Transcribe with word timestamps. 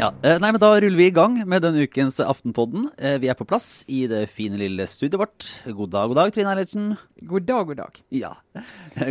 Ja, 0.00 0.08
eh, 0.24 0.38
nei, 0.40 0.48
men 0.54 0.60
Da 0.62 0.70
ruller 0.80 0.96
vi 0.96 1.06
i 1.10 1.12
gang 1.14 1.34
med 1.48 1.60
denne 1.64 1.82
ukens 1.84 2.16
Aftenpodden. 2.24 2.86
Eh, 2.96 3.18
Vi 3.20 3.28
er 3.28 3.36
på 3.36 3.44
plass 3.48 3.84
i 3.86 4.06
det 4.08 4.28
fine 4.32 4.56
lille 4.56 4.86
studioet 4.88 5.20
vårt. 5.20 5.48
God 5.66 5.90
dag, 5.92 6.08
god 6.08 6.16
dag, 6.16 6.32
Trine 6.32 6.52
Eilertsen. 6.54 6.96
God 7.28 7.44
dag, 7.48 7.66
god 7.66 7.76
dag. 7.82 8.00
Ja. 8.10 8.32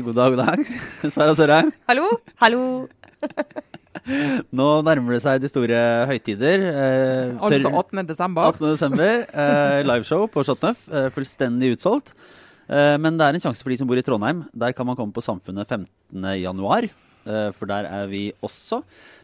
God 0.05 0.15
dag, 0.15 0.33
god 0.33 0.41
dag, 0.45 0.65
Sara 1.13 1.35
Sørheim. 1.37 1.71
Hallo? 1.87 2.07
Hallo? 2.41 2.87
Nå 4.55 4.67
nærmer 4.87 5.13
det 5.17 5.21
seg 5.25 5.41
de 5.43 5.49
store 5.51 5.79
høytider. 6.09 6.65
Eh, 6.71 7.37
Altså 7.37 7.69
18. 7.69 8.05
desember. 8.09 8.49
18. 8.49 8.71
desember. 8.73 9.23
Eh, 9.29 9.83
liveshow 9.85 10.25
på 10.31 10.43
Shotnuff. 10.47 10.87
Eh, 10.89 11.09
fullstendig 11.13 11.75
utsolgt. 11.77 12.15
Eh, 12.69 12.97
men 13.01 13.17
det 13.17 13.25
er 13.25 13.33
en 13.33 13.41
sjanse 13.49 13.63
for 13.65 13.69
de 13.73 13.77
som 13.81 13.87
bor 13.89 13.97
i 13.97 14.01
Trondheim. 14.05 14.45
Der 14.53 14.71
kan 14.77 14.85
man 14.85 14.95
komme 14.99 15.13
på 15.15 15.21
Samfunnet 15.25 15.65
15. 15.67 15.87
januar. 16.41 16.83
Eh, 17.25 17.49
for 17.57 17.65
der 17.69 17.83
er 17.89 18.05
vi 18.07 18.29
også 18.45 18.83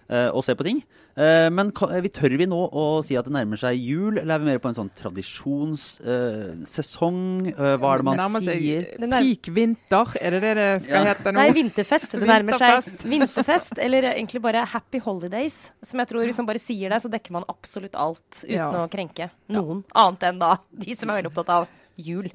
eh, 0.09 0.29
og 0.29 0.43
ser 0.45 0.55
på 0.59 0.63
ting. 0.67 0.81
Eh, 1.15 1.47
men 1.49 1.69
vi 2.03 2.09
tør 2.11 2.33
vi 2.37 2.45
nå 2.45 2.57
å 2.75 2.99
si 3.05 3.15
at 3.15 3.23
det 3.25 3.31
nærmer 3.33 3.55
seg 3.57 3.77
jul, 3.79 4.17
eller 4.19 4.35
er 4.35 4.39
vi 4.43 4.49
mer 4.49 4.59
på 4.59 4.67
en 4.67 4.75
sånn 4.75 4.89
tradisjonssesong? 4.99 7.47
Eh, 7.53 7.77
hva 7.79 7.93
er 7.93 7.97
det 8.01 8.05
man 8.09 8.17
det 8.35 8.41
sier? 8.43 8.83
Det 8.99 9.09
peak 9.13 9.47
vinter, 9.55 10.05
er 10.19 10.29
det 10.35 10.41
det 10.43 10.51
det 10.59 10.67
skal 10.83 11.05
Ja. 11.05 11.13
hete 11.13 11.29
nå? 11.31 11.37
Nei, 11.39 11.51
vinterfest. 11.55 12.11
Det 12.19 12.27
nærmer 12.27 12.53
seg 12.59 12.83
Vinterfest. 13.07 13.79
Eller 13.79 14.01
egentlig 14.11 14.41
bare 14.43 14.65
Happy 14.65 14.99
Holidays. 14.99 15.71
Som 15.83 15.99
jeg 15.99 16.07
tror 16.09 16.25
Hvis 16.25 16.37
man 16.37 16.45
bare 16.51 16.59
sier 16.59 16.89
det, 16.89 17.01
så 17.01 17.09
dekker 17.09 17.31
man 17.31 17.43
absolutt 17.47 17.95
alt 17.95 18.43
uten 18.43 18.57
Ja. 18.57 18.71
å 18.71 18.87
krenke 18.89 19.29
noen. 19.49 19.83
Annet 19.95 20.19
enn 20.23 20.39
da 20.39 20.57
de 20.77 20.95
som 20.95 21.09
er 21.09 21.15
veldig 21.21 21.31
opptatt 21.31 21.49
av 21.49 21.67
jul. 21.97 22.27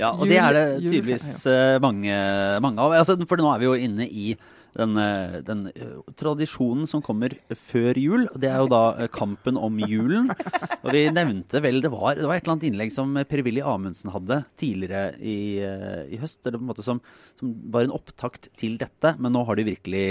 Ja, 0.00 0.12
og 0.12 0.26
det 0.28 0.40
er 0.40 0.52
det 0.56 0.66
tydeligvis 0.82 1.46
eh, 1.50 1.78
mange, 1.82 2.12
mange 2.64 2.82
av. 2.82 2.94
Altså, 3.00 3.16
for 3.28 3.40
nå 3.40 3.48
er 3.52 3.62
vi 3.62 3.68
jo 3.68 3.80
inne 3.86 4.06
i 4.06 4.34
den, 4.76 4.92
eh, 5.00 5.38
den 5.46 5.62
eh, 5.72 5.94
tradisjonen 6.20 6.84
som 6.90 7.00
kommer 7.04 7.32
før 7.70 7.96
jul. 7.96 8.26
Det 8.36 8.50
er 8.50 8.60
jo 8.60 8.68
da 8.72 9.08
kampen 9.12 9.56
om 9.56 9.80
julen. 9.80 10.28
Og 10.82 10.92
vi 10.92 11.06
nevnte 11.10 11.62
vel 11.64 11.80
Det 11.84 11.90
var, 11.92 12.18
det 12.18 12.28
var 12.28 12.36
et 12.36 12.44
eller 12.44 12.56
annet 12.56 12.68
innlegg 12.68 12.92
som 12.92 13.16
Per-Willy 13.16 13.64
Amundsen 13.64 14.12
hadde 14.12 14.42
tidligere 14.60 15.16
i, 15.16 15.38
i 16.12 16.20
høst. 16.20 16.42
Eller 16.44 16.60
på 16.60 16.66
en 16.66 16.72
måte 16.74 16.86
som, 16.86 17.00
som 17.40 17.56
var 17.72 17.86
en 17.86 17.96
opptakt 17.96 18.50
til 18.60 18.76
dette. 18.80 19.16
Men 19.16 19.32
nå 19.36 19.46
har 19.48 19.56
de 19.56 19.70
virkelig 19.72 20.06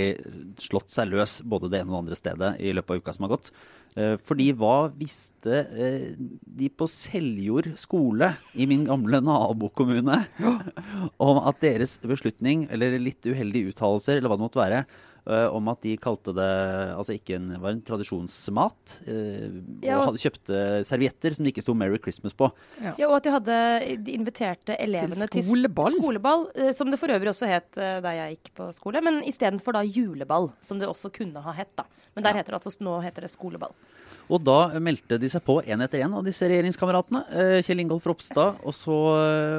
slått 0.65 0.93
seg 0.93 1.13
løs 1.13 1.39
både 1.45 1.69
det 1.69 1.83
ene 1.83 1.93
og 1.93 1.99
det 1.99 2.03
andre 2.05 2.21
stedet 2.21 2.53
i 2.57 2.73
løpet 2.73 2.97
av 2.97 3.03
uka 3.05 3.15
som 3.15 3.29
har 3.29 3.37
gått. 3.37 3.53
Eh, 3.95 4.15
Fordi 4.27 4.49
hva 4.59 4.89
visste 4.91 5.61
eh, 5.71 6.11
de 6.59 6.67
på 6.67 6.87
Seljord 6.91 7.71
skole 7.79 8.33
i 8.53 8.67
min 8.67 8.83
gamle 8.87 9.21
nabokommune 9.23 10.19
om 11.29 11.41
at 11.47 11.61
deres 11.63 11.95
beslutning, 12.03 12.67
eller 12.71 12.99
litt 12.99 13.23
uheldige 13.23 13.71
uttalelser, 13.71 14.19
eller 14.19 14.31
hva 14.31 14.39
det 14.39 14.47
måtte 14.47 14.63
være, 14.63 14.85
om 15.25 15.67
at 15.71 15.81
de 15.81 15.95
kalte 15.97 16.33
det 16.37 16.47
altså 16.95 17.15
ikke 17.17 17.35
en, 17.39 17.47
var 17.61 17.71
en 17.73 17.81
tradisjonsmat, 17.81 18.99
eh, 19.07 19.55
Ja, 19.81 19.97
og 19.99 20.11
hadde 20.11 20.21
kjøpte 20.21 20.59
servietter 20.85 21.33
som 21.35 21.45
det 21.45 21.53
ikke 21.53 21.63
sto 21.65 21.73
'Merry 21.73 21.97
Christmas' 21.97 22.35
på. 22.37 22.51
Ja, 22.81 23.07
Og 23.09 23.15
at 23.17 23.23
de 23.23 23.31
hadde 23.31 23.97
de 24.05 24.11
inviterte 24.13 24.75
elevene 24.79 25.27
til, 25.27 25.41
skoleball, 25.41 25.91
skoleball. 25.97 26.45
skoleball. 26.47 26.69
eh, 26.69 26.71
Som 26.73 26.91
det 26.91 26.99
for 26.99 27.07
øvrig 27.07 27.29
også 27.33 27.47
het 27.47 27.77
eh, 27.77 28.01
da 28.01 28.11
jeg 28.13 28.37
gikk 28.37 28.53
på 28.55 28.73
skole. 28.73 29.01
Men 29.01 29.23
istedenfor 29.23 29.73
da 29.73 29.81
juleball, 29.83 30.51
som 30.61 30.79
det 30.79 30.87
også 30.87 31.11
kunne 31.11 31.41
ha 31.41 31.51
hett. 31.51 31.75
da. 31.75 31.83
Men 32.15 32.23
der 32.23 32.33
heter 32.33 32.51
det 32.53 32.61
altså 32.61 32.77
nå 32.79 33.01
heter 33.03 33.21
det 33.21 33.31
skoleball. 33.31 33.73
Og 34.29 34.41
da 34.41 34.79
meldte 34.81 35.19
de 35.21 35.29
seg 35.29 35.43
på 35.45 35.59
én 35.63 35.83
etter 35.85 36.01
én 36.05 36.13
av 36.17 36.25
disse 36.25 36.47
regjeringskameratene. 36.49 37.21
Eh, 37.29 37.57
Kjell 37.65 37.83
Ingolf 37.83 38.07
Ropstad 38.09 38.61
og, 38.63 38.73
så, 38.75 38.97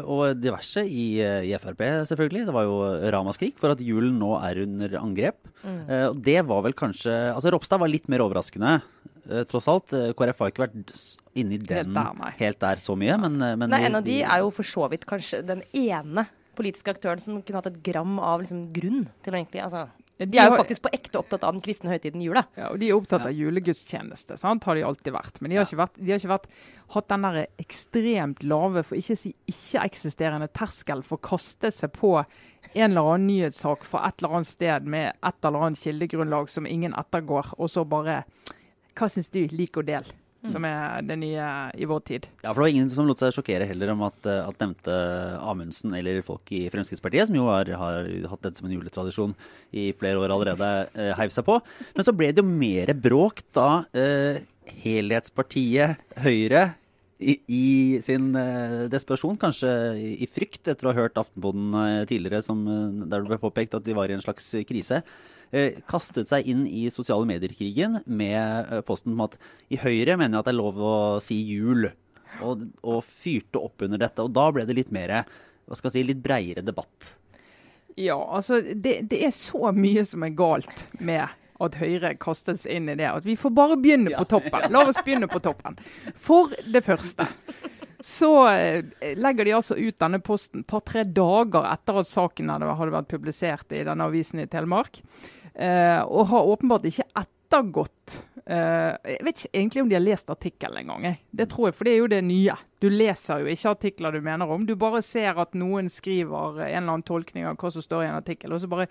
og 0.03 0.41
diverse 0.41 0.83
i, 0.83 1.07
eh, 1.23 1.47
i 1.51 1.55
Frp, 1.61 1.85
selvfølgelig. 2.11 2.47
Det 2.49 2.57
var 2.57 2.67
jo 2.67 2.81
ramaskrik 3.15 3.61
for 3.61 3.77
at 3.77 3.83
julen 3.85 4.19
nå 4.21 4.35
er 4.41 4.65
under 4.67 4.99
angrep. 5.03 5.39
Mm. 5.67 6.21
det 6.23 6.37
var 6.47 6.61
vel 6.63 6.75
kanskje 6.77 7.11
Altså 7.33 7.51
Ropstad 7.51 7.81
var 7.81 7.91
litt 7.91 8.07
mer 8.13 8.23
overraskende, 8.23 8.77
eh, 9.31 9.45
tross 9.51 9.69
alt. 9.69 9.93
Eh, 9.93 10.13
KrF 10.17 10.43
har 10.43 10.53
ikke 10.53 10.65
vært 10.67 10.95
inni 11.37 11.59
den 11.59 11.95
Helt 11.95 11.95
der, 11.95 12.35
helt 12.41 12.61
der 12.63 12.83
så 12.83 12.97
mye, 12.99 13.19
men, 13.21 13.41
eh, 13.43 13.57
men 13.57 13.71
Nei, 13.71 13.85
En 13.85 13.99
av 14.01 14.05
de 14.05 14.23
er 14.23 14.39
jo 14.45 14.51
for 14.51 14.67
så 14.67 14.89
vidt 14.91 15.07
kanskje 15.07 15.45
den 15.47 15.63
ene 15.75 16.27
politiske 16.57 16.95
aktøren 16.95 17.21
som 17.21 17.43
kunne 17.43 17.61
hatt 17.61 17.71
et 17.73 17.83
gram 17.85 18.19
av 18.19 18.41
liksom, 18.41 18.73
grunn 18.73 19.07
til 19.23 19.35
å 19.35 19.37
egentlig 19.37 19.63
altså, 19.63 19.89
De 20.17 20.39
er 20.41 20.49
jo 20.49 20.57
faktisk 20.57 20.87
på 20.87 20.91
ekte 20.97 21.19
opptatt 21.21 21.43
av 21.45 21.53
den 21.53 21.63
kristne 21.65 21.91
høytiden 21.93 22.23
jula. 22.25 22.47
Ja, 22.57 22.71
og 22.73 22.81
De 22.81 22.89
er 22.89 22.97
opptatt 22.97 23.27
av 23.29 23.35
julegudstjeneste, 23.37 24.39
sant? 24.41 24.65
har 24.65 24.79
de 24.79 24.85
alltid 24.89 25.13
vært. 25.13 25.41
Men 25.43 25.53
de 25.53 25.59
har 25.59 25.69
ikke, 25.69 25.81
vært, 25.83 25.99
de 26.01 26.13
har 26.13 26.23
ikke 26.23 26.33
vært, 26.33 26.49
hatt 26.95 27.09
den 27.13 27.27
der 27.27 27.39
ekstremt 27.61 28.45
lave, 28.49 28.85
for 28.87 28.97
ikke 28.97 29.17
å 29.19 29.21
si 29.21 29.35
ikke-eksisterende 29.53 30.49
terskel 30.57 31.05
for 31.05 31.21
å 31.21 31.27
kaste 31.29 31.73
seg 31.75 31.93
på 31.97 32.15
en 32.17 32.89
eller 32.89 33.13
annen 33.13 33.29
nyhetssak 33.29 33.85
fra 33.85 34.07
et 34.09 34.23
eller 34.23 34.39
annet 34.39 34.51
sted 34.55 34.89
med 34.97 35.13
et 35.13 35.49
eller 35.51 35.69
annet 35.69 35.85
kildegrunnlag 35.85 36.49
som 36.53 36.69
ingen 36.71 36.97
ettergår, 36.97 37.53
og 37.61 37.73
så 37.73 37.85
bare 37.85 38.23
Hva 38.97 39.11
syns 39.13 39.29
du? 39.29 39.43
Lik 39.53 39.77
og 39.77 39.85
del. 39.91 40.09
Som 40.53 40.67
er 40.69 41.05
det 41.07 41.19
nye 41.21 41.51
i 41.77 41.89
vår 41.89 42.03
tid. 42.09 42.29
Ja, 42.43 42.51
for 42.53 42.61
det 42.61 42.67
var 42.67 42.73
ingen 42.75 42.91
som 42.93 43.09
lot 43.09 43.23
seg 43.23 43.35
sjokkere 43.35 43.69
heller 43.69 43.93
om 43.95 44.07
at, 44.09 44.19
eh, 44.29 44.43
at 44.45 44.63
nevnte 44.63 44.97
Amundsen 45.43 45.95
eller 45.99 46.23
folk 46.27 46.53
i 46.55 46.67
Fremskrittspartiet, 46.73 47.31
som 47.31 47.39
jo 47.39 47.49
har, 47.51 47.71
har 47.81 48.11
hatt 48.31 48.47
dette 48.47 48.61
som 48.61 48.69
en 48.69 48.77
juletradisjon 48.77 49.37
i 49.77 49.91
flere 49.99 50.23
år 50.23 50.35
allerede, 50.35 50.73
eh, 50.95 51.13
heiv 51.19 51.35
seg 51.35 51.47
på. 51.49 51.61
Men 51.97 52.07
så 52.07 52.15
ble 52.17 52.33
det 52.33 52.45
jo 52.45 52.49
mer 52.49 52.95
bråk 52.95 53.45
da 53.57 53.85
eh, 53.97 54.43
helhetspartiet 54.83 56.03
Høyre 56.25 56.69
i, 57.19 57.37
i 57.49 57.67
sin 58.05 58.35
eh, 58.37 58.85
desperasjon, 58.93 59.39
kanskje 59.41 59.71
i, 59.97 60.11
i 60.25 60.29
frykt 60.29 60.69
etter 60.69 60.89
å 60.89 60.93
ha 60.93 60.99
hørt 61.01 61.17
Aftenposten 61.21 61.79
eh, 61.81 62.03
tidligere, 62.11 62.43
som, 62.45 62.61
eh, 62.69 63.07
der 63.07 63.25
det 63.25 63.31
ble 63.31 63.41
påpekt 63.41 63.77
at 63.79 63.87
de 63.87 63.97
var 63.97 64.11
i 64.11 64.17
en 64.17 64.25
slags 64.25 64.51
krise, 64.69 65.01
kastet 65.89 66.31
seg 66.31 66.49
inn 66.51 66.65
i 66.67 66.87
sosiale 66.93 67.27
medier-krigen 67.29 68.01
med 68.07 68.39
eh, 68.39 68.83
posten 68.87 69.15
om 69.15 69.25
at 69.29 69.39
i 69.73 69.79
Høyre 69.81 70.19
mener 70.19 70.37
jeg 70.37 70.43
at 70.43 70.49
det 70.49 70.55
er 70.55 70.59
lov 70.59 70.81
å 70.83 70.97
si 71.23 71.39
jul, 71.49 71.89
og, 72.45 72.67
og 72.83 73.05
fyrte 73.07 73.63
opp 73.63 73.87
under 73.87 74.03
dette. 74.03 74.25
Og 74.25 74.35
da 74.35 74.49
ble 74.53 74.67
det 74.69 74.77
litt 74.77 74.93
mer, 74.95 75.23
hva 75.67 75.79
skal 75.79 75.91
jeg 75.93 75.99
si, 76.01 76.09
litt 76.11 76.25
breiere 76.25 76.65
debatt. 76.67 77.15
Ja, 77.97 78.19
altså 78.19 78.61
det, 78.61 79.07
det 79.09 79.23
er 79.25 79.33
så 79.33 79.71
mye 79.73 80.05
som 80.05 80.27
er 80.27 80.35
galt 80.37 80.85
med 81.01 81.25
at 81.65 81.79
Høyre 81.81 82.13
kastes 82.21 82.67
inn 82.69 82.91
i 82.93 82.99
det. 82.99 83.09
At 83.09 83.25
vi 83.25 83.39
får 83.41 83.55
bare 83.57 83.79
begynne 83.81 84.13
på 84.13 84.27
toppen. 84.29 84.69
La 84.75 84.85
oss 84.85 85.01
begynne 85.05 85.31
på 85.31 85.41
toppen. 85.41 85.79
For 86.13 86.53
det 86.69 86.85
første 86.85 87.29
så 88.07 88.49
eh, 88.53 88.85
legger 89.17 89.49
de 89.49 89.55
altså 89.57 89.77
ut 89.79 89.97
denne 89.99 90.21
posten 90.23 90.63
et 90.63 90.69
par-tre 90.69 91.07
dager 91.09 91.65
etter 91.71 92.03
at 92.03 92.11
saken 92.11 92.53
hadde 92.53 92.93
vært 92.93 93.09
publisert 93.11 93.73
i 93.73 93.81
denne 93.87 94.07
avisen 94.07 94.43
i 94.43 94.49
Telemark. 94.51 95.01
Eh, 95.57 96.03
og 96.05 96.27
har 96.29 96.49
åpenbart 96.53 96.85
ikke 96.85 97.07
ettergått 97.17 98.19
eh, 98.45 98.93
Jeg 99.09 99.23
vet 99.25 99.39
ikke 99.41 99.57
egentlig 99.57 99.83
om 99.83 99.89
de 99.89 99.97
har 99.97 100.03
lest 100.05 100.29
artikkelen 100.31 100.83
engang. 100.83 101.17
Det 101.33 101.47
tror 101.49 101.71
jeg, 101.71 101.77
for 101.79 101.89
det 101.89 101.95
er 101.95 102.03
jo 102.03 102.11
det 102.13 102.19
nye. 102.27 102.57
Du 102.85 102.91
leser 102.93 103.41
jo 103.41 103.49
ikke 103.55 103.73
artikler 103.73 104.13
du 104.13 104.21
mener 104.21 104.53
om. 104.53 104.67
Du 104.69 104.75
bare 104.77 105.01
ser 105.03 105.41
at 105.41 105.57
noen 105.57 105.89
skriver 105.89 106.61
en 106.61 106.69
eller 106.69 106.93
annen 106.99 107.07
tolkning 107.09 107.49
av 107.49 107.57
hva 107.57 107.73
som 107.73 107.81
står 107.87 108.05
i 108.05 108.11
en 108.11 108.19
artikkel, 108.21 108.53
og 108.53 108.61
så 108.61 108.69
bare 108.69 108.89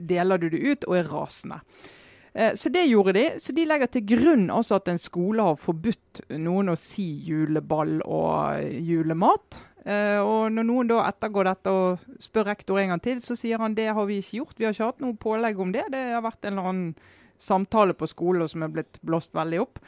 deler 0.00 0.40
du 0.40 0.48
det 0.54 0.62
ut 0.64 0.88
og 0.88 0.96
er 1.02 1.12
rasende. 1.12 1.60
Eh, 2.32 2.54
Så 2.56 2.72
det 2.72 2.86
gjorde 2.88 3.12
de. 3.18 3.26
Så 3.38 3.52
de 3.52 3.68
legger 3.68 3.92
til 3.92 4.06
grunn 4.08 4.48
altså 4.50 4.80
at 4.80 4.88
en 4.88 4.98
skole 4.98 5.42
har 5.44 5.60
forbudt 5.60 6.24
noen 6.40 6.72
å 6.72 6.78
si 6.80 7.10
juleball 7.28 7.98
og 8.06 8.64
julemat. 8.88 9.60
Eh, 9.84 10.18
og 10.18 10.48
når 10.54 10.66
noen 10.66 10.90
da 10.90 11.02
ettergår 11.06 11.50
dette 11.50 11.74
og 11.74 12.22
spør 12.22 12.50
rektor 12.50 12.80
en 12.80 12.94
gang 12.94 13.04
til, 13.04 13.22
så 13.24 13.36
sier 13.38 13.60
han 13.62 13.76
det 13.78 13.90
har 13.94 14.08
vi 14.08 14.18
ikke 14.22 14.40
gjort. 14.40 14.58
Vi 14.58 14.66
har 14.66 14.76
ikke 14.76 14.90
hatt 14.92 15.04
noe 15.04 15.18
pålegg 15.20 15.60
om 15.62 15.74
det. 15.74 15.86
Det 15.94 16.02
har 16.14 16.24
vært 16.24 16.44
en 16.44 16.56
eller 16.56 16.72
annen 16.72 16.90
samtale 17.38 17.94
på 17.94 18.08
skolen 18.10 18.50
som 18.50 18.64
er 18.66 18.72
blitt 18.74 18.98
blåst 19.06 19.36
veldig 19.36 19.62
opp. 19.62 19.78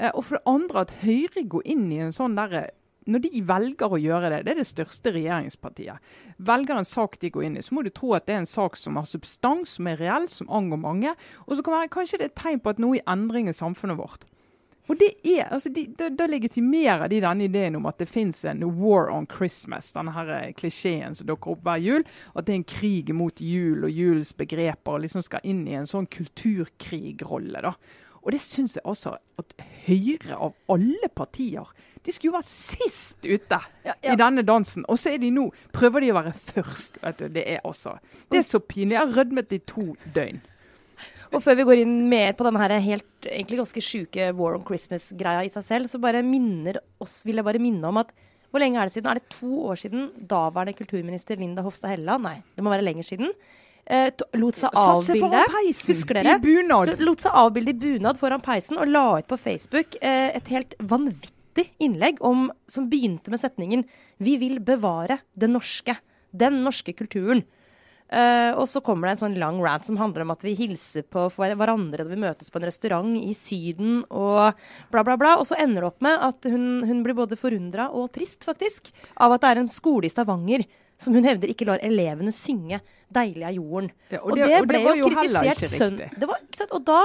Uh, 0.00 0.10
og 0.14 0.22
for 0.24 0.38
det 0.38 0.48
andre 0.48 0.86
at 0.86 0.94
Høyre 1.02 1.44
går 1.52 1.68
inn 1.74 1.84
i 1.92 2.00
en 2.02 2.14
sånn 2.14 2.38
derre 2.38 2.70
når 3.04 3.20
de 3.26 3.40
velger 3.44 3.92
å 3.92 4.00
gjøre 4.00 4.30
det, 4.32 4.38
det 4.46 4.52
er 4.54 4.60
det 4.62 4.68
største 4.68 5.12
regjeringspartiet, 5.12 6.12
velger 6.40 6.78
en 6.80 6.88
sak 6.88 7.18
de 7.20 7.30
går 7.34 7.46
inn 7.48 7.58
i, 7.60 7.64
så 7.64 7.76
må 7.76 7.82
du 7.84 7.90
tro 7.92 8.14
at 8.16 8.24
det 8.24 8.36
er 8.36 8.42
en 8.42 8.48
sak 8.48 8.78
som 8.80 8.96
har 8.96 9.08
substans, 9.08 9.76
som 9.76 9.90
er 9.90 10.00
reell, 10.00 10.28
som 10.32 10.48
angår 10.48 10.80
mange. 10.80 11.12
Og 11.44 11.56
så 11.56 11.64
kan 11.64 11.76
være, 11.76 11.90
kanskje 11.92 12.20
det 12.20 12.30
er 12.30 12.32
et 12.32 12.40
tegn 12.40 12.62
på 12.64 12.72
at 12.72 12.80
noe 12.80 12.96
er 12.96 13.10
endring 13.12 13.50
i 13.50 13.56
samfunnet 13.56 14.00
vårt. 14.00 14.24
Og 14.88 14.98
det 15.00 15.14
er, 15.24 15.46
altså 15.48 15.70
de, 15.72 15.86
da, 15.96 16.10
da 16.12 16.26
legitimerer 16.28 17.08
de 17.08 17.22
denne 17.24 17.46
ideen 17.48 17.78
om 17.78 17.86
at 17.88 18.02
det 18.02 18.08
fins 18.10 18.42
en 18.44 18.60
war 18.76 19.08
on 19.14 19.24
Christmas, 19.30 19.86
denne 19.96 20.12
her 20.12 20.28
eh, 20.36 20.50
klisjeen 20.58 21.16
som 21.16 21.26
dukker 21.30 21.54
opp 21.54 21.62
hver 21.64 21.80
jul. 21.80 22.04
At 22.36 22.44
det 22.44 22.52
er 22.52 22.60
en 22.60 22.66
krig 22.68 23.14
mot 23.16 23.40
jul 23.40 23.86
og 23.88 23.90
julens 23.96 24.34
begreper, 24.36 24.98
og 24.98 25.06
liksom 25.06 25.24
skal 25.24 25.40
inn 25.48 25.62
i 25.68 25.78
en 25.78 25.88
sånn 25.88 26.04
kulturkrigrolle. 26.12 27.62
da. 27.64 27.72
Og 28.24 28.32
det 28.32 28.40
syns 28.40 28.76
jeg 28.78 28.84
altså 28.88 29.16
at 29.40 29.56
Høyre 29.84 30.36
av 30.40 30.54
alle 30.72 31.10
partier 31.12 31.68
de 32.04 32.12
skulle 32.12 32.34
jo 32.34 32.36
være 32.36 32.48
sist 32.48 33.24
ute 33.24 33.58
Ja, 33.84 33.94
ja. 34.04 34.12
i 34.12 34.16
denne 34.20 34.42
dansen. 34.44 34.84
Og 34.92 34.98
så 35.00 35.14
er 35.14 35.20
de 35.22 35.30
nå 35.32 35.46
prøver 35.72 36.04
de 36.04 36.10
å 36.12 36.16
være 36.18 36.32
først. 36.36 36.98
vet 37.02 37.20
du. 37.22 37.28
Det 37.32 37.44
er 37.48 37.64
også 37.64 37.96
Det 38.30 38.42
er 38.42 38.44
så 38.44 38.60
pinlig. 38.60 38.98
Jeg 38.98 39.00
har 39.06 39.14
rødmet 39.16 39.52
i 39.56 39.58
to 39.64 39.86
døgn. 40.14 40.40
Og 41.34 41.42
før 41.42 41.58
vi 41.58 41.66
går 41.66 41.82
inn 41.82 41.96
mer 42.10 42.34
på 42.36 42.46
denne 42.46 42.60
her 42.62 42.76
helt, 42.84 43.08
egentlig 43.26 43.58
ganske 43.60 43.82
sjuke 43.82 44.28
War 44.38 44.56
on 44.58 44.64
Christmas-greia 44.66 45.42
i 45.46 45.50
seg 45.52 45.66
selv, 45.66 45.90
så 45.90 46.00
bare 46.02 46.22
minner 46.26 46.78
oss, 47.02 47.22
vil 47.26 47.40
jeg 47.40 47.46
bare 47.46 47.62
minne 47.62 47.90
om 47.90 48.00
at 48.04 48.14
Hvor 48.54 48.62
lenge 48.62 48.78
er 48.78 48.86
det 48.86 48.94
siden? 48.94 49.10
Er 49.10 49.18
det 49.18 49.34
to 49.34 49.64
år 49.66 49.78
siden 49.80 50.10
daværende 50.30 50.76
kulturminister 50.78 51.40
Linda 51.40 51.62
Hofstad 51.66 51.90
Helleland, 51.90 52.22
nei, 52.22 52.36
det 52.54 52.62
må 52.62 52.70
være 52.70 52.84
lenger 52.86 53.02
siden, 53.08 53.32
eh, 53.82 54.12
lot 54.38 54.54
seg 54.54 54.70
avbilde 54.78 55.40
Husker 55.88 56.20
dere? 56.20 56.36
i 56.36 56.44
bunad. 56.44 56.94
Lot 57.02 57.24
seg 57.24 57.34
avbilde 57.34 57.74
i 57.74 57.80
bunad 57.82 58.20
foran 58.20 58.44
peisen 58.44 58.78
og 58.78 58.86
la 58.86 59.18
ut 59.18 59.26
på 59.26 59.40
Facebook 59.42 59.98
eh, 60.00 60.30
et 60.38 60.52
helt 60.54 60.78
vanvittig 60.78 61.66
innlegg 61.82 62.22
om, 62.22 62.46
som 62.70 62.86
begynte 62.86 63.34
med 63.34 63.42
setningen 63.42 63.84
'Vi 64.20 64.36
vil 64.38 64.60
bevare 64.60 65.18
det 65.36 65.50
norske'. 65.50 65.98
Den 66.30 66.62
norske 66.62 66.94
kulturen. 66.94 67.44
Eh, 68.12 68.52
og 68.52 68.66
så 68.68 68.82
kommer 68.84 69.08
det 69.08 69.14
en 69.14 69.22
sånn 69.24 69.38
lang 69.40 69.56
rant 69.64 69.86
som 69.86 69.96
handler 69.96 70.26
om 70.26 70.32
at 70.34 70.44
vi 70.44 70.52
hilser 70.58 71.06
på 71.08 71.24
hverandre 71.34 72.04
når 72.04 72.10
vi 72.12 72.20
møtes 72.20 72.52
på 72.52 72.60
en 72.60 72.66
restaurant 72.68 73.14
i 73.16 73.32
Syden 73.34 74.02
og 74.12 74.60
bla, 74.92 75.02
bla, 75.02 75.16
bla. 75.20 75.34
Og 75.40 75.48
så 75.48 75.58
ender 75.60 75.82
det 75.82 75.90
opp 75.90 76.04
med 76.04 76.26
at 76.28 76.48
hun, 76.50 76.84
hun 76.84 77.02
blir 77.06 77.16
både 77.16 77.38
forundra 77.40 77.88
og 77.96 78.12
trist, 78.14 78.44
faktisk, 78.46 78.92
av 79.16 79.34
at 79.34 79.44
det 79.44 79.52
er 79.52 79.62
en 79.62 79.72
skole 79.72 80.08
i 80.08 80.12
Stavanger 80.12 80.66
som 81.00 81.16
hun 81.16 81.26
hevder 81.26 81.50
ikke 81.50 81.66
lar 81.66 81.82
elevene 81.82 82.32
synge 82.34 82.78
'Deilig 83.14 83.44
er 83.46 83.56
jorden'. 83.56 83.90
Ja, 84.10 84.20
og, 84.22 84.34
det, 84.34 84.46
ble 84.66 84.80
var 84.84 84.98
jo 84.98 85.08
heller 85.10 85.48
kritisert 85.54 85.78
sønn... 85.78 85.98
Det 85.98 86.28
var, 86.28 86.40
ikke 86.44 86.60
sant? 86.60 86.74
Og 86.74 86.84
da 86.86 87.00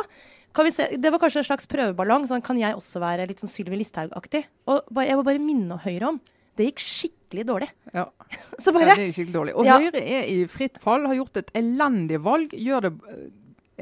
kan 0.55 0.65
vi 0.65 0.73
se, 0.73 0.87
Det 0.97 1.11
var 1.13 1.21
kanskje 1.21 1.43
en 1.43 1.49
slags 1.51 1.69
prøveballong. 1.69 2.25
Sånn, 2.29 2.43
kan 2.45 2.57
jeg 2.57 2.77
også 2.77 3.01
være 3.03 3.27
litt 3.29 3.41
sånn 3.41 3.51
Sylvi 3.51 3.77
Listhaug-aktig? 3.81 4.45
Og 4.69 4.87
bare, 4.89 5.09
jeg 5.11 5.19
må 5.19 5.25
bare 5.27 5.41
minne 5.43 5.77
Høyre 5.83 6.13
om 6.13 6.21
det 6.59 6.69
gikk 6.69 6.81
skikkelig 6.83 7.45
dårlig. 7.47 7.69
Ja. 7.95 8.05
Så 8.59 8.73
Ja, 8.75 8.93
det 8.93 8.95
er 9.07 9.13
skikkelig 9.15 9.35
dårlig. 9.35 9.53
Og 9.55 9.67
Ja. 9.67 9.77
Høyre 9.79 10.01
er 10.03 10.25
i 10.27 10.39
fritt 10.51 10.79
fall, 10.81 11.05
har 11.07 11.15
gjort 11.15 11.39
et 11.39 11.53
elendig 11.57 12.19
valg. 12.25 12.51
Gjør 12.51 12.87
det 12.87 12.91
eh, 13.13 13.29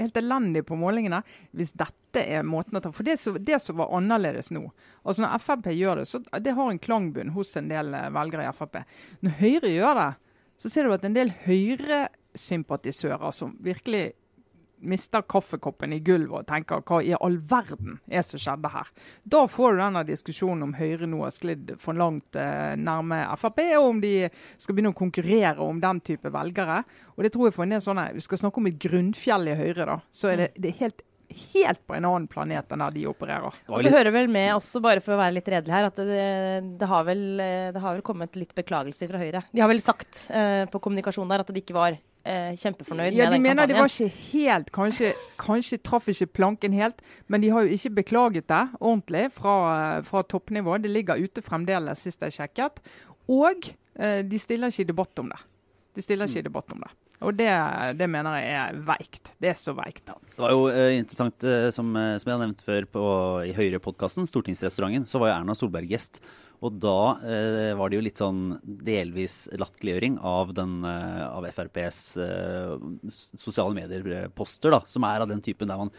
helt 0.03 0.19
elendig 0.21 0.61
på 0.67 0.77
målingene. 0.77 1.23
Hvis 1.57 1.73
dette 1.73 2.21
er 2.21 2.45
måten 2.45 2.77
å 2.77 2.81
ta 2.83 2.91
For 2.93 3.05
det 3.07 3.17
så, 3.21 3.33
det 3.37 3.57
som 3.61 3.77
var 3.81 3.91
annerledes 3.97 4.49
nå 4.53 4.63
altså 5.03 5.21
Når 5.23 5.41
Frp 5.43 5.67
gjør 5.73 5.99
det, 6.01 6.05
så 6.09 6.21
det 6.41 6.53
har 6.57 6.69
en 6.71 6.79
klangbunn 6.81 7.33
hos 7.35 7.55
en 7.57 7.69
del 7.71 7.93
eh, 7.97 8.07
velgere 8.13 8.45
i 8.47 8.53
Frp. 8.55 8.79
Når 9.25 9.37
Høyre 9.41 9.73
gjør 9.73 9.99
det, 10.01 10.07
så 10.57 10.69
ser 10.73 10.87
du 10.87 10.93
at 10.95 11.05
en 11.05 11.17
del 11.17 11.33
Høyre-sympatisører 11.45 13.33
som 13.35 13.57
virkelig 13.63 14.11
mister 14.79 15.23
kaffekoppen 15.25 15.93
i 15.95 15.99
gulvet 16.05 16.43
og 16.43 16.47
tenker 16.49 16.83
hva 16.85 16.99
i 17.03 17.13
all 17.17 17.39
verden 17.49 17.97
er 18.07 18.25
som 18.25 18.41
skjedde 18.41 18.71
her. 18.73 18.91
Da 19.23 19.43
får 19.49 19.75
du 19.75 19.81
denne 19.81 20.05
diskusjonen 20.07 20.67
om 20.67 20.75
Høyre 20.77 21.09
nå 21.09 21.23
har 21.23 21.33
sklidd 21.35 21.75
for 21.81 21.97
langt 21.97 22.37
eh, 22.37 22.75
nærme 22.79 23.23
Frp, 23.39 23.63
og 23.79 23.89
om 23.91 24.01
de 24.03 24.13
skal 24.57 24.77
begynne 24.77 24.93
å 24.93 24.97
konkurrere 24.97 25.65
om 25.65 25.81
den 25.83 26.01
type 26.05 26.31
velgere. 26.33 26.83
Og 27.15 27.25
det 27.25 27.33
tror 27.33 27.49
jeg 27.49 27.57
for 27.57 27.67
en 27.67 27.75
del 27.77 27.83
sånne, 27.83 28.09
Vi 28.17 28.23
skal 28.23 28.41
snakke 28.43 28.61
om 28.61 28.69
et 28.69 28.79
grunnfjell 28.81 29.51
i 29.51 29.57
Høyre, 29.57 29.85
da. 29.89 29.99
Så 30.11 30.31
er 30.31 30.43
det, 30.43 30.49
det 30.57 30.71
er 30.71 30.81
helt, 30.81 31.03
helt 31.53 31.81
på 31.87 31.95
en 31.97 32.07
annen 32.07 32.27
planet 32.31 32.71
enn 32.71 32.83
der 32.85 32.95
de 32.95 33.07
opererer. 33.09 33.57
Og 33.67 33.83
så 33.83 33.91
hører 33.93 34.13
vel 34.15 34.29
med 34.31 34.53
også, 34.55 34.81
bare 34.83 35.03
for 35.03 35.15
å 35.15 35.21
være 35.21 35.37
litt 35.39 35.49
redelig 35.51 35.75
her, 35.75 35.89
at 35.89 35.97
det, 35.99 36.27
det, 36.79 36.91
har, 36.91 37.07
vel, 37.07 37.25
eh, 37.43 37.71
det 37.75 37.83
har 37.83 37.97
vel 37.97 38.05
kommet 38.05 38.37
litt 38.39 38.53
beklagelser 38.57 39.09
fra 39.11 39.23
Høyre. 39.23 39.43
De 39.51 39.63
har 39.63 39.71
vel 39.71 39.83
sagt 39.83 40.27
eh, 40.29 40.65
på 40.71 40.81
kommunikasjonen 40.83 41.33
der 41.33 41.45
at 41.45 41.51
det 41.53 41.65
ikke 41.65 41.77
var 41.77 41.97
eh, 42.27 42.51
kjempefornøyd 42.59 43.15
Ja, 43.15 43.25
med 43.25 43.31
De 43.31 43.37
den 43.37 43.45
mener 43.45 43.69
det 43.69 43.77
var 43.77 43.89
ikke 43.89 44.11
helt 44.33 44.71
Kanskje, 44.75 45.13
kanskje 45.41 45.79
traff 45.79 46.09
ikke 46.11 46.29
planken 46.41 46.75
helt, 46.75 47.01
men 47.27 47.43
de 47.43 47.51
har 47.53 47.65
jo 47.65 47.79
ikke 47.79 47.95
beklaget 48.03 48.47
det 48.51 48.63
ordentlig 48.79 49.27
fra, 49.35 49.57
fra 50.05 50.23
toppnivå. 50.23 50.77
Det 50.83 50.91
ligger 50.91 51.19
ute 51.23 51.43
fremdeles, 51.45 52.03
sist 52.03 52.21
jeg 52.25 52.35
sjekket. 52.35 52.83
Og 53.31 53.71
eh, 53.97 54.21
de 54.27 54.39
stiller 54.39 54.73
ikke 54.73 54.85
i 54.85 54.91
debatt 54.93 55.23
om 55.23 55.33
det. 55.33 55.41
De 55.97 56.05
stiller 56.05 56.29
ikke 56.29 56.43
i 56.43 56.49
debatt 56.49 56.73
om 56.75 56.85
det. 56.85 56.93
Og 57.25 57.33
det, 57.33 57.49
det 57.97 58.05
mener 58.13 58.37
jeg 58.37 58.57
er 58.61 58.81
veikt. 58.85 59.31
Det 59.41 59.49
er 59.49 59.57
så 59.57 59.73
veikt. 59.77 60.11
Det 60.35 60.41
var 60.43 60.53
jo 60.53 60.67
eh, 60.69 60.97
interessant, 60.99 61.45
eh, 61.47 61.69
som, 61.73 61.89
eh, 61.97 62.13
som 62.21 62.29
jeg 62.29 62.37
har 62.37 62.43
nevnt 62.43 62.61
før 62.65 62.85
på, 62.93 63.05
i 63.49 63.55
Høyre-podkasten, 63.57 64.27
Stortingsrestauranten, 64.29 65.07
så 65.09 65.21
var 65.21 65.31
jo 65.31 65.37
Erna 65.39 65.55
Solberg 65.57 65.89
gjest. 65.89 66.21
Og 66.65 66.77
da 66.81 66.99
eh, 67.21 67.73
var 67.77 67.91
det 67.91 67.99
jo 67.99 68.05
litt 68.05 68.21
sånn 68.21 68.55
delvis 68.63 69.43
latterliggjøring 69.53 70.17
av, 70.25 70.55
den, 70.57 70.79
eh, 70.89 71.25
av 71.27 71.45
FrPs 71.51 71.99
eh, 72.23 72.87
sosiale 73.37 73.77
medier-poster, 73.77 74.73
da, 74.73 74.81
som 74.89 75.05
er 75.05 75.21
av 75.21 75.29
den 75.29 75.43
typen 75.45 75.69
der 75.69 75.83
man 75.83 75.93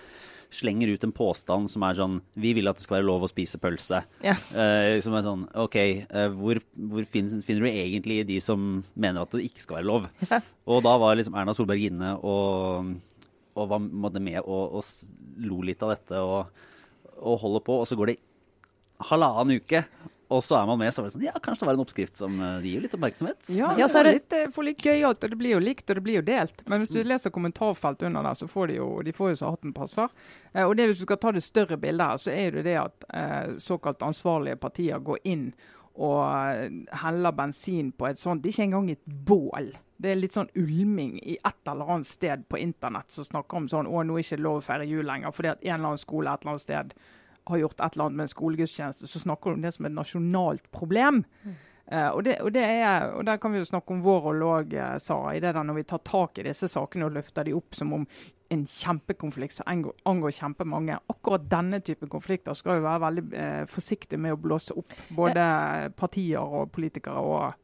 slenger 0.50 0.88
ut 0.88 1.04
en 1.04 1.12
påstand 1.12 1.68
som 1.68 1.84
er 1.84 1.98
sånn 1.98 2.14
Vi 2.40 2.54
vil 2.56 2.70
at 2.70 2.78
det 2.78 2.84
skal 2.86 2.98
være 2.98 3.08
lov 3.08 3.26
å 3.26 3.30
spise 3.30 3.60
pølse. 3.60 4.00
Ja. 4.24 4.34
Eh, 4.56 4.96
som 5.04 5.16
er 5.16 5.26
sånn 5.26 5.44
OK, 5.60 5.76
eh, 5.78 6.28
hvor, 6.34 6.60
hvor 6.90 7.08
finnes, 7.12 7.36
finner 7.46 7.66
du 7.66 7.70
egentlig 7.70 8.22
de 8.28 8.40
som 8.42 8.80
mener 8.94 9.22
at 9.22 9.36
det 9.36 9.44
ikke 9.48 9.66
skal 9.66 9.80
være 9.80 9.90
lov? 9.90 10.08
Og 10.68 10.82
da 10.86 10.96
var 11.00 11.18
liksom 11.18 11.36
Erna 11.38 11.54
Solberg 11.56 11.88
inne 11.90 12.14
og, 12.18 12.94
og 13.54 13.70
var 13.70 14.18
med 14.18 14.40
og, 14.44 14.80
og 14.80 15.44
lo 15.44 15.60
litt 15.66 15.84
av 15.84 15.94
dette 15.94 16.22
og, 16.24 16.64
og 17.18 17.42
holder 17.44 17.66
på. 17.68 17.80
Og 17.82 17.88
så 17.88 17.98
går 17.98 18.12
det 18.14 18.20
halvannen 19.08 19.60
uke, 19.60 19.84
og 20.30 20.42
så 20.44 20.58
er 20.58 20.66
man 20.68 20.78
med. 20.78 20.92
Så 20.92 21.00
er 21.00 21.08
det 21.08 21.12
sånn 21.14 21.24
Ja, 21.24 21.32
kanskje 21.40 21.60
det 21.64 21.68
var 21.70 21.74
en 21.78 21.84
oppskrift 21.84 22.16
som 22.20 22.40
eh, 22.40 22.60
gir 22.68 22.82
litt 22.84 22.92
oppmerksomhet. 22.94 23.48
Ja, 23.56 23.70
Ja, 23.78 23.86
så 23.88 24.00
er 24.00 24.04
det- 24.04 24.12
litt, 24.18 24.32
eh, 24.32 24.50
for 24.52 24.62
litt 24.64 24.78
gøyalt, 24.84 25.24
og 25.24 25.30
det 25.30 25.38
blir 25.38 25.54
jo 25.56 25.60
likt 25.60 25.88
og 25.90 25.96
det 25.96 26.04
blir 26.04 26.16
jo 26.20 26.22
delt. 26.22 26.62
Men 26.68 26.80
hvis 26.82 26.90
du 26.92 27.02
leser 27.02 27.30
kommentarfelt 27.30 28.02
under 28.02 28.22
der, 28.22 28.34
så 28.34 28.46
får 28.48 28.68
de 28.68 28.74
jo 28.76 29.02
de 29.02 29.12
får 29.12 29.30
jo 29.30 29.36
så 29.44 29.50
hatten 29.56 29.72
passer. 29.72 30.08
Eh, 30.54 30.64
og 30.64 30.76
det 30.76 30.88
Hvis 30.88 30.98
du 31.00 31.04
skal 31.06 31.16
ta 31.16 31.32
det 31.32 31.42
større 31.42 31.76
bildet 31.80 32.06
her, 32.06 32.16
så 32.16 32.30
er 32.32 32.50
det 32.50 32.64
det 32.64 32.76
at 32.76 33.04
eh, 33.14 33.54
såkalt 33.56 33.98
ansvarlige 34.00 34.56
partier 34.60 34.98
går 35.00 35.18
inn 35.24 35.52
og 35.98 36.86
heller 36.92 37.32
bensin 37.32 37.92
på 37.92 38.06
et 38.08 38.18
sånt 38.20 38.40
Det 38.42 38.50
er 38.52 38.54
ikke 38.62 38.68
engang 38.70 38.90
et 38.90 39.04
bål. 39.26 39.72
Det 40.00 40.12
er 40.12 40.20
litt 40.20 40.32
sånn 40.36 40.48
ulming 40.54 41.16
i 41.26 41.36
et 41.44 41.54
eller 41.66 41.90
annet 41.90 42.06
sted 42.06 42.44
på 42.48 42.60
internett 42.62 43.10
som 43.10 43.24
snakker 43.24 43.56
om 43.56 43.66
sånn 43.66 43.88
å, 43.90 44.04
nå 44.06 44.14
er 44.14 44.22
det 44.22 44.26
ikke 44.28 44.42
lov 44.44 44.60
å 44.60 44.62
feire 44.62 44.86
jul 44.86 45.04
lenger 45.04 45.32
fordi 45.34 45.50
at 45.50 45.64
en 45.64 45.74
eller 45.74 45.88
annen 45.88 45.98
skole 45.98 46.30
et 46.32 46.40
eller 46.44 46.52
annet 46.54 46.62
sted 46.62 46.94
har 47.52 47.62
gjort 47.64 47.80
et 47.80 47.96
eller 47.96 48.08
annet 48.08 48.20
med 48.20 48.28
en 48.28 48.34
skolegudstjeneste, 48.34 49.08
så 49.10 49.22
snakker 49.22 49.50
du 49.50 49.58
om 49.58 49.64
det 49.64 49.74
som 49.76 49.88
et 49.88 49.96
nasjonalt 49.96 50.70
problem. 50.74 51.22
Eh, 51.88 52.08
og, 52.08 52.24
det, 52.24 52.36
og, 52.44 52.50
det 52.52 52.64
er, 52.64 53.06
og 53.16 53.24
der 53.24 53.38
kan 53.40 53.54
vi 53.54 53.62
jo 53.62 53.68
snakke 53.68 53.94
om 53.94 54.02
vår 54.04 54.18
rolle 54.26 54.48
òg, 54.58 54.74
uh, 54.76 54.96
Sara. 55.00 55.32
i 55.32 55.40
det 55.40 55.54
der 55.56 55.64
Når 55.64 55.78
vi 55.78 55.86
tar 55.88 56.02
tak 56.04 56.38
i 56.38 56.44
disse 56.44 56.68
sakene 56.68 57.06
og 57.06 57.14
løfter 57.16 57.48
de 57.48 57.54
opp 57.56 57.74
som 57.74 57.94
om 57.96 58.04
en 58.52 58.64
kjempekonflikt 58.64 59.56
som 59.56 59.68
angår, 59.68 59.94
angår 60.08 60.34
kjempemange. 60.36 60.98
Akkurat 61.12 61.48
denne 61.48 61.80
type 61.84 62.08
konflikter 62.08 62.56
skal 62.56 62.78
vi 62.78 62.84
være 62.84 63.04
veldig 63.06 63.24
uh, 63.32 63.64
forsiktige 63.72 64.20
med 64.20 64.36
å 64.36 64.40
blåse 64.40 64.76
opp. 64.76 64.92
Både 65.16 65.42
partier 65.96 66.44
og 66.44 66.72
politikere 66.76 67.24
og 67.24 67.56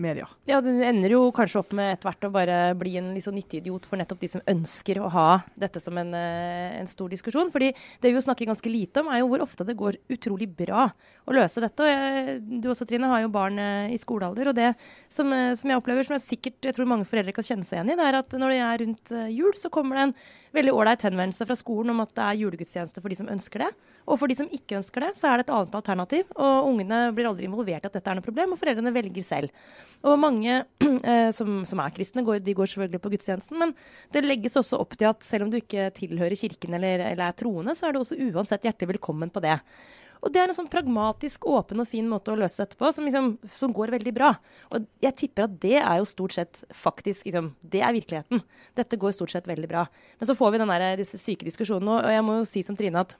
medier. 0.00 0.28
Ja, 0.48 0.60
du 0.64 0.70
ender 0.70 1.12
jo 1.12 1.22
kanskje 1.34 1.60
opp 1.60 1.72
med 1.76 1.94
etter 1.94 2.08
hvert 2.08 2.26
å 2.28 2.32
bare 2.34 2.56
bli 2.78 2.94
en 3.00 3.12
litt 3.14 3.24
sånn 3.26 3.36
nyttig 3.38 3.62
idiot 3.62 3.86
for 3.88 4.00
nettopp 4.00 4.20
de 4.22 4.30
som 4.30 4.44
ønsker 4.48 5.00
å 5.00 5.10
ha 5.12 5.28
dette 5.58 5.80
som 5.82 5.96
en, 5.98 6.12
eh, 6.14 6.76
en 6.78 6.90
stor 6.90 7.10
diskusjon. 7.12 7.50
Fordi 7.52 7.72
det 7.72 8.10
vi 8.10 8.14
jo 8.14 8.24
snakker 8.24 8.48
ganske 8.48 8.70
lite 8.70 9.02
om, 9.02 9.08
er 9.08 9.20
jo 9.20 9.30
hvor 9.32 9.44
ofte 9.44 9.66
det 9.66 9.76
går 9.76 9.98
utrolig 10.12 10.48
bra 10.56 10.88
å 11.26 11.36
løse 11.36 11.62
dette. 11.64 11.80
Og 11.82 11.90
jeg, 11.90 12.38
du 12.62 12.68
også, 12.70 12.86
Trine, 12.86 13.10
har 13.10 13.24
jo 13.24 13.32
barn 13.32 13.58
eh, 13.58 13.94
i 13.94 14.00
skolealder. 14.00 14.52
Og 14.52 14.58
det 14.58 14.74
som, 15.08 15.32
eh, 15.32 15.54
som 15.54 15.70
jeg 15.70 15.80
opplever, 15.80 16.06
som 16.06 16.16
jeg 16.18 16.26
sikkert 16.26 16.70
jeg 16.70 16.76
tror 16.76 16.92
mange 16.92 17.08
foreldre 17.08 17.34
kan 17.36 17.46
kjenne 17.46 17.66
seg 17.66 17.80
igjen 17.80 17.94
i, 17.94 17.98
det 17.98 18.06
er 18.06 18.20
at 18.20 18.36
når 18.36 18.54
det 18.54 18.60
er 18.60 18.82
rundt 18.84 19.14
jul, 19.32 19.52
så 19.56 19.72
kommer 19.72 19.96
det 19.96 20.08
en 20.08 20.16
veldig 20.56 20.72
ålreit 20.74 21.04
henvendelse 21.06 21.46
fra 21.48 21.56
skolen 21.58 21.92
om 21.92 22.02
at 22.04 22.12
det 22.16 22.24
er 22.24 22.40
julegudstjeneste 22.40 23.02
for 23.02 23.12
de 23.12 23.18
som 23.18 23.30
ønsker 23.32 23.64
det. 23.64 23.70
Og 24.06 24.20
for 24.20 24.30
de 24.30 24.36
som 24.38 24.50
ikke 24.54 24.78
ønsker 24.78 25.02
det, 25.02 25.10
så 25.18 25.30
er 25.30 25.40
det 25.40 25.46
et 25.46 25.52
annet 25.56 25.74
alternativ. 25.78 26.28
Og 26.34 26.70
ungene 26.70 27.00
blir 27.16 27.28
aldri 27.30 27.48
involvert 27.48 27.86
i 27.86 27.90
at 27.90 27.98
dette 27.98 28.12
er 28.12 28.18
noe 28.18 28.26
problem, 28.26 28.54
og 28.54 28.60
foreldrene 28.60 28.94
velger 28.94 29.26
selv. 29.26 29.66
Og 30.06 30.18
mange 30.22 30.60
eh, 31.10 31.28
som, 31.34 31.60
som 31.68 31.82
er 31.82 31.94
kristne, 31.96 32.24
går, 32.26 32.40
de 32.46 32.54
går 32.56 32.70
selvfølgelig 32.72 33.02
på 33.02 33.12
gudstjenesten, 33.16 33.58
men 33.62 33.74
det 34.14 34.24
legges 34.24 34.58
også 34.60 34.80
opp 34.82 34.96
til 34.96 35.10
at 35.10 35.26
selv 35.26 35.46
om 35.46 35.52
du 35.52 35.58
ikke 35.60 35.90
tilhører 35.96 36.38
kirken 36.38 36.78
eller, 36.78 37.02
eller 37.10 37.28
er 37.28 37.38
troende, 37.38 37.74
så 37.76 37.88
er 37.88 37.96
du 37.96 38.02
også 38.02 38.18
uansett 38.30 38.66
hjertelig 38.68 38.94
velkommen 38.94 39.32
på 39.34 39.42
det. 39.44 39.58
Og 40.22 40.32
det 40.32 40.40
er 40.40 40.50
en 40.50 40.56
sånn 40.56 40.70
pragmatisk, 40.72 41.44
åpen 41.50 41.82
og 41.82 41.88
fin 41.90 42.08
måte 42.08 42.32
å 42.32 42.38
løse 42.38 42.62
dette 42.62 42.78
på, 42.78 42.88
som, 42.94 43.04
liksom, 43.06 43.34
som 43.52 43.74
går 43.76 43.92
veldig 43.98 44.14
bra. 44.16 44.32
Og 44.72 44.86
jeg 45.04 45.18
tipper 45.20 45.46
at 45.46 45.58
det 45.62 45.76
er 45.82 46.00
jo 46.00 46.08
stort 46.08 46.36
sett 46.38 46.62
faktisk 46.74 47.28
liksom, 47.28 47.52
Det 47.60 47.82
er 47.84 47.94
virkeligheten. 47.96 48.42
Dette 48.78 48.98
går 49.00 49.14
stort 49.14 49.34
sett 49.34 49.48
veldig 49.50 49.70
bra. 49.70 49.86
Men 50.18 50.30
så 50.30 50.36
får 50.38 50.54
vi 50.54 50.62
den 50.62 50.72
der, 50.72 50.88
disse 51.00 51.20
syke 51.20 51.46
diskusjonene, 51.46 52.00
og 52.00 52.16
jeg 52.16 52.26
må 52.26 52.40
jo 52.40 52.48
si 52.48 52.64
som 52.66 52.78
Trine 52.78 53.04
at 53.04 53.16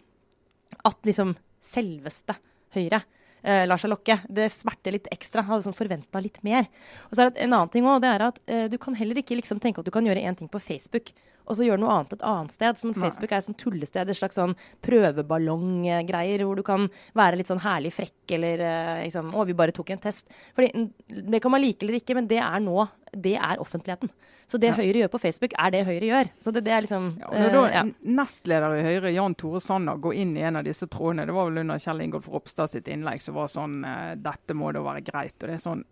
at 0.87 1.07
liksom 1.07 1.35
selveste 1.65 2.37
Høyre 2.75 2.99
eh, 3.47 3.65
lar 3.69 3.81
seg 3.81 3.93
lokke. 3.93 4.19
Det 4.29 4.49
smerter 4.53 4.97
litt 4.97 5.07
ekstra. 5.15 5.45
Hadde 5.47 5.62
liksom 5.62 5.76
forventa 5.76 6.21
litt 6.23 6.43
mer. 6.47 6.67
Og 7.09 7.15
så 7.15 7.25
er 7.25 7.31
det 7.31 7.45
en 7.45 7.55
annen 7.57 7.73
ting 7.73 7.87
også, 7.87 8.03
det 8.05 8.11
er 8.12 8.25
at 8.26 8.41
eh, 8.50 8.67
du 8.73 8.76
kan 8.83 8.99
heller 8.99 9.23
ikke 9.23 9.38
liksom 9.38 9.62
tenke 9.62 9.81
at 9.81 9.88
du 9.88 9.95
kan 9.95 10.07
gjøre 10.07 10.25
én 10.26 10.37
ting 10.38 10.50
på 10.53 10.61
Facebook, 10.62 11.12
og 11.47 11.57
så 11.57 11.67
gjøre 11.67 11.81
noe 11.83 11.95
annet 11.95 12.17
et 12.17 12.25
annet 12.26 12.55
sted. 12.55 12.79
Som 12.81 12.95
Facebook 12.97 13.33
er 13.33 13.38
et 13.38 13.47
sånt 13.47 13.61
tullested, 13.61 14.11
et 14.11 14.19
slags 14.19 14.38
sånn 14.38 14.57
prøveballonggreier, 14.87 16.45
hvor 16.45 16.59
du 16.59 16.65
kan 16.67 16.88
være 17.17 17.41
litt 17.41 17.50
sånn 17.50 17.62
herlig 17.65 17.95
frekk 17.95 18.37
eller 18.37 18.62
liksom 19.05 19.33
Å, 19.37 19.45
vi 19.47 19.57
bare 19.57 19.75
tok 19.76 19.95
en 19.95 20.03
test. 20.03 20.31
Fordi 20.57 20.73
mm, 20.75 20.87
Det 21.33 21.41
kan 21.43 21.55
man 21.55 21.62
like 21.62 21.87
eller 21.87 22.00
ikke, 22.00 22.17
men 22.19 22.29
det 22.31 22.41
er 22.43 22.62
nå 22.65 22.87
Det 23.12 23.37
er 23.38 23.62
offentligheten. 23.62 24.11
Så 24.47 24.61
det 24.62 24.69
Ja. 24.71 24.76
Høyre 24.79 25.00
gjør 25.03 25.11
på 25.11 25.21
Facebook, 25.23 25.55
er 25.59 25.73
det 25.75 25.87
Høyre 25.87 26.07
gjør. 26.07 26.29
Så 26.43 26.53
det, 26.55 26.65
det 26.67 26.73
er 26.75 26.85
liksom 26.85 27.09
Ja, 27.19 27.31
når 27.35 27.55
da 27.55 27.62
uh, 27.65 27.73
ja. 27.75 27.83
nestleder 28.21 28.76
i 28.79 28.85
Høyre, 28.87 29.15
Jan 29.15 29.35
Tore 29.35 29.61
Sanner, 29.61 29.99
går 30.03 30.15
inn 30.23 30.37
i 30.37 30.45
en 30.47 30.61
av 30.61 30.67
disse 30.67 30.87
trådene 30.87 31.26
Det 31.26 31.35
var 31.35 31.50
vel 31.50 31.65
under 31.65 31.83
Kjell 31.83 32.05
Ingolf 32.05 32.29
Ropstad 32.31 32.71
sitt 32.71 32.91
innlegg 32.93 33.23
som 33.25 33.38
var 33.38 33.50
sånn 33.50 33.81
eh, 33.87 34.15
Dette 34.23 34.55
må 34.55 34.71
da 34.75 34.85
være 34.87 35.03
greit. 35.07 35.37
Og 35.41 35.49
det 35.49 35.59
er 35.59 35.62
sånn 35.65 35.85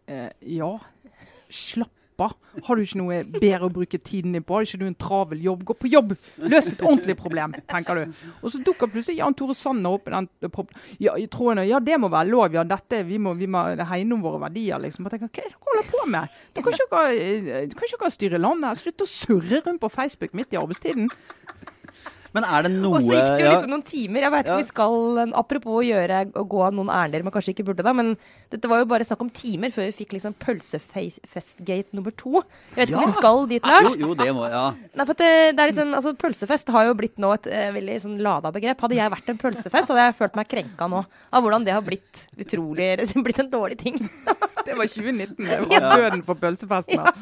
Ja, 0.55 0.73
slapp 1.51 2.04
pappa. 2.17 2.35
Har 2.65 2.77
du 2.77 2.85
ikke 2.85 3.01
noe 3.01 3.21
bedre 3.27 3.69
å 3.69 3.73
bruke 3.73 3.99
tiden 3.99 4.35
din 4.37 4.45
på? 4.47 4.57
Har 4.57 4.67
ikke 4.67 4.81
du 4.83 4.87
en 4.87 4.97
travel 4.99 5.43
jobb? 5.45 5.65
Gå 5.69 5.77
på 5.79 5.91
jobb! 5.93 6.15
Løs 6.43 6.71
et 6.73 6.85
ordentlig 6.85 7.17
problem, 7.19 7.57
tenker 7.71 8.01
du. 8.01 8.23
Og 8.41 8.53
så 8.53 8.63
dukker 8.65 8.91
plutselig 8.93 9.19
Jan 9.21 9.37
Tore 9.39 9.57
Sanner 9.59 9.99
opp 9.99 10.09
i 10.09 10.15
den 10.15 10.29
ja, 11.03 11.17
troen. 11.33 11.63
Ja, 11.67 11.81
det 11.83 11.99
må 12.01 12.11
være 12.13 12.31
lov. 12.31 12.55
Ja, 12.55 12.65
dette, 12.69 13.03
vi 13.09 13.19
må, 13.23 13.35
vi 13.39 13.51
må 13.51 13.65
hegne 13.91 14.19
om 14.19 14.25
våre 14.25 14.43
verdier, 14.47 14.81
liksom. 14.83 15.09
Og 15.09 15.15
tenker, 15.15 15.29
Hva 15.29 15.43
er 15.43 15.51
det 15.51 15.55
dere 15.55 15.69
holder 15.69 15.91
på 15.91 16.05
med? 16.15 16.43
Du 16.55 16.63
kan 16.65 16.75
ikke 16.75 18.03
dere 18.03 18.15
styre 18.15 18.43
landet. 18.43 18.83
Slutt 18.83 19.05
å 19.05 19.11
surre 19.11 19.63
rundt 19.65 19.83
på 19.83 19.93
Facebook 19.93 20.37
midt 20.37 20.55
i 20.55 20.61
arbeidstiden. 20.61 21.11
Men 22.35 22.47
er 22.49 22.67
det 22.67 22.73
noe 22.75 22.99
Og 22.99 23.05
så 23.05 23.15
gikk 23.15 23.29
det 23.39 23.45
jo 23.45 23.51
liksom 23.53 23.71
noen 23.71 23.85
timer. 23.87 24.25
Jeg 24.27 24.35
vet 24.35 24.47
ikke, 24.47 24.57
ja. 24.57 24.63
vi 24.63 24.71
skal, 24.71 25.21
Apropos 25.39 25.79
å 25.79 25.85
gjøre, 25.87 26.23
å 26.35 26.45
gå 26.51 26.63
noen 26.75 26.91
ærender 26.91 27.27
man 27.27 27.35
kanskje 27.35 27.55
ikke 27.55 27.67
burde, 27.69 27.85
da, 27.87 27.93
men 27.95 28.15
dette 28.51 28.71
var 28.71 28.83
jo 28.83 28.89
bare 28.91 29.07
snakk 29.07 29.23
om 29.25 29.31
timer 29.35 29.73
før 29.75 29.89
vi 29.89 29.97
fikk 30.01 30.17
liksom 30.17 30.35
pølsefestgate 30.43 31.95
nummer 31.97 32.15
to. 32.19 32.43
Jeg 32.75 32.81
vet 32.81 32.93
ikke 32.93 32.99
ja. 32.99 33.05
om 33.05 33.13
vi 33.13 33.21
skal 33.21 33.41
dit, 33.51 33.69
Lars? 33.71 33.95
Jo, 33.95 34.11
jo 34.11 34.17
det 34.19 34.29
må, 34.35 34.49
ja. 34.51 34.65
Nei, 34.95 35.07
for 35.07 35.19
det, 35.19 35.31
det, 35.55 35.63
er 35.63 35.71
liksom, 35.73 35.95
altså 35.99 36.15
Pølsefest 36.19 36.73
har 36.75 36.89
jo 36.89 36.97
blitt 36.99 37.23
nå 37.23 37.31
et 37.37 37.49
uh, 37.51 37.69
veldig 37.75 37.99
sånn 38.03 38.19
lada 38.25 38.51
begrep. 38.55 38.83
Hadde 38.87 38.99
jeg 38.99 39.15
vært 39.15 39.31
en 39.31 39.41
pølsefest, 39.41 39.93
hadde 39.93 40.09
jeg 40.09 40.19
følt 40.19 40.39
meg 40.39 40.51
krenka 40.51 40.91
nå 40.91 41.05
av 41.05 41.45
hvordan 41.45 41.67
det 41.67 41.75
har 41.75 41.87
blitt 41.87 42.27
utrolig 42.41 42.91
blitt 43.27 43.43
en 43.43 43.53
dårlig 43.53 43.79
ting. 43.83 43.99
det 44.67 44.75
var 44.75 44.91
2019. 44.91 45.39
Det 45.39 45.61
var 45.69 45.75
ja. 45.79 45.95
døden 45.95 46.27
for 46.27 46.39
pølsefesten. 46.43 46.99
Ja. 46.99 47.15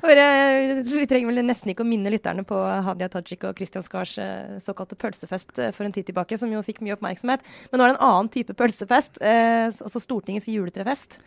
Vi 0.00 1.06
trenger 1.10 1.30
vel 1.30 1.42
nesten 1.46 1.74
ikke 1.74 1.84
å 1.84 1.90
minne 1.90 2.12
lytterne 2.14 2.46
på 2.46 2.58
Hadia 2.86 3.10
Tajik 3.12 3.48
og 3.48 3.58
Christian 3.58 3.86
Skars 3.86 4.16
uh, 4.22 4.59
såkalte 4.64 4.98
pølsefest 5.00 5.60
uh, 5.60 5.70
for 5.76 5.86
en 5.86 5.94
tid 5.96 6.08
tilbake, 6.08 6.38
som 6.40 6.52
jo 6.52 6.64
fikk 6.66 6.82
mye 6.84 6.96
oppmerksomhet. 6.96 7.46
Men 7.70 7.80
nå 7.80 7.86
er 7.86 7.92
det 7.92 7.98
en 7.98 8.08
annen 8.08 8.32
type 8.32 8.56
pølsefest, 8.58 9.20
altså 9.20 10.02
Stortingets 10.02 10.48
juletrefest. 10.50 11.18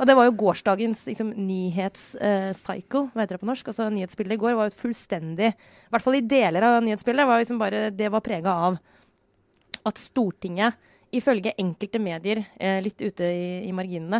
Og 0.00 0.08
det 0.08 0.16
var 0.16 0.26
jo 0.26 0.36
gårsdagens 0.40 1.02
liksom, 1.10 1.32
nyhetscycle, 1.36 3.02
hva 3.12 3.20
heter 3.20 3.36
det 3.36 3.42
på 3.42 3.48
norsk? 3.50 3.68
Altså 3.68 3.90
Nyhetsbildet 3.92 4.38
i 4.38 4.40
går 4.40 4.56
var 4.56 4.70
jo 4.70 4.78
fullstendig 4.80 5.50
I 5.52 5.92
hvert 5.92 6.06
fall 6.06 6.16
i 6.16 6.24
deler 6.24 6.64
av 6.64 6.78
nyhetsbildet 6.86 7.28
var 7.28 7.42
liksom 7.42 7.60
bare 7.60 7.82
Det 7.92 8.08
var 8.12 8.24
prega 8.24 8.54
av 8.70 8.78
at 9.86 9.96
Stortinget, 9.96 10.76
ifølge 11.16 11.54
enkelte 11.58 12.00
medier 12.02 12.42
eh, 12.60 12.82
litt 12.84 13.00
ute 13.00 13.24
i, 13.24 13.46
i 13.64 13.70
marginene, 13.72 14.18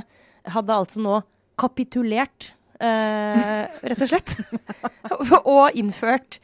hadde 0.49 0.73
altså 0.73 1.03
nå 1.05 1.19
kapitulert, 1.61 2.47
eh, 2.81 3.69
rett 3.69 4.01
og 4.01 4.09
slett. 4.09 4.33
og 5.43 5.77
innført 5.77 6.39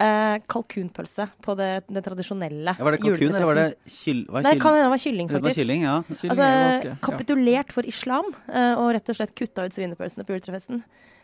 eh, 0.00 0.36
kalkunpølse 0.50 1.26
på 1.44 1.54
det, 1.58 1.68
det 1.90 2.02
tradisjonelle 2.06 2.74
ja, 2.76 2.86
Var 2.86 2.96
det 2.96 3.02
kalkun, 3.02 3.34
eller 3.34 3.48
var 3.48 3.60
det 3.60 3.68
kyll, 3.90 4.24
var 4.30 4.46
Nei, 4.46 4.56
kan 4.60 4.76
hende 4.76 4.88
det 4.88 4.94
var 4.94 5.02
kylling, 5.04 5.30
faktisk. 5.30 5.44
Det 5.44 5.50
var 5.50 5.58
kylling, 5.60 5.84
ja. 5.86 5.96
altså, 6.34 6.96
kapitulert 7.04 7.76
for 7.76 7.88
islam, 7.92 8.32
eh, 8.48 8.72
og 8.74 8.92
rett 8.96 9.12
og 9.12 9.20
slett 9.20 9.34
kutta 9.38 9.66
ut 9.66 9.76
svinepølsene 9.76 10.26
på 10.26 10.36
juletrefesten. 10.36 10.82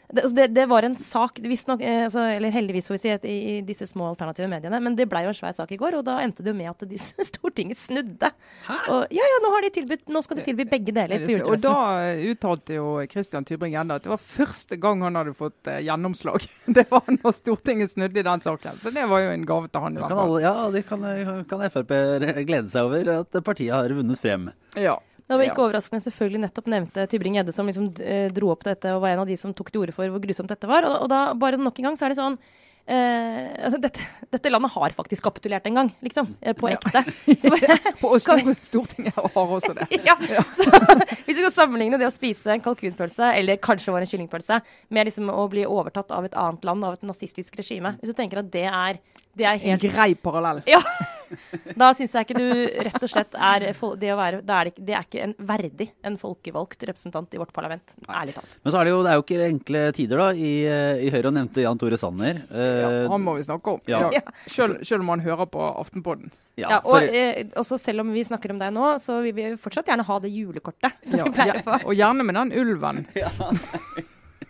Det, 0.08 0.22
altså 0.22 0.36
det, 0.36 0.46
det, 0.54 0.66
var 0.70 0.86
en 0.86 0.96
sak, 0.96 1.40
nok, 1.42 1.80
eh, 1.82 2.04
altså, 2.06 2.22
eller 2.36 2.52
heldigvis 2.54 2.86
får 2.86 2.94
vi 2.94 3.00
si, 3.02 3.10
et, 3.10 3.24
i, 3.26 3.36
i, 3.50 3.54
disse 3.66 3.88
små 3.90 4.12
alternative 4.12 4.46
mediene, 4.50 4.78
men 4.82 4.94
det 4.98 5.08
ble 5.10 5.24
jo 5.24 5.32
en 5.32 5.38
svær 5.38 5.56
sak 5.56 5.72
i 5.74 5.78
går. 5.80 5.98
Og 5.98 6.04
da 6.06 6.20
endte 6.22 6.44
det 6.46 6.52
jo 6.52 6.58
med 6.58 6.70
at 6.70 6.84
de, 6.86 7.00
Stortinget 7.30 7.80
snudde. 7.80 8.30
Hæ? 8.68 8.76
Og, 8.94 9.14
ja, 9.14 9.26
ja, 9.32 9.40
nå, 9.42 9.50
har 9.56 9.66
de 9.66 9.72
tilbudt, 9.74 10.06
nå 10.12 10.22
skal 10.22 10.40
de 10.40 10.46
tilby 10.46 10.68
begge 10.70 10.94
deler 10.94 11.24
på 11.24 11.32
juletresten. 11.34 11.56
Og 11.56 11.64
da 11.64 12.04
eh, 12.12 12.22
uttalte 12.30 12.78
jo 12.78 12.92
Christian 13.10 13.48
Tybring-Gjedde 13.48 13.98
at 13.98 14.06
det 14.06 14.14
var 14.14 14.22
første 14.22 14.78
gang 14.82 15.02
han 15.06 15.18
hadde 15.18 15.34
fått 15.36 15.72
uh, 15.72 15.80
gjennomslag. 15.82 16.46
det 16.78 16.86
var 16.92 17.10
når 17.10 17.36
Stortinget 17.40 17.94
snudde 17.94 18.22
i 18.22 18.26
den 18.26 18.46
saken. 18.46 18.78
Så 18.82 18.94
det 18.94 19.08
var 19.10 19.24
jo 19.24 19.34
en 19.34 19.48
gave 19.48 19.72
til 19.72 19.86
han. 19.88 19.98
Kan 20.06 20.22
alle, 20.22 20.40
ja, 20.44 20.54
det 20.74 20.86
kan, 20.86 21.02
kan 21.50 21.66
Frp 21.72 21.92
glede 22.46 22.70
seg 22.70 22.86
over 22.86 23.12
at 23.18 23.42
partiet 23.42 23.74
har 23.74 23.96
vunnet 23.96 24.22
frem. 24.22 24.50
Ja. 24.78 25.00
Det 25.26 25.34
var 25.34 25.42
ikke 25.42 25.58
ja. 25.58 25.64
overraskende 25.66 26.04
selvfølgelig 26.04 26.44
nettopp 26.44 26.68
nevnte 26.70 27.06
Tybring-Gjedde 27.10 27.54
som 27.54 27.66
liksom 27.66 27.88
eh, 28.04 28.28
dro 28.34 28.52
opp 28.52 28.62
dette 28.66 28.92
og 28.94 29.02
var 29.02 29.14
en 29.14 29.24
av 29.24 29.30
de 29.30 29.38
som 29.40 29.54
tok 29.56 29.72
til 29.72 29.82
orde 29.82 29.94
for 29.96 30.12
hvor 30.12 30.22
grusomt 30.22 30.52
dette 30.52 30.70
var. 30.70 30.86
Og, 30.86 31.00
og 31.02 31.10
da 31.10 31.22
bare 31.38 31.58
nok 31.58 31.80
en 31.82 31.90
gang 31.90 31.98
så 31.98 32.06
er 32.06 32.14
det 32.14 32.20
sånn 32.20 32.38
Eh, 32.86 33.46
altså 33.66 33.80
dette, 33.82 34.02
dette, 34.30 34.50
landet 34.52 34.70
har 34.70 34.92
faktisk 34.94 35.24
kapitulert 35.26 35.64
en 35.66 35.74
gang, 35.74 35.88
liksom. 36.06 36.28
Eh, 36.40 36.54
på 36.54 36.70
ekte. 36.70 37.02
Ja. 37.66 37.76
på 37.98 38.12
Stortinget 38.20 39.16
har 39.16 39.32
også 39.34 39.72
det. 39.74 39.88
ja, 40.06 40.14
så 40.54 40.70
Hvis 41.26 41.34
vi 41.34 41.40
skal 41.40 41.52
sammenligne 41.54 41.98
det 41.98 42.06
å 42.06 42.14
spise 42.14 42.54
en 42.54 42.62
kalkunpølse, 42.62 43.32
eller 43.40 43.58
kanskje 43.58 43.94
var 43.94 44.04
en 44.04 44.10
kyllingpølse, 44.10 44.60
med 44.94 45.10
liksom 45.10 45.32
å 45.32 45.48
bli 45.50 45.66
overtatt 45.66 46.14
av 46.14 46.28
et 46.28 46.38
annet 46.38 46.66
land, 46.68 46.86
av 46.86 46.94
et 46.94 47.06
nazistisk 47.06 47.58
regime 47.58 47.96
Hvis 47.98 48.14
du 48.14 48.18
tenker 48.18 48.44
at 48.44 48.52
det 48.54 48.66
er, 48.70 49.00
det 49.34 49.50
er 49.50 49.58
helt 49.64 49.82
En 49.82 49.96
grei 49.96 50.12
parallell. 50.14 50.62
Ja. 50.70 50.82
Da 51.76 51.90
syns 51.96 52.14
jeg 52.16 52.26
ikke 52.26 52.38
du 52.38 52.48
rett 52.88 53.02
og 53.02 53.12
slett 53.12 53.36
er 53.36 53.68
det 53.68 54.12
å 54.12 54.18
være 54.18 54.42
det 54.46 54.56
er, 54.56 54.70
det 54.78 54.96
er 54.96 55.06
ikke 55.06 55.24
en 55.24 55.34
verdig 55.48 55.88
en 56.06 56.18
folkevalgt 56.20 56.86
representant 56.88 57.34
i 57.34 57.40
vårt 57.40 57.52
parlament. 57.56 57.94
Ærlig 58.08 58.36
talt. 58.36 58.58
Men 58.62 58.74
så 58.74 58.80
er 58.80 58.88
det 58.88 58.94
jo 58.94 59.02
det 59.06 59.12
er 59.12 59.20
jo 59.20 59.26
ikke 59.26 59.50
enkle 59.50 59.84
tider 59.96 60.22
da 60.22 60.28
i, 60.32 60.52
i 61.06 61.12
Høyre, 61.14 61.30
og 61.30 61.36
nevnte 61.38 61.64
Jan 61.64 61.80
Tore 61.80 61.98
Sanner. 62.00 62.42
Ja, 62.50 62.90
han 63.12 63.24
må 63.24 63.36
vi 63.38 63.46
snakke 63.46 63.76
om. 63.76 63.82
Ja. 63.90 64.06
Ja. 64.14 64.22
Selv, 64.46 64.82
selv, 64.86 65.04
om 65.04 65.14
han 65.14 65.24
hører 65.24 65.48
på 65.50 65.62
Aftenpodden. 65.82 66.32
Ja, 66.56 66.80
og 66.80 67.02
eh, 67.04 67.44
også 67.58 67.78
selv 67.80 68.04
om 68.04 68.12
vi 68.14 68.24
snakker 68.24 68.54
om 68.54 68.60
deg 68.60 68.72
nå, 68.74 68.94
så 69.02 69.20
vil 69.24 69.34
vi 69.36 69.48
fortsatt 69.60 69.90
gjerne 69.90 70.06
ha 70.08 70.18
det 70.24 70.32
julekortet 70.32 71.02
som 71.04 71.20
vi 71.20 71.32
pleier 71.36 71.60
å 71.60 71.64
få. 71.66 71.80
Og 71.90 71.98
gjerne 71.98 72.26
med 72.26 72.38
den 72.40 72.54
ulven. 72.56 73.04
Ja. 73.16 73.30
Nei, 73.40 74.02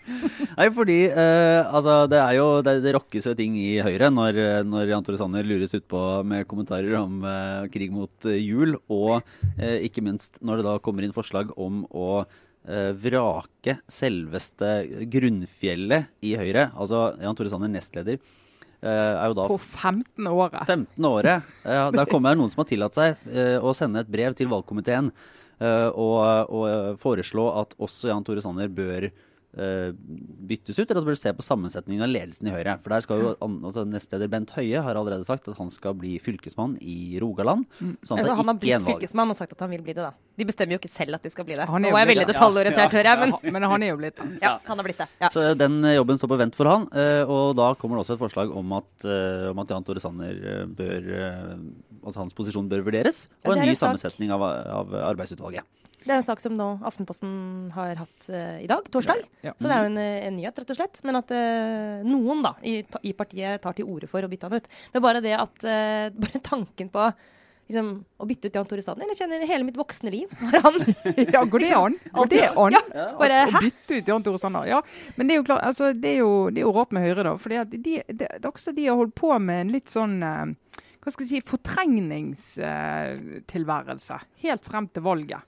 fordi 0.77 0.99
eh, 1.09 1.61
altså, 1.65 2.05
det 2.11 2.21
er 2.21 2.37
jo 2.39 2.47
Det, 2.65 2.79
det 2.85 2.95
rokkes 2.97 3.29
jo 3.29 3.35
ting 3.39 3.57
i 3.61 3.79
Høyre 3.85 4.11
når, 4.13 4.41
når 4.69 4.93
Jan 4.93 5.07
Tore 5.07 5.21
Sanner 5.21 5.47
lures 5.47 5.75
utpå 5.77 6.03
med 6.29 6.47
kommentarer 6.51 6.97
om 7.01 7.21
eh, 7.27 7.67
krig 7.73 7.93
mot 7.95 8.29
uh, 8.29 8.37
jul, 8.37 8.77
og 8.93 9.23
ikke 9.57 10.03
minst 10.05 10.39
når 10.45 10.61
det 10.61 10.67
da 10.67 10.75
kommer 10.83 11.05
inn 11.05 11.15
forslag 11.15 11.53
om 11.57 11.85
å 11.91 12.25
vrake 12.67 13.77
selveste 13.91 14.69
grunnfjellet 15.13 16.09
i 16.27 16.33
Høyre. 16.39 16.67
Altså 16.75 17.13
Jan 17.23 17.39
Tore 17.39 17.53
Sanner, 17.53 17.71
nestleder. 17.71 18.19
er 18.83 19.23
jo 19.31 19.37
da 19.39 19.47
På 19.53 19.59
15 19.61 20.27
året. 20.27 20.67
15 20.67 21.09
året. 21.09 21.53
Ja, 21.63 21.87
der 21.95 22.11
kommer 22.11 22.35
det 22.35 22.41
noen 22.41 22.51
som 22.51 22.65
har 22.65 22.69
tillatt 22.73 22.99
seg 22.99 23.23
å 23.63 23.75
sende 23.77 24.03
et 24.03 24.11
brev 24.11 24.35
til 24.39 24.51
valgkomiteen 24.51 25.13
og, 25.63 26.19
og 26.51 26.99
foreslå 27.03 27.47
at 27.63 27.79
også 27.79 28.11
Jan 28.11 28.27
Tore 28.27 28.43
Sanner 28.45 28.73
bør 28.73 29.09
byttes 29.57 30.77
ut, 30.77 30.85
eller 30.85 31.01
at 31.01 31.07
du 31.07 31.09
bør 31.09 31.19
se 31.19 31.33
på 31.33 31.45
sammensetningen 31.45 32.05
av 32.05 32.11
ledelsen 32.11 32.49
i 32.51 32.53
Høyre. 32.53 32.77
For 32.85 32.93
der 32.93 33.05
skal 33.05 33.23
jo 33.23 33.31
altså, 33.41 33.87
Nestleder 33.89 34.29
Bent 34.33 34.53
Høie 34.57 34.83
har 34.85 34.99
allerede 35.01 35.25
sagt 35.29 35.49
at 35.49 35.57
han 35.57 35.71
skal 35.73 35.97
bli 35.97 36.17
fylkesmann 36.21 36.75
i 36.85 37.17
Rogaland. 37.23 37.65
Mm. 37.81 37.95
Sånn 38.05 38.21
altså, 38.21 38.37
han 38.37 38.53
har 38.53 38.59
blitt 38.61 38.85
fylkesmann 38.85 39.33
og 39.33 39.39
sagt 39.39 39.57
at 39.57 39.65
han 39.65 39.73
vil 39.73 39.85
bli 39.87 39.95
det, 39.97 40.05
da. 40.05 40.13
De 40.37 40.45
bestemmer 40.49 40.77
jo 40.77 40.81
ikke 40.83 40.93
selv 40.93 41.17
at 41.17 41.25
de 41.25 41.33
skal 41.33 41.49
bli 41.49 41.57
det. 41.57 41.65
Nå 41.65 41.93
er 41.93 42.03
jeg 42.03 42.11
veldig 42.13 42.29
detaljorientert, 42.33 42.93
hører 42.99 43.11
jeg. 43.13 43.23
Men, 43.23 43.57
men 43.57 43.69
han 43.73 43.87
er 43.87 43.93
jo 43.95 44.01
blitt 44.03 44.21
det. 44.21 44.29
Ja, 44.45 44.53
han 44.67 44.83
har 44.83 44.89
blitt 44.91 45.01
det. 45.01 45.09
Ja. 45.25 45.33
Så 45.33 45.47
den 45.57 45.81
jobben 45.95 46.21
står 46.21 46.33
på 46.35 46.41
vent 46.43 46.59
for 46.59 46.73
han. 46.73 46.87
Uh, 46.93 47.25
og 47.25 47.57
da 47.57 47.71
kommer 47.81 47.97
det 47.97 48.05
også 48.05 48.19
et 48.19 48.25
forslag 48.27 48.53
om 48.53 48.77
at, 48.77 48.93
uh, 49.09 49.49
om 49.55 49.65
at 49.65 49.73
Jan 49.73 49.89
Tore 49.89 50.03
Sanner 50.03 50.67
bør 50.77 51.13
Altså 52.07 52.21
hans 52.21 52.37
posisjon 52.37 52.69
bør 52.71 52.85
vurderes, 52.87 53.25
og 53.43 53.57
en 53.57 53.65
ny 53.67 53.73
sammensetning 53.75 54.31
av, 54.31 54.45
av 54.47 54.93
arbeidsutvalget. 55.09 55.67
Det 56.07 56.15
er 56.15 56.21
en 56.21 56.27
sak 56.27 56.39
som 56.43 56.55
nå 56.55 56.67
Aftenposten 56.87 57.31
har 57.75 57.97
hatt 57.99 58.29
uh, 58.31 58.59
i 58.63 58.69
dag, 58.71 58.87
torsdag. 58.95 59.25
Ja, 59.43 59.51
ja. 59.51 59.55
Så 59.59 59.67
det 59.67 59.75
er 59.75 59.81
jo 59.83 59.89
en, 59.91 59.99
eh, 59.99 60.27
en, 60.29 60.37
nyhet, 60.39 60.59
rett 60.63 60.71
og 60.71 60.79
slett. 60.79 60.97
Men 61.07 61.19
at 61.19 61.29
uh, 61.35 62.05
noen 62.07 62.45
da, 62.47 62.53
i, 62.63 62.79
i, 63.03 63.13
partiet 63.17 63.63
tar 63.65 63.75
til 63.77 63.87
orde 63.91 64.07
for 64.11 64.23
å 64.23 64.29
bytte 64.31 64.47
han 64.47 64.57
ut. 64.61 64.67
Men 64.95 65.03
bare 65.03 65.21
det 65.25 65.35
at 65.35 65.67
uh, 65.67 66.07
Bare 66.23 66.39
tanken 66.47 66.89
på 66.95 67.03
liksom, 67.11 67.87
å 68.23 68.25
bytte 68.29 68.47
ut 68.47 68.57
Jan 68.57 68.69
Tore 68.71 68.83
Sanner 68.85 69.07
Jeg 69.11 69.19
kjenner 69.19 69.51
hele 69.51 69.67
mitt 69.67 69.79
voksne 69.79 70.11
liv 70.15 70.27
har 70.39 70.61
han 70.63 70.77
Ja, 71.35 71.41
går 71.43 71.61
det 71.65 71.73
an? 71.75 71.95
Går 72.15 72.27
det 72.31 72.47
an? 72.53 72.75
Ja, 72.79 72.83
bare, 73.19 73.37
å 73.51 73.53
bytte 73.65 73.93
ut 73.99 74.07
Jan 74.13 74.25
Tore 74.27 74.39
Sanner? 74.43 74.65
Ja. 74.71 74.79
Men 75.19 75.25
det 75.27 75.33
er 75.35 75.39
jo 75.43 75.49
klart, 75.49 75.65
altså, 75.67 75.85
det, 75.91 76.11
er 76.15 76.19
jo, 76.23 76.33
det 76.53 76.59
er 76.63 76.67
jo 76.69 76.77
rart 76.77 76.93
med 76.95 77.03
Høyre, 77.09 77.23
da. 77.27 77.33
For 77.43 77.49
de, 77.51 77.57
det, 77.75 77.95
det, 78.07 78.27
er 78.39 78.47
også 78.47 78.71
de 78.77 78.85
har 78.87 79.01
holdt 79.03 79.19
på 79.19 79.31
med 79.43 79.59
en 79.65 79.73
litt 79.75 79.91
sånn 79.93 80.15
hva 80.23 81.11
skal 81.15 81.23
jeg 81.23 81.31
si, 81.37 81.41
fortrengningstilværelse 81.47 84.17
helt 84.43 84.65
frem 84.67 84.87
til 84.91 85.03
valget 85.07 85.43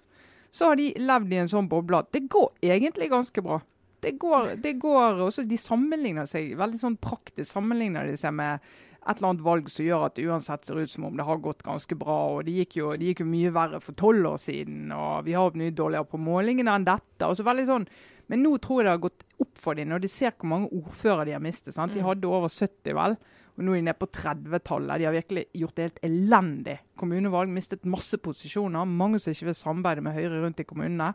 så 0.59 0.73
har 0.73 0.79
de 0.81 0.91
levd 0.99 1.33
i 1.35 1.43
en 1.43 1.51
sånn 1.51 1.69
boble 1.71 2.03
det 2.11 2.25
går 2.31 2.49
egentlig 2.67 3.11
ganske 3.13 3.43
bra. 3.45 3.61
Det 4.03 4.13
går, 4.23 4.53
det 4.63 4.77
går 4.79 5.25
også 5.25 5.43
De 5.43 5.57
sammenligner 5.59 6.27
seg 6.31 6.53
veldig 6.59 6.79
sånn 6.79 6.97
praktisk 7.03 7.51
sammenligner 7.51 8.07
de 8.07 8.15
seg 8.19 8.35
med 8.35 8.63
et 9.09 9.17
eller 9.17 9.31
annet 9.31 9.45
valg 9.47 9.71
som 9.73 9.87
gjør 9.87 10.05
at 10.05 10.19
det 10.19 10.27
uansett 10.29 10.67
ser 10.69 10.81
ut 10.83 10.91
som 10.93 11.07
om 11.09 11.17
det 11.17 11.25
har 11.25 11.41
gått 11.41 11.63
ganske 11.65 11.97
bra. 11.97 12.17
og 12.35 12.45
Det 12.45 12.53
gikk 12.59 12.77
jo, 12.77 12.91
det 12.99 13.13
gikk 13.13 13.23
jo 13.23 13.29
mye 13.31 13.53
verre 13.55 13.81
for 13.81 13.97
tolv 13.97 14.35
år 14.35 14.41
siden, 14.43 14.91
og 14.93 15.25
vi 15.25 15.37
har 15.39 15.57
mye 15.57 15.75
dårligere 15.75 16.11
på 16.11 16.21
målingene 16.21 16.75
enn 16.77 16.85
dette. 16.85 17.25
og 17.25 17.39
så 17.39 17.47
veldig 17.47 17.67
sånn, 17.71 17.89
Men 18.29 18.43
nå 18.45 18.59
tror 18.61 18.83
jeg 18.83 18.85
det 18.85 18.91
har 18.93 19.07
gått 19.07 19.25
opp 19.41 19.55
for 19.57 19.75
dem 19.75 19.89
når 19.89 20.03
de 20.03 20.09
ser 20.13 20.35
hvor 20.37 20.51
mange 20.51 20.69
ordførere 20.69 21.25
de 21.25 21.33
har 21.33 21.41
mistet. 21.41 21.75
sant? 21.75 21.95
De 21.95 22.03
mm. 22.03 22.07
hadde 22.07 22.29
over 22.29 22.49
70, 22.53 22.93
vel. 22.95 23.17
Og 23.59 23.67
nå 23.67 23.75
er 23.75 23.81
de 23.81 23.89
nede 23.89 23.99
på 23.99 24.07
30-tallet. 24.15 25.01
De 25.01 25.07
har 25.09 25.15
virkelig 25.17 25.45
gjort 25.59 25.77
det 25.77 25.87
helt 25.89 26.01
elendig. 26.07 26.77
Kommunevalg 26.99 27.51
mistet 27.51 27.87
masse 27.91 28.19
posisjoner. 28.23 28.87
Mange 28.87 29.19
som 29.19 29.35
ikke 29.35 29.49
vil 29.51 29.59
samarbeide 29.59 30.05
med 30.07 30.15
Høyre 30.15 30.43
rundt 30.45 30.63
i 30.63 30.67
kommunene. 30.69 31.13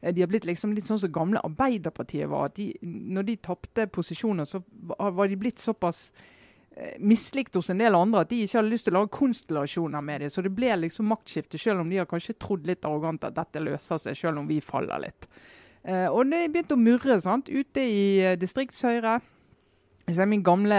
Eh, 0.00 0.14
de 0.14 0.24
har 0.24 0.30
blitt 0.32 0.48
liksom 0.48 0.72
litt 0.72 0.88
sånn 0.88 1.00
som 1.02 1.12
gamle 1.12 1.42
Arbeiderpartiet 1.44 2.30
var. 2.32 2.48
at 2.48 2.56
de, 2.56 2.72
Når 2.82 3.28
de 3.28 3.36
tapte 3.44 3.86
posisjoner, 3.92 4.48
så 4.48 4.62
var 4.88 5.28
de 5.28 5.36
blitt 5.36 5.60
såpass 5.60 6.10
eh, 6.76 6.96
mislikt 6.98 7.54
hos 7.54 7.68
en 7.70 7.84
del 7.84 7.94
andre 7.94 8.24
at 8.24 8.32
de 8.32 8.40
ikke 8.42 8.62
hadde 8.62 8.72
lyst 8.72 8.88
til 8.88 8.96
å 8.96 9.02
lage 9.02 9.16
konstellasjoner 9.18 10.00
med 10.00 10.24
dem. 10.24 10.32
Så 10.32 10.42
det 10.42 10.54
ble 10.56 10.72
liksom 10.80 11.12
maktskifte, 11.12 11.60
selv 11.60 11.84
om 11.84 11.92
de 11.92 12.00
har 12.00 12.08
kanskje 12.08 12.38
trodd 12.40 12.64
litt 12.66 12.88
arrogant 12.88 13.28
at 13.28 13.36
dette 13.36 13.60
løser 13.60 14.00
seg, 14.00 14.16
selv 14.16 14.40
om 14.40 14.48
vi 14.48 14.62
faller 14.64 15.10
litt. 15.10 15.28
Eh, 15.82 16.06
og 16.08 16.30
det 16.30 16.46
begynte 16.52 16.76
å 16.76 16.80
murre 16.80 17.20
sant? 17.20 17.50
ute 17.50 17.82
i 17.82 18.02
eh, 18.22 18.38
distriktshøyre. 18.38 19.18
Jeg 20.12 20.26
er 20.26 20.28
min 20.28 20.42
gamle 20.44 20.78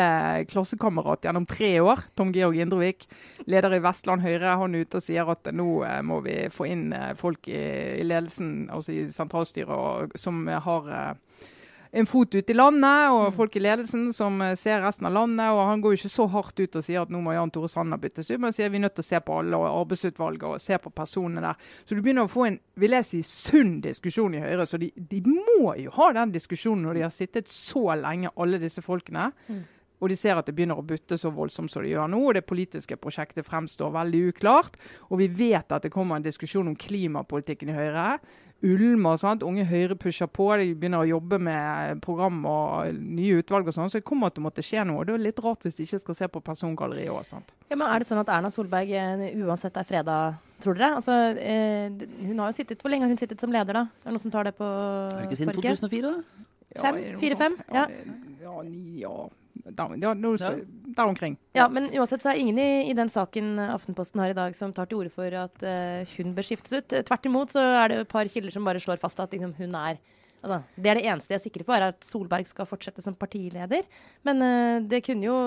klassekamerat 0.51 1.25
gjennom 1.25 1.45
tre 1.49 1.71
år, 1.81 2.03
Tom 2.13 2.29
Georg 2.35 2.59
Indrevik, 2.61 3.07
leder 3.49 3.73
i 3.73 3.81
Vestland 3.81 4.21
Høyre, 4.21 4.57
han 4.61 4.75
er 4.75 4.85
ute 4.85 4.99
og 4.99 5.05
sier 5.05 5.31
at 5.33 5.49
nå 5.49 5.65
eh, 5.87 6.01
må 6.05 6.19
vi 6.25 6.35
få 6.53 6.67
inn 6.69 6.91
eh, 6.93 7.15
folk 7.17 7.49
i, 7.49 7.63
i 7.97 8.05
ledelsen, 8.05 8.67
altså 8.69 8.93
i 8.93 9.07
sentralstyret, 9.09 10.13
som 10.21 10.45
har 10.45 10.91
eh, 10.93 11.47
en 11.93 12.07
fot 12.09 12.33
ute 12.35 12.49
i 12.49 12.55
landet, 12.57 13.09
og 13.13 13.27
Mm. 13.27 13.33
folk 13.37 13.55
i 13.55 13.61
ledelsen 13.61 14.07
som 14.13 14.41
eh, 14.41 14.55
ser 14.57 14.81
resten 14.81 15.05
av 15.05 15.13
landet. 15.13 15.45
og 15.51 15.67
Han 15.67 15.81
går 15.81 15.93
jo 15.93 15.99
ikke 16.01 16.09
så 16.15 16.25
hardt 16.31 16.59
ut 16.59 16.75
og 16.75 16.83
sier 16.83 17.01
at 17.03 17.09
nå 17.13 17.21
må 17.21 17.33
Jan 17.35 17.51
Tore 17.53 17.69
Sanner 17.69 17.97
byttes 18.01 18.31
ut, 18.31 18.39
men 18.39 18.51
sier 18.51 18.69
vi 18.69 18.77
er 18.77 18.87
nødt 18.87 18.95
til 18.95 19.03
å 19.03 19.09
se 19.11 19.19
på 19.19 19.37
alle 19.39 19.55
og 19.59 19.85
arbeidsutvalget 19.85 20.43
og 20.43 20.59
se 20.61 20.77
på 20.81 20.89
personene 20.89 21.41
der. 21.41 21.55
Så 21.85 21.95
du 21.95 22.01
begynner 22.01 22.25
å 22.25 22.31
få 22.33 22.47
en 22.47 22.59
vil 22.75 22.91
jeg 22.97 23.05
si, 23.05 23.21
sunn 23.21 23.79
diskusjon 23.81 24.33
i 24.33 24.41
Høyre. 24.41 24.65
Så 24.65 24.79
de, 24.81 24.91
de 24.97 25.21
må 25.21 25.75
jo 25.77 25.91
ha 25.91 26.11
den 26.13 26.31
diskusjonen 26.33 26.83
når 26.87 26.93
de 26.93 27.01
har 27.05 27.13
sittet 27.13 27.47
så 27.47 27.93
lenge, 27.95 28.33
alle 28.37 28.57
disse 28.57 28.81
folkene. 28.81 29.31
Mm. 29.47 29.63
Og 30.01 30.09
de 30.09 30.15
ser 30.19 30.35
at 30.35 30.45
det 30.49 30.55
begynner 30.57 30.75
å 30.75 30.83
butte 30.83 31.15
så 31.15 31.29
voldsomt 31.31 31.71
som 31.71 31.81
det 31.85 31.93
gjør 31.93 32.09
nå. 32.11 32.17
og 32.27 32.33
Det 32.33 32.45
politiske 32.45 32.97
prosjektet 32.99 33.45
fremstår 33.45 33.93
veldig 33.93 34.33
uklart. 34.33 34.75
Og 35.11 35.19
vi 35.21 35.27
vet 35.27 35.71
at 35.71 35.83
det 35.85 35.93
kommer 35.93 36.17
en 36.17 36.25
diskusjon 36.25 36.67
om 36.67 36.75
klimapolitikken 36.75 37.69
i 37.69 37.77
Høyre. 37.77 38.19
Ulmer, 38.63 39.17
sant? 39.19 39.43
Unge 39.43 39.65
Høyre 39.67 39.97
pusher 39.99 40.29
på. 40.31 40.45
De 40.59 40.69
begynner 40.71 41.03
å 41.03 41.07
jobbe 41.09 41.39
med 41.43 41.99
program 42.05 42.45
og 42.47 42.95
nye 42.95 43.41
utvalg 43.41 43.67
og 43.67 43.75
sånn. 43.75 43.91
Så 43.91 43.99
det 43.99 44.07
kommer 44.07 44.31
til 44.31 44.43
å 44.43 44.47
måtte 44.47 44.63
skje 44.63 44.85
noe. 44.87 45.03
Det 45.07 45.17
er 45.17 45.25
litt 45.25 45.41
rart 45.43 45.65
hvis 45.67 45.75
de 45.79 45.87
ikke 45.87 45.99
skal 46.05 46.17
se 46.21 46.29
på 46.31 46.41
persongalleriet 46.47 47.11
òg. 47.11 47.51
Ja, 47.67 47.75
men 47.75 47.85
er 47.89 47.99
det 47.99 48.07
sånn 48.07 48.21
at 48.23 48.31
Erna 48.31 48.53
Solberg 48.53 48.95
eh, 48.95 49.25
uansett 49.43 49.75
er 49.79 49.87
freda, 49.89 50.17
tror 50.63 50.79
dere? 50.79 50.93
Altså, 51.01 51.19
eh, 51.35 52.07
hun 52.23 52.39
har 52.39 52.53
jo 52.53 52.57
sittet, 52.61 52.79
Hvor 52.79 52.93
lenge 52.93 53.03
har 53.03 53.11
hun 53.11 53.19
sittet 53.19 53.43
som 53.43 53.51
leder, 53.51 53.81
da? 53.81 53.85
Er 54.03 54.07
det 54.07 54.15
noen 54.15 54.25
som 54.29 54.33
tar 54.33 54.47
det 54.47 54.55
på 54.55 54.65
Er 54.65 55.19
det 55.19 55.27
ikke 55.27 55.41
siden 55.43 55.59
2004, 55.59 56.13
da? 56.15 56.49
Fem? 56.73 57.03
Fire-fem? 57.21 57.59
Ja. 57.67 57.83
Ja. 57.85 58.19
ja, 58.47 58.61
ni, 58.65 59.01
ja. 59.03 59.17
Der, 59.63 59.93
ja, 60.01 60.11
nå 60.13 60.33
der 60.35 61.05
omkring. 61.07 61.37
Ja, 61.55 61.69
men 61.71 61.87
uansett 61.95 62.23
så 62.23 62.33
er 62.33 62.39
ingen 62.41 62.57
i, 62.59 62.89
i 62.89 62.95
den 62.97 63.07
saken 63.11 63.55
Aftenposten 63.63 64.19
har 64.19 64.33
i 64.33 64.35
dag 64.35 64.55
som 64.57 64.73
tar 64.75 64.89
til 64.91 64.99
orde 64.99 65.13
for 65.13 65.37
at 65.39 65.63
uh, 65.63 66.15
hun 66.17 66.33
bør 66.35 66.47
skiftes 66.49 66.75
ut. 66.75 66.95
Tvert 67.07 67.29
imot 67.29 67.53
så 67.55 67.63
er 67.79 67.93
det 67.93 68.01
et 68.03 68.11
par 68.11 68.27
kilder 68.27 68.51
som 68.51 68.67
bare 68.67 68.81
slår 68.83 68.99
fast 68.99 69.21
at 69.23 69.31
liksom, 69.31 69.55
hun 69.61 69.77
er 69.79 70.01
altså, 70.41 70.59
Det 70.75 70.91
er 70.91 70.99
det 70.99 71.05
eneste 71.07 71.31
de 71.31 71.37
er 71.39 71.45
sikre 71.45 71.67
på, 71.67 71.75
er 71.77 71.87
at 71.93 72.03
Solberg 72.03 72.49
skal 72.49 72.67
fortsette 72.67 73.05
som 73.05 73.15
partileder. 73.15 73.87
Men 74.27 74.43
uh, 74.43 74.83
det 74.83 75.05
kunne 75.07 75.29
jo 75.29 75.37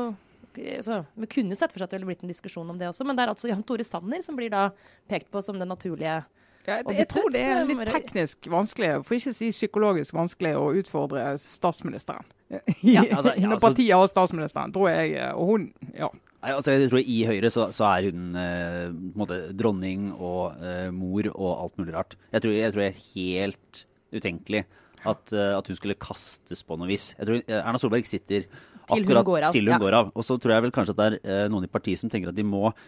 så, 0.80 1.02
Vi 1.12 1.28
kunne 1.28 1.58
sett 1.58 1.74
for 1.74 1.82
seg 1.82 1.90
at 1.90 1.92
det 1.92 2.00
ville 2.00 2.14
blitt 2.14 2.24
en 2.24 2.32
diskusjon 2.32 2.72
om 2.72 2.80
det 2.80 2.88
også, 2.88 3.04
men 3.04 3.18
det 3.18 3.26
er 3.26 3.34
altså 3.34 3.50
Jan 3.50 3.64
Tore 3.68 3.84
Sanner 3.84 4.24
som 4.24 4.38
blir 4.38 4.48
da 4.48 4.70
pekt 5.10 5.28
på 5.28 5.44
som 5.44 5.60
den 5.60 5.68
naturlige 5.68 6.22
Ja, 6.66 6.80
jeg, 6.80 6.96
jeg 6.98 7.08
tror 7.12 7.30
det 7.30 7.42
er 7.46 7.60
eh, 7.60 7.66
litt 7.68 7.82
teknisk 7.90 8.48
vanskelig, 8.50 8.92
for 9.06 9.18
ikke 9.18 9.32
å 9.32 9.36
si 9.38 9.50
psykologisk 9.54 10.16
vanskelig, 10.16 10.54
å 10.58 10.70
utfordre 10.80 11.26
statsministeren. 11.40 12.26
Ja, 12.50 13.04
altså, 13.16 13.34
ja, 13.34 13.46
Når 13.46 13.56
altså- 13.56 13.64
partiet 13.68 13.92
har 13.94 14.10
statsministeren, 14.10 14.74
tror 14.74 14.90
jeg. 14.90 15.18
Og 15.34 15.52
hun 15.52 15.68
ja. 15.96 16.10
Altså 16.46 16.76
jeg 16.76 16.90
tror 16.92 17.00
I 17.00 17.16
Høyre 17.26 17.50
så, 17.50 17.64
så 17.74 17.86
er 17.88 18.10
hun 18.10 18.36
eh, 18.38 18.90
måte 19.18 19.38
dronning 19.56 20.12
og 20.14 20.58
eh, 20.62 20.90
mor 20.94 21.26
og 21.32 21.52
alt 21.64 21.80
mulig 21.80 21.94
rart. 21.96 22.14
Jeg 22.34 22.44
tror, 22.44 22.52
jeg 22.54 22.74
tror 22.74 22.84
det 22.84 22.90
er 22.92 23.06
helt 23.14 23.80
utenkelig 24.14 24.62
at, 25.06 25.32
eh, 25.32 25.56
at 25.56 25.66
hun 25.66 25.78
skulle 25.78 25.98
kastes 25.98 26.62
på 26.66 26.78
noe 26.78 26.90
vis. 26.90 27.08
Jeg 27.16 27.28
tror 27.28 27.40
eh, 27.40 27.62
Erna 27.62 27.80
Solberg 27.82 28.06
sitter 28.06 28.46
Til 28.46 29.02
hun 29.02 29.02
akkurat 29.02 29.26
går 29.26 29.48
av, 29.48 29.56
til 29.56 29.66
hun 29.66 29.74
ja. 29.74 29.80
går 29.82 29.98
av. 29.98 30.12
Og 30.14 30.26
så 30.26 30.38
tror 30.38 30.54
jeg 30.54 30.66
vel 30.68 30.76
kanskje 30.76 30.94
at 30.94 31.00
det 31.02 31.08
er 31.08 31.18
eh, 31.24 31.48
noen 31.50 31.66
i 31.66 31.72
partiet 31.72 32.02
som 32.02 32.12
tenker 32.12 32.30
at 32.30 32.38
de 32.38 32.46
må 32.46 32.68
eh, 32.70 32.86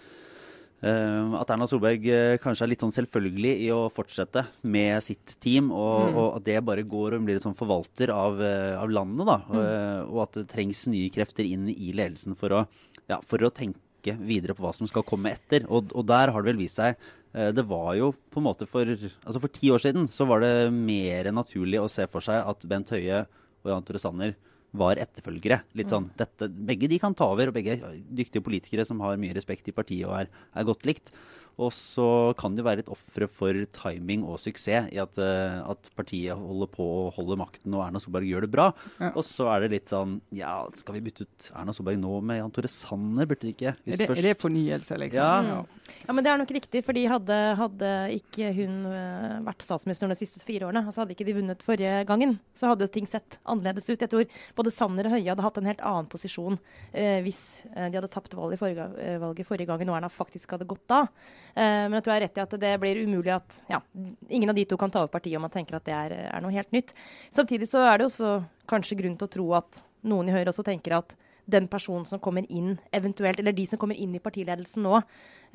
at 0.80 1.50
Erna 1.50 1.66
Solberg 1.66 2.04
eh, 2.06 2.36
kanskje 2.38 2.62
er 2.62 2.70
litt 2.70 2.82
sånn 2.84 2.94
selvfølgelig 2.94 3.54
i 3.64 3.68
å 3.74 3.80
fortsette 3.90 4.44
med 4.62 5.02
sitt 5.02 5.34
team, 5.42 5.72
og, 5.72 6.08
Mm. 6.08 6.16
og 6.16 6.36
at 6.36 6.44
det 6.44 6.64
bare 6.64 6.84
går 6.86 7.14
og 7.16 7.24
blir 7.26 7.34
en 7.34 7.52
sånn 7.52 7.56
forvalter 7.58 8.10
av, 8.14 8.40
eh, 8.40 8.76
av 8.78 8.88
landet. 8.88 9.26
da, 9.26 9.38
og, 9.48 9.56
eh, 9.58 10.02
og 10.12 10.22
at 10.22 10.32
det 10.38 10.48
trengs 10.48 10.86
nye 10.86 11.10
krefter 11.10 11.44
inn 11.50 11.68
i 11.68 11.92
ledelsen 11.92 12.36
for 12.36 12.48
å, 12.50 12.66
ja, 13.08 13.18
for 13.26 13.38
å 13.38 13.50
tenke 13.50 13.74
videre 14.22 14.54
på 14.54 14.62
hva 14.62 14.72
som 14.72 14.86
skal 14.86 15.02
komme 15.02 15.32
etter. 15.34 15.66
Og, 15.68 15.90
og 15.94 16.06
der 16.06 16.30
har 16.30 16.42
det 16.42 16.54
vel 16.54 16.62
vist 16.64 16.76
seg 16.76 16.96
Det 17.34 17.66
var 17.68 17.94
jo 17.94 18.14
på 18.32 18.38
en 18.40 18.44
måte 18.44 18.66
for 18.66 18.84
altså 18.86 19.38
for 19.38 19.48
ti 19.48 19.68
år 19.68 19.78
siden 19.78 20.08
så 20.08 20.26
var 20.26 20.40
det 20.40 20.72
mer 20.72 21.24
naturlig 21.30 21.78
å 21.78 21.90
se 21.90 22.06
for 22.06 22.20
seg 22.24 22.40
at 22.48 22.64
Bent 22.66 22.88
Høie 22.88 23.26
og 23.62 23.66
Jan 23.68 23.82
Tore 23.84 23.98
Sanner 24.00 24.34
var 24.76 25.00
etterfølgere. 25.00 25.62
Litt 25.78 25.92
sånn, 25.92 26.10
dette, 26.18 26.48
begge 26.48 26.90
de 26.90 26.98
kan 27.00 27.16
ta 27.16 27.30
over, 27.32 27.50
og 27.50 27.56
begge 27.56 27.78
er 27.78 27.98
dyktige 28.20 28.44
politikere 28.44 28.84
som 28.88 29.00
har 29.04 29.20
mye 29.20 29.36
respekt 29.36 29.70
i 29.70 29.74
partiet 29.76 30.08
og 30.08 30.16
er, 30.20 30.32
er 30.52 30.68
godt 30.68 30.84
likt. 30.88 31.12
Og 31.58 31.72
så 31.74 32.06
kan 32.38 32.54
det 32.54 32.62
være 32.66 32.84
et 32.84 32.90
ofre 32.92 33.26
for 33.28 33.56
timing 33.74 34.22
og 34.28 34.38
suksess 34.38 34.92
i 34.94 35.00
at, 35.02 35.18
eh, 35.18 35.58
at 35.66 35.88
partiet 35.98 36.38
holder 36.38 36.70
på 36.70 36.84
å 36.86 37.08
holde 37.16 37.38
makten 37.40 37.74
og 37.74 37.82
Erna 37.86 37.98
Solberg 38.02 38.28
gjør 38.30 38.46
det 38.46 38.50
bra. 38.52 38.68
Ja. 39.00 39.10
Og 39.18 39.24
så 39.26 39.48
er 39.50 39.64
det 39.64 39.72
litt 39.74 39.90
sånn 39.90 40.20
Ja, 40.34 40.60
skal 40.78 40.94
vi 40.98 41.02
bytte 41.08 41.26
ut 41.26 41.48
Erna 41.58 41.74
Solberg 41.74 41.98
nå 41.98 42.20
med 42.22 42.38
Jan 42.38 42.52
Tore 42.54 42.70
Sanner? 42.70 43.26
Burde 43.26 43.42
det 43.48 43.56
ikke? 43.56 43.74
Hvis 43.84 43.94
Er, 43.94 43.98
det, 44.04 44.08
først- 44.12 44.18
er 44.22 44.28
det 44.28 44.38
fornyelse, 44.38 44.98
liksom? 45.02 45.50
Ja. 45.50 45.58
Ja, 46.06 46.12
men 46.12 46.22
det 46.22 46.30
er 46.30 46.38
nok 46.38 46.50
riktig, 46.52 46.82
fordi 46.84 47.06
hadde, 47.08 47.36
hadde 47.56 47.90
ikke 48.12 48.50
hun 48.54 48.74
eh, 48.92 49.38
vært 49.46 49.62
statsminister 49.64 50.06
de 50.12 50.16
siste 50.20 50.44
fire 50.44 50.68
årene, 50.68 50.84
altså 50.84 51.00
hadde 51.02 51.14
ikke 51.16 51.24
de 51.26 51.34
vunnet 51.38 51.62
forrige 51.64 52.04
gangen, 52.06 52.36
så 52.54 52.68
hadde 52.70 52.86
ting 52.92 53.06
sett 53.08 53.38
annerledes 53.48 53.88
ut. 53.88 53.98
Jeg 54.04 54.10
tror 54.12 54.26
både 54.54 54.70
Sanner 54.74 55.08
og 55.08 55.16
Høie 55.16 55.26
hadde 55.32 55.42
hatt 55.46 55.58
en 55.58 55.64
helt 55.70 55.80
annen 55.80 56.06
posisjon 56.12 56.58
eh, 56.92 57.18
hvis 57.24 57.40
eh, 57.74 57.88
de 57.88 57.96
hadde 57.98 58.12
tapt 58.12 58.36
valget 58.36 58.60
forrige, 58.60 58.86
valget 59.24 59.48
forrige 59.48 59.66
gangen 59.72 59.88
og 59.88 59.96
Erna 59.96 60.12
faktisk 60.12 60.52
hadde 60.54 60.68
gått 60.68 60.92
av. 60.92 61.08
Eh, 61.54 61.86
men 61.88 62.02
tror 62.02 62.14
jeg 62.14 62.22
er 62.22 62.26
rett 62.26 62.40
i 62.40 62.44
at 62.44 62.56
det 62.60 62.74
blir 62.82 63.02
umulig 63.04 63.32
at 63.34 63.60
ja, 63.70 63.80
ingen 64.28 64.52
av 64.52 64.58
de 64.58 64.66
to 64.68 64.78
kan 64.80 64.92
ta 64.92 65.04
over 65.04 65.12
partiet 65.12 65.38
om 65.38 65.46
man 65.46 65.54
tenker 65.54 65.78
at 65.78 65.86
det 65.88 65.96
er, 65.96 66.16
er 66.28 66.44
noe 66.44 66.54
helt 66.54 66.72
nytt. 66.74 66.94
Samtidig 67.34 67.70
så 67.70 67.84
er 67.88 67.98
det 67.98 68.10
også 68.10 68.38
kanskje 68.70 69.00
grunn 69.00 69.16
til 69.18 69.28
å 69.28 69.34
tro 69.38 69.48
at 69.58 69.82
noen 70.08 70.28
i 70.30 70.36
Høyre 70.36 70.52
også 70.52 70.66
tenker 70.66 70.98
at 71.00 71.16
den 71.48 71.68
personen 71.68 72.04
som 72.04 72.20
kommer 72.20 72.44
inn, 72.52 72.74
eventuelt, 72.92 73.38
eller 73.40 73.56
de 73.56 73.64
som 73.66 73.80
kommer 73.80 73.96
inn 73.96 74.12
i 74.14 74.20
partiledelsen 74.22 74.84
nå, 74.84 74.98
eh, 75.00 75.47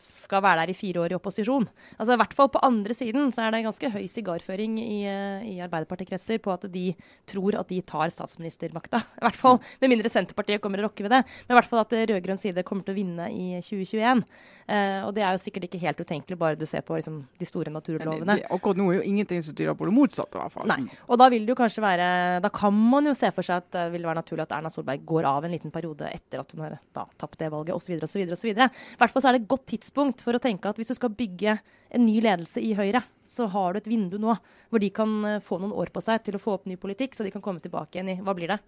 skal 0.00 0.42
være 0.44 0.62
der 0.62 0.70
i 0.70 0.76
fire 0.76 1.02
år 1.02 1.12
i 1.12 1.16
opposisjon. 1.18 1.66
Altså 1.98 2.14
i 2.14 2.20
hvert 2.20 2.34
fall 2.36 2.50
På 2.50 2.62
andre 2.66 2.94
siden 2.94 3.32
så 3.34 3.44
er 3.44 3.54
det 3.54 3.64
ganske 3.64 3.90
høy 3.90 4.06
sigarføring 4.10 4.78
i, 4.78 5.02
eh, 5.10 5.46
i 5.50 5.54
Arbeiderpartikretser 5.64 6.40
på 6.42 6.52
at 6.52 6.66
de 6.72 6.94
tror 7.28 7.58
at 7.58 7.68
de 7.68 7.80
tar 7.82 8.12
statsministermakta. 8.14 9.02
I 9.20 9.24
hvert 9.26 9.38
fall, 9.38 9.60
Med 9.80 9.92
mindre 9.92 10.12
Senterpartiet 10.12 10.62
kommer 10.62 10.82
og 10.82 10.90
rokker 10.90 11.08
ved 11.08 11.16
det. 11.16 11.22
Men 11.46 11.54
i 11.54 11.58
hvert 11.58 11.70
fall 11.70 11.82
at 11.82 11.94
eh, 11.96 12.06
rød-grønn 12.10 12.40
side 12.40 12.64
kommer 12.66 12.86
til 12.86 12.94
å 12.94 13.00
vinne 13.00 13.28
i 13.30 13.60
2021. 13.60 14.24
Eh, 14.70 15.00
og 15.06 15.14
det 15.16 15.24
er 15.26 15.34
jo 15.34 15.42
sikkert 15.42 15.66
ikke 15.66 15.82
helt 15.82 16.00
utenkelig, 16.00 16.38
bare 16.38 16.58
du 16.58 16.66
ser 16.68 16.84
på 16.86 16.98
liksom, 16.98 17.22
de 17.38 17.48
store 17.48 17.72
naturlovene. 17.74 18.36
det, 18.38 18.44
det, 18.44 18.50
akkurat 18.54 18.78
nå 18.78 18.90
er 18.92 19.00
jo 19.00 19.08
ingenting 19.10 19.42
som 19.42 19.56
tyder 19.56 19.74
på 19.78 19.88
det 19.88 19.96
motsatte, 19.96 20.38
i 20.38 20.42
hvert 20.44 20.54
fall. 20.54 20.68
Nei. 20.70 20.86
Og 21.08 21.20
da 21.20 21.30
vil 21.32 21.46
det 21.46 21.54
jo 21.54 21.58
kanskje 21.58 21.82
være 21.82 22.08
Da 22.44 22.50
kan 22.54 22.74
man 22.74 23.08
jo 23.08 23.14
se 23.18 23.30
for 23.34 23.46
seg 23.46 23.64
at 23.64 23.70
det 23.74 23.86
vil 23.94 24.06
være 24.06 24.20
naturlig 24.22 24.44
at 24.46 24.54
Erna 24.56 24.70
Solberg 24.72 25.02
går 25.06 25.26
av 25.28 25.46
en 25.46 25.54
liten 25.54 25.74
periode 25.74 26.08
etter 26.10 26.42
at 26.42 26.54
hun 26.54 26.64
har 26.64 26.78
da, 26.96 27.06
tapt 27.20 27.38
det 27.40 27.50
valget, 27.52 27.74
osv. 27.74 27.98
osv. 28.06 28.59
I 28.68 28.98
hvert 29.00 29.14
fall 29.14 29.24
så 29.24 29.30
er 29.30 29.36
det 29.36 29.44
et 29.44 29.52
godt 29.52 29.68
tidspunkt 29.72 30.24
for 30.24 30.36
å 30.36 30.42
tenke 30.42 30.70
at 30.70 30.80
hvis 30.80 30.90
du 30.92 30.96
skal 30.98 31.14
bygge 31.16 31.56
en 31.90 32.04
ny 32.06 32.18
ledelse 32.24 32.62
i 32.62 32.74
Høyre, 32.78 33.02
så 33.26 33.46
har 33.50 33.72
du 33.72 33.80
et 33.80 33.88
vindu 33.90 34.18
nå 34.20 34.34
hvor 34.70 34.82
de 34.82 34.90
kan 34.94 35.14
eh, 35.26 35.40
få 35.44 35.60
noen 35.62 35.74
år 35.76 35.92
på 35.94 36.02
seg 36.04 36.22
til 36.26 36.36
å 36.38 36.42
få 36.42 36.58
opp 36.58 36.68
ny 36.70 36.76
politikk, 36.80 37.16
så 37.16 37.26
de 37.26 37.32
kan 37.34 37.44
komme 37.44 37.62
tilbake 37.62 37.98
igjen 37.98 38.12
i 38.14 38.18
Hva 38.24 38.34
blir 38.36 38.52
det? 38.52 38.60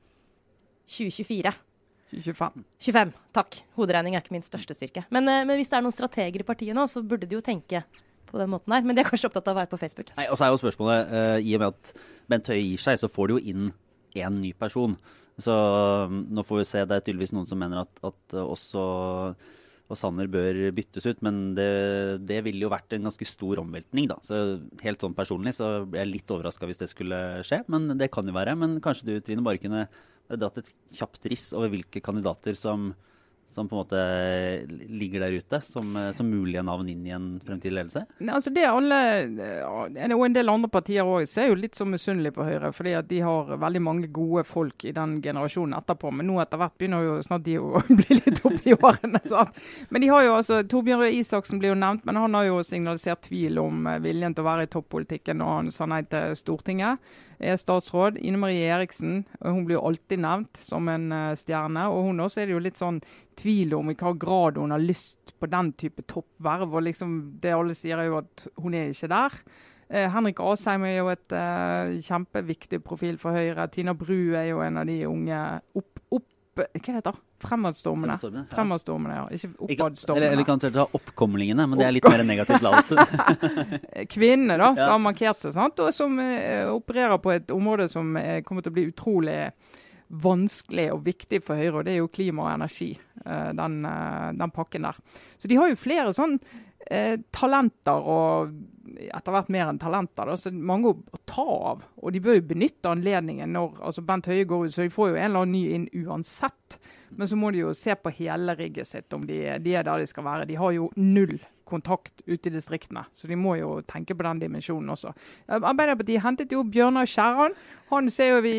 2024. 0.91 1.53
25. 2.13 2.65
25. 2.83 3.13
Takk. 3.33 3.61
Hoderegning 3.79 4.17
er 4.17 4.25
ikke 4.25 4.35
min 4.35 4.45
største 4.45 4.77
styrke. 4.77 5.07
Men, 5.15 5.29
eh, 5.29 5.45
men 5.49 5.57
hvis 5.61 5.71
det 5.71 5.79
er 5.79 5.87
noen 5.87 5.95
strateger 5.95 6.43
i 6.43 6.49
partiet 6.49 6.77
nå, 6.77 6.87
så 6.91 7.05
burde 7.05 7.29
de 7.29 7.39
jo 7.39 7.45
tenke 7.45 7.85
på 8.33 8.41
den 8.41 8.51
måten 8.53 8.75
her. 8.75 8.85
Men 8.85 8.97
de 8.97 9.05
er 9.05 9.09
kanskje 9.09 9.31
opptatt 9.31 9.49
av 9.49 9.57
å 9.57 9.63
være 9.63 9.71
på 9.73 9.81
Facebook. 9.81 10.13
Nei, 10.19 10.29
og 10.29 10.39
så 10.39 10.47
er 10.47 10.53
jo 10.53 10.61
spørsmålet, 10.61 11.13
uh, 11.13 11.39
i 11.41 11.57
og 11.57 11.63
med 11.63 11.73
at 11.73 12.05
Bent 12.33 12.53
Høie 12.53 12.65
gir 12.65 12.83
seg, 12.83 13.01
så 13.01 13.11
får 13.13 13.29
de 13.29 13.37
jo 13.37 13.53
inn 13.53 13.73
én 14.19 14.39
ny 14.41 14.53
person. 14.57 14.97
Så 15.41 15.53
um, 15.53 16.23
nå 16.33 16.45
får 16.45 16.61
vi 16.61 16.69
se. 16.69 16.85
Det 16.89 16.99
er 16.99 17.05
tydeligvis 17.05 17.35
noen 17.37 17.49
som 17.49 17.61
mener 17.61 17.85
at, 17.85 17.93
at 18.05 18.37
uh, 18.37 18.45
også 18.45 18.83
og 19.93 19.99
Sanner 20.01 20.29
bør 20.33 20.59
byttes 20.75 21.05
ut, 21.05 21.21
men 21.25 21.53
det, 21.59 21.69
det 22.25 22.41
ville 22.47 22.65
jo 22.65 22.73
vært 22.73 22.95
en 22.97 23.09
ganske 23.11 23.27
stor 23.29 23.61
omveltning, 23.61 24.09
da. 24.11 24.17
Så 24.25 24.39
helt 24.83 25.05
sånn 25.05 25.17
personlig 25.17 25.55
så 25.59 25.83
blir 25.85 26.03
jeg 26.03 26.13
litt 26.15 26.33
overraska 26.33 26.69
hvis 26.69 26.81
det 26.81 26.89
skulle 26.93 27.19
skje, 27.47 27.61
men 27.73 27.93
det 28.01 28.09
kan 28.15 28.29
jo 28.29 28.37
være. 28.37 28.57
Men 28.59 28.79
kanskje 28.85 29.11
du, 29.11 29.15
Trine, 29.21 29.45
bare 29.45 29.61
kunne 29.61 29.87
dratt 30.33 30.63
et 30.63 30.71
kjapt 30.97 31.29
riss 31.29 31.51
over 31.57 31.73
hvilke 31.75 32.01
kandidater 32.05 32.57
som, 32.59 32.93
som 33.53 33.69
på 33.69 33.77
en 33.77 33.83
måte 33.83 34.03
ligger 34.89 35.27
der 35.27 35.37
ute 35.37 35.61
som, 35.65 35.95
som 36.17 36.29
mulige 36.31 36.63
navn 36.65 36.89
inn 36.89 37.07
i 37.07 37.15
en 37.15 37.29
fremtidig 37.45 37.75
ledelse? 37.77 38.05
Nei, 38.23 38.35
altså 38.37 38.53
det 38.55 38.65
alle, 38.69 39.01
eh, 39.29 39.63
og 39.67 39.99
En 40.23 40.37
del 40.37 40.49
andre 40.49 40.71
partier 40.73 41.07
òg 41.07 41.27
ser 41.29 41.51
jo 41.51 41.59
litt 41.59 41.77
så 41.77 41.87
misunnelige 41.89 42.37
på 42.37 42.47
Høyre, 42.47 42.73
fordi 42.75 42.95
at 42.99 43.09
de 43.11 43.21
har 43.25 43.57
veldig 43.61 43.83
mange 43.83 44.11
gode 44.15 44.45
folk 44.49 44.87
i 44.89 44.95
den 44.97 45.19
generasjonen 45.25 45.77
etterpå. 45.79 46.13
Men 46.15 46.31
nå 46.31 46.39
etter 46.43 46.61
hvert 46.61 46.77
begynner 46.79 47.07
jo 47.07 47.17
snart 47.27 47.45
de 47.47 47.59
å 47.61 47.83
bli 48.01 48.21
litt 48.21 48.43
opp 48.49 48.69
i 48.69 48.77
årene. 48.77 49.23
Sant? 49.29 49.59
Men 49.91 50.05
de 50.05 50.13
har 50.13 50.27
jo 50.27 50.37
altså, 50.39 50.63
Torbjørn 50.69 51.05
Røe 51.05 51.19
Isaksen 51.19 51.61
blir 51.63 51.75
jo 51.75 51.81
nevnt, 51.83 52.07
men 52.09 52.21
han 52.21 52.39
har 52.39 52.49
jo 52.49 52.63
signalisert 52.67 53.27
tvil 53.29 53.61
om 53.63 53.87
eh, 53.91 54.01
viljen 54.05 54.37
til 54.37 54.45
å 54.45 54.51
være 54.51 54.69
i 54.69 54.73
toppolitikken 54.73 55.43
når 55.43 55.59
han 55.59 55.75
sa 55.75 55.91
nei 55.91 56.03
til 56.09 56.37
Stortinget. 56.39 57.13
Er 57.43 57.59
statsråd. 57.59 58.21
Ine 58.23 58.39
Marie 58.39 58.69
Eriksen 58.71 59.25
hun 59.43 59.65
blir 59.67 59.81
jo 59.81 59.87
alltid 59.89 60.23
nevnt 60.23 60.61
som 60.63 60.87
en 60.93 61.11
eh, 61.11 61.33
stjerne. 61.39 61.89
Og 61.91 62.09
hun 62.11 62.23
også 62.23 62.43
er 62.43 62.49
det 62.49 62.55
jo 62.55 62.63
litt 62.63 62.79
sånn 62.79 63.01
tvil 63.39 63.75
om 63.75 63.91
i 63.91 63.97
hva 63.99 64.15
grad 64.15 64.61
hun 64.61 64.75
har 64.75 64.83
lyst 64.83 65.35
på 65.43 65.51
den 65.51 65.73
type 65.81 66.07
toppverv. 66.07 66.71
og 66.71 66.87
liksom 66.87 67.19
Det 67.43 67.55
alle 67.57 67.75
sier 67.75 67.99
er 67.99 68.11
jo 68.13 68.21
at 68.23 68.47
hun 68.63 68.79
er 68.79 68.95
ikke 68.95 69.11
der. 69.11 69.39
Eh, 69.93 70.09
Henrik 70.09 70.41
Asheim 70.41 70.87
er 70.89 70.95
jo 71.03 71.11
et 71.13 71.35
eh, 71.37 71.99
kjempeviktig 72.07 72.79
profil 72.85 73.19
for 73.21 73.37
Høyre. 73.37 73.67
Tina 73.69 73.93
Bru 73.93 74.33
er 74.33 74.47
jo 74.49 74.63
en 74.65 74.79
av 74.81 74.87
de 74.89 75.03
unge 75.05 75.41
opp, 75.77 75.92
opp 76.53 76.63
Hva 76.83 76.95
heter 76.95 77.07
det? 77.09 77.21
Fremadstormene. 77.43 78.17
Fremadstormene, 78.17 78.45
ja. 78.45 78.55
Fremadstormene, 78.55 79.15
ja. 79.17 79.25
Ikke 79.33 79.49
eller, 79.49 79.87
oppadstormene. 79.89 80.31
eller 80.33 80.47
kan 80.47 80.61
du 80.63 80.67
ta 80.71 80.87
oppkomlingene, 80.99 81.67
men 81.67 81.81
det 81.81 81.87
er 81.87 81.95
litt 81.97 82.09
mer 82.09 82.25
negativt 82.29 82.63
lavt. 82.65 82.93
kvinnene 84.15 84.59
da, 84.61 84.73
som 84.77 84.95
har 84.95 85.03
markert 85.03 85.41
seg, 85.43 85.55
sant? 85.57 85.81
og 85.81 85.95
som 85.97 86.19
eh, 86.23 86.69
opererer 86.71 87.23
på 87.25 87.33
et 87.35 87.55
område 87.55 87.89
som 87.91 88.13
eh, 88.21 88.43
kommer 88.47 88.63
til 88.65 88.75
å 88.75 88.79
bli 88.79 88.91
utrolig 88.93 89.39
vanskelig 90.13 90.91
og 90.93 91.07
viktig 91.07 91.41
for 91.45 91.57
Høyre, 91.57 91.79
og 91.81 91.87
det 91.89 91.95
er 91.95 92.03
jo 92.03 92.11
klima 92.13 92.47
og 92.47 92.53
energi. 92.55 92.93
eh, 93.25 93.53
den, 93.57 93.85
eh, 93.85 94.33
den 94.33 94.51
pakken 94.51 94.83
der. 94.83 94.97
Så 95.39 95.49
de 95.49 95.57
har 95.57 95.69
jo 95.69 95.77
flere 95.77 96.13
sånn 96.13 96.41
eh, 96.91 97.19
talenter, 97.35 97.99
og 98.03 98.53
etter 99.03 99.35
hvert 99.35 99.53
mer 99.53 99.71
enn 99.71 99.81
talenter. 99.81 100.29
Da, 100.29 100.37
så 100.39 100.53
mange 100.53 100.93
å, 100.93 101.21
ta 101.29 101.45
av. 101.45 101.85
Og 102.03 102.15
de 102.15 102.23
bør 102.23 102.39
jo 102.39 102.49
benytte 102.53 102.91
anledningen 102.91 103.55
når 103.55 103.81
altså 103.81 104.05
Bent 104.07 104.29
Høie 104.31 104.49
går 104.49 104.67
ut, 104.67 104.75
så 104.75 104.87
de 104.87 104.95
får 104.95 105.13
jo 105.13 105.17
en 105.19 105.29
eller 105.29 105.47
annen 105.47 105.57
ny 105.57 105.63
inn 105.77 106.07
uansett. 106.07 106.79
Men 107.17 107.29
så 107.29 107.37
må 107.37 107.53
de 107.53 107.65
jo 107.65 107.73
se 107.77 107.95
på 107.99 108.13
hele 108.19 108.57
rigget 108.59 108.89
sitt, 108.89 109.13
om 109.13 109.27
de, 109.29 109.43
de 109.63 109.77
er 109.77 109.87
der 109.87 110.03
de 110.03 110.09
skal 110.09 110.27
være. 110.27 110.49
De 110.49 110.59
har 110.61 110.77
jo 110.77 110.91
null 110.97 111.37
kontakt 111.73 112.25
ute 112.29 112.51
i 112.51 112.55
distriktene, 112.55 113.07
så 113.17 113.31
de 113.31 113.39
må 113.39 113.57
jo 113.59 113.79
tenke 113.89 114.17
på 114.17 114.27
den 114.27 114.45
dimensjonen 114.45 114.93
også. 114.95 115.15
Arbeiderpartiet 115.49 116.23
hentet 116.25 116.53
jo 116.53 116.63
Bjørnar 116.69 117.09
Skjæran. 117.09 117.57
Han 117.93 118.11
ser 118.13 118.35
jo 118.35 118.43
vi 118.45 118.57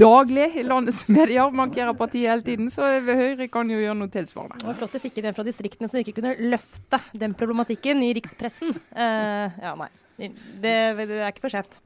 daglig 0.00 0.48
i 0.58 0.66
landets 0.66 1.04
medier, 1.10 1.50
markerer 1.54 1.94
partiet 1.98 2.30
hele 2.32 2.46
tiden. 2.46 2.70
Så 2.72 2.86
Høyre 3.06 3.48
kan 3.52 3.70
jo 3.70 3.78
gjøre 3.80 3.98
noe 3.98 4.12
tilsvarende. 4.12 4.60
Det 4.62 4.70
var 4.70 4.78
flott 4.82 4.96
du 4.96 5.02
fikk 5.02 5.20
inn 5.20 5.30
en 5.30 5.36
fra 5.36 5.46
distriktene 5.46 5.90
som 5.90 6.02
ikke 6.02 6.18
kunne 6.18 6.36
løfte 6.52 7.00
den 7.18 7.34
problematikken 7.38 8.02
i 8.06 8.12
rikspressen. 8.18 8.74
Uh, 8.94 9.60
ja, 9.60 9.74
nei. 9.78 9.90
Det, 10.20 10.72
det 11.08 11.16
er 11.16 11.30
ikke 11.30 11.46
for 11.46 11.54
sent. 11.54 11.78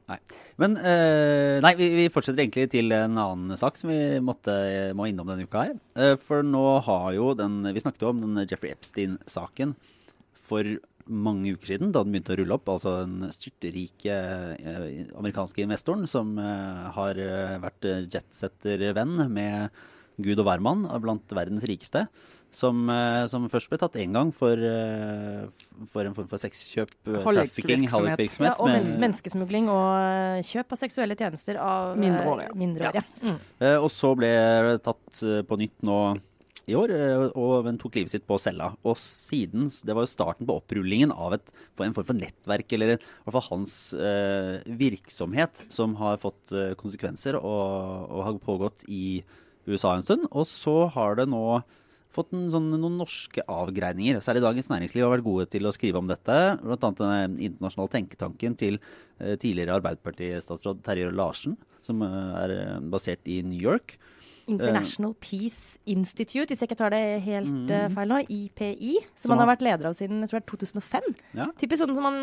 Men 0.59 0.75
uh, 0.75 1.61
nei, 1.63 1.71
vi, 1.79 1.87
vi 1.95 2.07
fortsetter 2.11 2.43
egentlig 2.43 2.67
til 2.73 2.91
en 2.91 3.15
annen 3.21 3.59
sak 3.59 3.79
som 3.79 3.91
vi 3.93 4.19
måtte, 4.19 4.55
må 4.97 5.07
innom 5.07 5.29
denne 5.29 5.47
uka 5.47 5.69
her. 5.69 5.77
Uh, 5.95 6.15
for 6.19 6.43
nå 6.43 6.65
har 6.83 7.13
jo 7.15 7.31
den 7.37 7.61
Vi 7.71 7.83
snakket 7.83 8.03
jo 8.03 8.11
om 8.11 8.23
den 8.25 8.43
Jeffrey 8.43 8.75
Epstein-saken 8.75 9.75
for 10.45 10.75
mange 11.05 11.53
uker 11.53 11.75
siden, 11.75 11.91
da 11.93 12.03
den 12.03 12.13
begynte 12.15 12.33
å 12.33 12.39
rulle 12.39 12.57
opp. 12.57 12.69
Altså 12.71 12.99
den 13.05 13.33
styrterike 13.33 14.13
eh, 14.57 15.03
amerikanske 15.17 15.65
investoren 15.65 16.07
som 16.09 16.35
eh, 16.41 16.85
har 16.95 17.19
eh, 17.21 17.57
vært 17.61 17.89
jetsettervenn 18.13 19.27
med 19.31 19.83
gud 20.21 20.39
og 20.39 20.47
hvermann 20.47 20.87
blant 21.03 21.35
verdens 21.35 21.67
rikeste. 21.67 22.07
Som, 22.55 22.85
som 23.27 23.49
først 23.51 23.67
ble 23.67 23.75
tatt 23.81 23.97
én 23.99 24.13
gang 24.15 24.29
for, 24.31 24.55
for 25.91 26.07
en 26.07 26.13
form 26.15 26.27
for 26.31 26.39
sexkjøp, 26.39 26.93
trafficking, 27.03 27.83
Hallikvirksomhet. 27.91 28.45
Ja, 28.47 28.53
og 28.63 28.69
men 28.71 28.93
menneskesmugling 29.01 29.67
og 29.73 30.45
kjøp 30.47 30.71
av 30.71 30.79
seksuelle 30.79 31.17
tjenester 31.19 31.59
av 31.59 31.99
mindreårige. 31.99 32.53
Mindreårige. 32.61 33.03
Ja. 33.03 33.33
Mm. 33.33 33.41
Eh, 33.59 33.75
og 33.75 33.89
så 33.91 34.13
ble 34.15 34.31
det 34.69 34.79
tatt 34.85 35.19
på 35.49 35.59
nytt 35.59 35.83
nå 35.83 35.99
i 36.67 36.75
år, 36.77 36.91
eh, 36.95 37.25
og 37.37 37.65
men 37.67 37.77
tok 37.81 37.97
livet 37.99 38.13
sitt 38.13 38.25
på 38.27 38.39
cella. 38.41 38.71
Og 38.83 38.97
siden, 38.97 39.69
Det 39.85 39.93
var 39.93 40.05
jo 40.05 40.13
starten 40.13 40.47
på 40.47 40.57
opprullingen 40.57 41.11
av 41.11 41.33
et, 41.33 41.45
en 41.79 41.93
form 41.93 42.07
for 42.07 42.17
nettverk, 42.17 42.71
eller 42.73 42.95
i 42.95 42.97
hvert 42.97 43.35
fall 43.35 43.49
hans 43.51 43.93
eh, 43.93 44.61
virksomhet, 44.65 45.65
som 45.69 45.95
har 45.95 46.17
fått 46.17 46.51
eh, 46.51 46.73
konsekvenser 46.75 47.35
og, 47.35 48.09
og 48.09 48.23
har 48.25 48.39
pågått 48.39 48.85
i 48.89 49.23
USA 49.67 49.95
en 49.95 50.05
stund. 50.05 50.27
Og 50.31 50.45
så 50.49 50.87
har 50.93 51.15
det 51.19 51.29
nå 51.29 51.61
fått 52.15 52.33
en, 52.35 52.47
sånn, 52.51 52.71
noen 52.79 52.99
norske 53.01 53.43
avgreininger. 53.51 54.21
Særlig 54.23 54.43
Dagens 54.45 54.69
Næringsliv 54.71 55.05
har 55.05 55.13
vært 55.17 55.27
gode 55.27 55.47
til 55.51 55.67
å 55.67 55.73
skrive 55.75 55.99
om 55.99 56.09
dette. 56.09 56.35
Blant 56.63 56.87
annet 56.87 57.03
den 57.03 57.37
internasjonale 57.49 57.93
tenketanken 57.97 58.57
til 58.59 58.79
eh, 58.79 59.35
tidligere 59.41 59.77
Arbeiderparti-statsråd 59.79 60.83
Terje 60.85 61.11
Larsen, 61.15 61.57
som 61.85 62.03
eh, 62.05 62.19
er 62.43 62.55
eh, 62.55 62.75
basert 62.93 63.27
i 63.31 63.41
New 63.45 63.59
York. 63.59 63.97
International 64.51 65.13
Peace 65.21 65.77
Institute, 65.89 66.47
hvis 66.51 66.61
jeg 66.61 66.69
ikke 66.69 66.77
tar 66.79 66.93
det 66.93 67.01
helt 67.25 67.71
uh, 67.71 67.87
feil 67.93 68.11
nå, 68.11 68.19
IPI, 68.29 68.93
som, 69.13 69.15
Som 69.25 69.33
han 69.35 69.43
har 69.43 69.49
vært 69.53 69.65
leder 69.65 69.89
av 69.89 69.97
siden 69.97 70.21
jeg 70.23 70.31
tror 70.31 70.39
det 70.39 70.45
er 70.45 70.51
2005. 70.51 71.07
Ja. 71.39 71.47
Typisk 71.61 71.81
sånn 71.83 71.95
som 71.97 72.07
en 72.09 72.19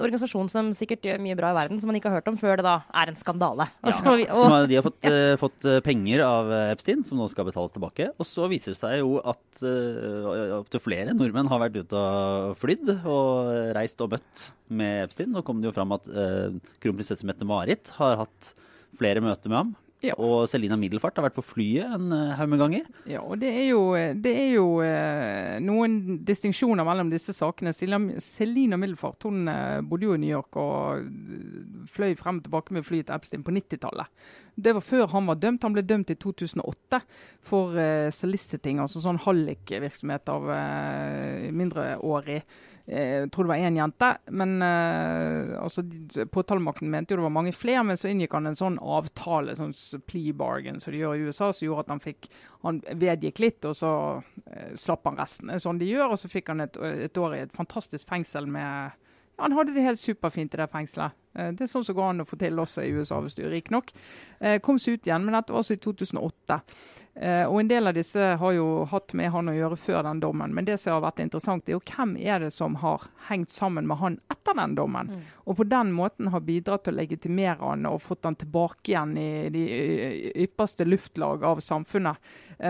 organisasjon 0.00 0.50
som 0.52 0.70
sikkert 0.76 1.06
gjør 1.06 1.22
mye 1.22 1.36
bra 1.38 1.52
i 1.52 1.58
verden, 1.60 1.80
som 1.82 1.90
man 1.92 1.98
ikke 2.00 2.10
har 2.12 2.20
hørt 2.20 2.30
om 2.32 2.38
før 2.40 2.60
det 2.60 2.66
da 2.68 2.76
er 3.02 3.12
en 3.12 3.20
skandale. 3.20 3.68
Så- 3.84 4.02
Som 4.06 4.12
og, 4.16 4.50
har, 4.52 4.66
de 4.70 4.78
har 4.80 4.86
fått, 4.86 5.08
uh, 5.10 5.36
fått 5.40 5.68
penger 5.86 6.24
av 6.26 6.52
Epstein, 6.72 7.04
som 7.04 7.20
nå 7.20 7.28
skal 7.32 7.48
betales 7.48 7.72
tilbake. 7.76 8.10
Og 8.16 8.26
så 8.28 8.48
viser 8.50 8.72
det 8.74 8.80
seg 8.80 8.98
jo 9.00 9.16
at 9.22 9.62
uh, 9.62 10.60
opptil 10.60 10.82
flere 10.84 11.14
nordmenn 11.16 11.48
har 11.52 11.62
vært 11.66 11.80
ute 11.82 11.96
og 11.96 12.56
flydd 12.60 12.94
og 13.04 13.52
reist 13.76 14.00
og 14.04 14.14
møtt 14.16 14.50
med 14.68 15.04
Epstein. 15.06 15.32
Nå 15.34 15.44
kom 15.46 15.60
det 15.62 15.70
jo 15.70 15.76
fram 15.76 15.92
at 15.96 16.06
uh, 16.08 16.54
kronprinsesse 16.82 17.26
Mette-Marit 17.28 17.92
har 18.00 18.22
hatt 18.24 18.54
flere 18.96 19.20
møter 19.24 19.52
med 19.52 19.58
ham. 19.60 19.74
Ja. 20.06 20.16
Og 20.22 20.46
Selina 20.50 20.78
Middelfart 20.78 21.18
har 21.18 21.26
vært 21.26 21.38
på 21.38 21.44
flyet 21.44 21.96
en 21.96 22.12
eh, 22.14 22.34
haug 22.38 22.50
med 22.52 22.62
ganger. 22.62 22.88
Ja, 23.10 23.22
og 23.24 23.40
det 23.42 23.50
er 23.50 23.66
jo, 23.70 23.80
det 23.94 24.32
er 24.38 24.50
jo 24.54 24.66
eh, 24.84 25.56
noen 25.64 26.20
distinksjoner 26.26 26.86
mellom 26.86 27.10
disse 27.12 27.34
sakene. 27.36 27.74
Selina, 27.76 28.20
Selina 28.22 28.78
Middelfart 28.80 29.26
hun 29.28 29.50
eh, 29.52 29.80
bodde 29.86 30.08
jo 30.08 30.16
i 30.16 30.22
New 30.22 30.32
York 30.32 30.58
og 30.62 31.02
eh, 31.02 31.88
fløy 31.92 32.14
frem 32.18 32.40
og 32.40 32.46
tilbake 32.46 32.76
med 32.76 32.86
fly 32.86 33.02
til 33.02 33.16
Epstein 33.16 33.46
på 33.46 33.54
90-tallet. 33.56 34.12
Det 34.56 34.72
var 34.76 34.84
før 34.84 35.10
han 35.12 35.26
var 35.28 35.40
dømt. 35.40 35.66
Han 35.66 35.74
ble 35.76 35.84
dømt 35.84 36.14
i 36.14 36.18
2008 36.22 37.02
for 37.44 37.76
eh, 37.80 38.08
soliciting, 38.14 38.80
altså 38.82 39.02
sånn 39.04 39.20
hallikvirksomhet 39.26 40.32
av 40.32 40.48
eh, 40.54 41.50
mindreårig. 41.52 42.40
Eh, 42.88 43.24
Jeg 43.24 43.30
tror 43.34 43.44
det 43.44 43.50
var 43.50 43.62
én 43.66 43.76
jente, 43.78 44.08
men 44.30 44.62
eh, 44.62 45.56
altså, 45.58 45.82
påtalemakten 46.30 46.90
mente 46.90 47.14
jo 47.14 47.18
det 47.20 47.26
var 47.26 47.34
mange 47.34 47.52
flere. 47.52 47.82
Men 47.84 47.96
så 47.98 48.10
inngikk 48.12 48.36
han 48.38 48.46
en 48.46 48.58
sånn 48.58 48.78
avtale, 48.78 49.56
sånn 49.58 49.74
plea 50.06 50.34
bargain, 50.34 50.78
som 50.80 50.94
de 50.94 51.00
gjør 51.02 51.16
i 51.16 51.26
USA, 51.26 51.50
som 51.52 51.66
gjorde 51.66 51.86
at 51.86 51.94
han 51.96 52.04
fikk 52.04 52.28
Han 52.66 52.80
vedgikk 52.98 53.38
litt, 53.38 53.64
og 53.68 53.76
så 53.78 53.90
eh, 54.50 54.72
slapp 54.74 55.04
han 55.06 55.18
resten. 55.20 55.52
Sånn 55.62 55.78
de 55.78 55.86
gjør, 55.90 56.14
og 56.14 56.18
så 56.18 56.30
fikk 56.30 56.48
han 56.50 56.64
et, 56.64 56.76
et 57.06 57.18
år 57.18 57.36
i 57.36 57.42
et 57.44 57.52
fantastisk 57.54 58.08
fengsel 58.08 58.46
med 58.50 58.90
Han 59.38 59.52
hadde 59.52 59.74
det 59.76 59.82
helt 59.84 60.00
superfint 60.00 60.54
i 60.54 60.56
det 60.62 60.68
fengselet. 60.72 61.12
Eh, 61.36 61.50
Det 61.52 61.66
er 61.66 61.72
sånn 61.72 61.84
som 61.84 61.94
går 61.96 62.10
an 62.10 62.20
å 62.24 62.28
få 62.28 62.38
til 62.40 62.56
også 62.56 62.84
i 62.84 62.92
USA 62.96 63.20
hvis 63.20 63.34
du 63.36 63.42
er 63.44 63.50
rik 63.52 63.70
nok. 63.70 63.90
Eh, 64.40 64.58
Kom 64.64 64.78
seg 64.78 64.94
ut 64.96 65.06
igjen, 65.06 65.24
men 65.24 65.34
dette 65.36 65.52
var 65.52 65.60
altså 65.60 65.76
i 65.76 65.82
2008. 65.82 66.60
Eh, 67.16 67.44
og 67.48 67.60
En 67.60 67.68
del 67.68 67.86
av 67.86 67.94
disse 67.96 68.18
har 68.36 68.52
jo 68.52 68.84
hatt 68.84 69.12
med 69.14 69.30
han 69.32 69.48
å 69.48 69.54
gjøre 69.56 69.76
før 69.80 70.02
den 70.04 70.20
dommen. 70.20 70.54
Men 70.54 70.64
det 70.64 70.78
som 70.80 70.92
har 70.96 71.04
vært 71.10 71.20
interessant, 71.24 71.68
er 71.68 71.72
jo 71.76 71.80
hvem 71.80 72.16
er 72.20 72.38
det 72.40 72.52
som 72.52 72.74
har 72.76 73.06
hengt 73.28 73.50
sammen 73.50 73.86
med 73.86 73.96
han 73.98 74.18
etter 74.30 74.54
den 74.54 74.74
dommen. 74.76 75.10
Og 75.46 75.56
på 75.56 75.68
den 75.68 75.92
måten 75.92 76.28
har 76.32 76.40
bidratt 76.40 76.84
til 76.84 76.94
å 76.94 77.00
legitimere 77.00 77.60
han 77.60 77.86
og 77.86 78.00
fått 78.02 78.24
han 78.24 78.36
tilbake 78.36 78.92
igjen 78.92 79.16
i 79.16 79.48
de 79.48 79.64
ypperste 80.44 80.84
luftlag 80.84 81.42
av 81.42 81.60
samfunnet. 81.60 82.16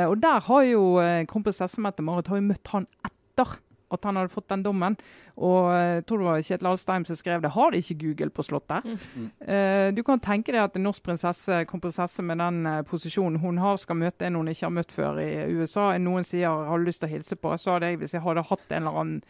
Og 0.06 0.20
der 0.20 0.40
har 0.40 0.62
jo 0.62 0.82
kronprinsesse 1.26 1.78
Mette-Marit 1.82 2.30
møtt 2.42 2.66
han 2.68 2.86
etter 3.04 3.58
at 3.94 4.04
han 4.04 4.18
hadde 4.18 4.32
fått 4.32 4.48
den 4.50 4.64
dommen. 4.64 4.96
Og 5.36 5.70
eh, 5.72 5.96
jeg 5.98 6.06
tror 6.08 6.22
det 6.22 6.28
var 6.28 6.44
Kjetil 6.48 6.70
Alstein 6.72 7.06
som 7.08 7.18
skrev 7.18 7.42
det. 7.44 7.52
Har 7.54 7.72
de 7.72 7.82
ikke 7.82 7.98
Google 8.02 8.30
på 8.34 8.44
Slottet? 8.46 8.86
Eh, 9.46 9.88
du 9.94 10.02
kan 10.06 10.22
tenke 10.22 10.54
deg 10.54 10.64
at 10.64 10.78
en 10.78 10.86
norsk 10.88 11.04
prinsesse, 11.06 11.62
kronprinsesse 11.70 12.24
med 12.26 12.40
den 12.42 12.62
uh, 12.66 12.82
posisjonen 12.86 13.40
hun 13.42 13.60
har, 13.62 13.78
skal 13.80 13.98
møte 14.00 14.26
en 14.26 14.38
hun 14.38 14.50
ikke 14.50 14.66
har 14.66 14.76
møtt 14.78 14.94
før 14.94 15.20
i 15.22 15.30
USA. 15.54 15.90
Noen 16.02 16.26
sier 16.26 16.66
har 16.70 16.82
lyst 16.82 17.02
til 17.02 17.10
å 17.10 17.14
hilse 17.14 17.38
på, 17.38 17.52
så 17.60 17.76
hadde 17.76 17.92
jeg, 17.92 18.00
hvis 18.02 18.16
jeg 18.16 18.24
hadde 18.24 18.46
hatt 18.48 18.72
en 18.72 18.82
eller 18.82 19.02
annen 19.02 19.20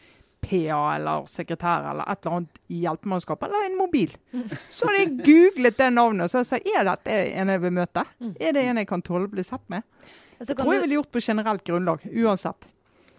PA 0.47 0.81
eller 0.95 1.27
sekretær 1.31 1.89
eller 1.91 2.07
et 2.07 2.21
eller 2.23 2.37
annet 2.37 2.61
hjelpemannskap, 2.71 3.43
eller 3.43 3.67
en 3.67 3.79
mobil. 3.79 4.13
Så 4.71 4.87
hadde 4.87 5.01
jeg 5.01 5.17
googlet 5.27 5.79
det 5.81 5.89
navnet 5.95 6.27
og 6.27 6.31
så 6.31 6.43
hadde 6.43 6.47
jeg 6.47 6.53
sagt 6.53 6.71
er 6.77 6.89
dette 6.91 7.19
en 7.41 7.53
jeg 7.55 7.63
vil 7.65 7.75
møte. 7.81 8.05
Er 8.37 8.55
det 8.55 8.63
en 8.63 8.81
jeg 8.83 8.89
kan 8.91 9.05
tåle 9.05 9.27
å 9.27 9.33
bli 9.33 9.45
sett 9.47 9.65
med? 9.73 9.87
så, 10.39 10.53
Det 10.53 10.59
tror 10.59 10.75
jeg 10.75 10.85
ville 10.85 11.01
gjort 11.01 11.13
på 11.17 11.25
generelt 11.25 11.65
grunnlag, 11.67 12.05
uansett. 12.13 12.69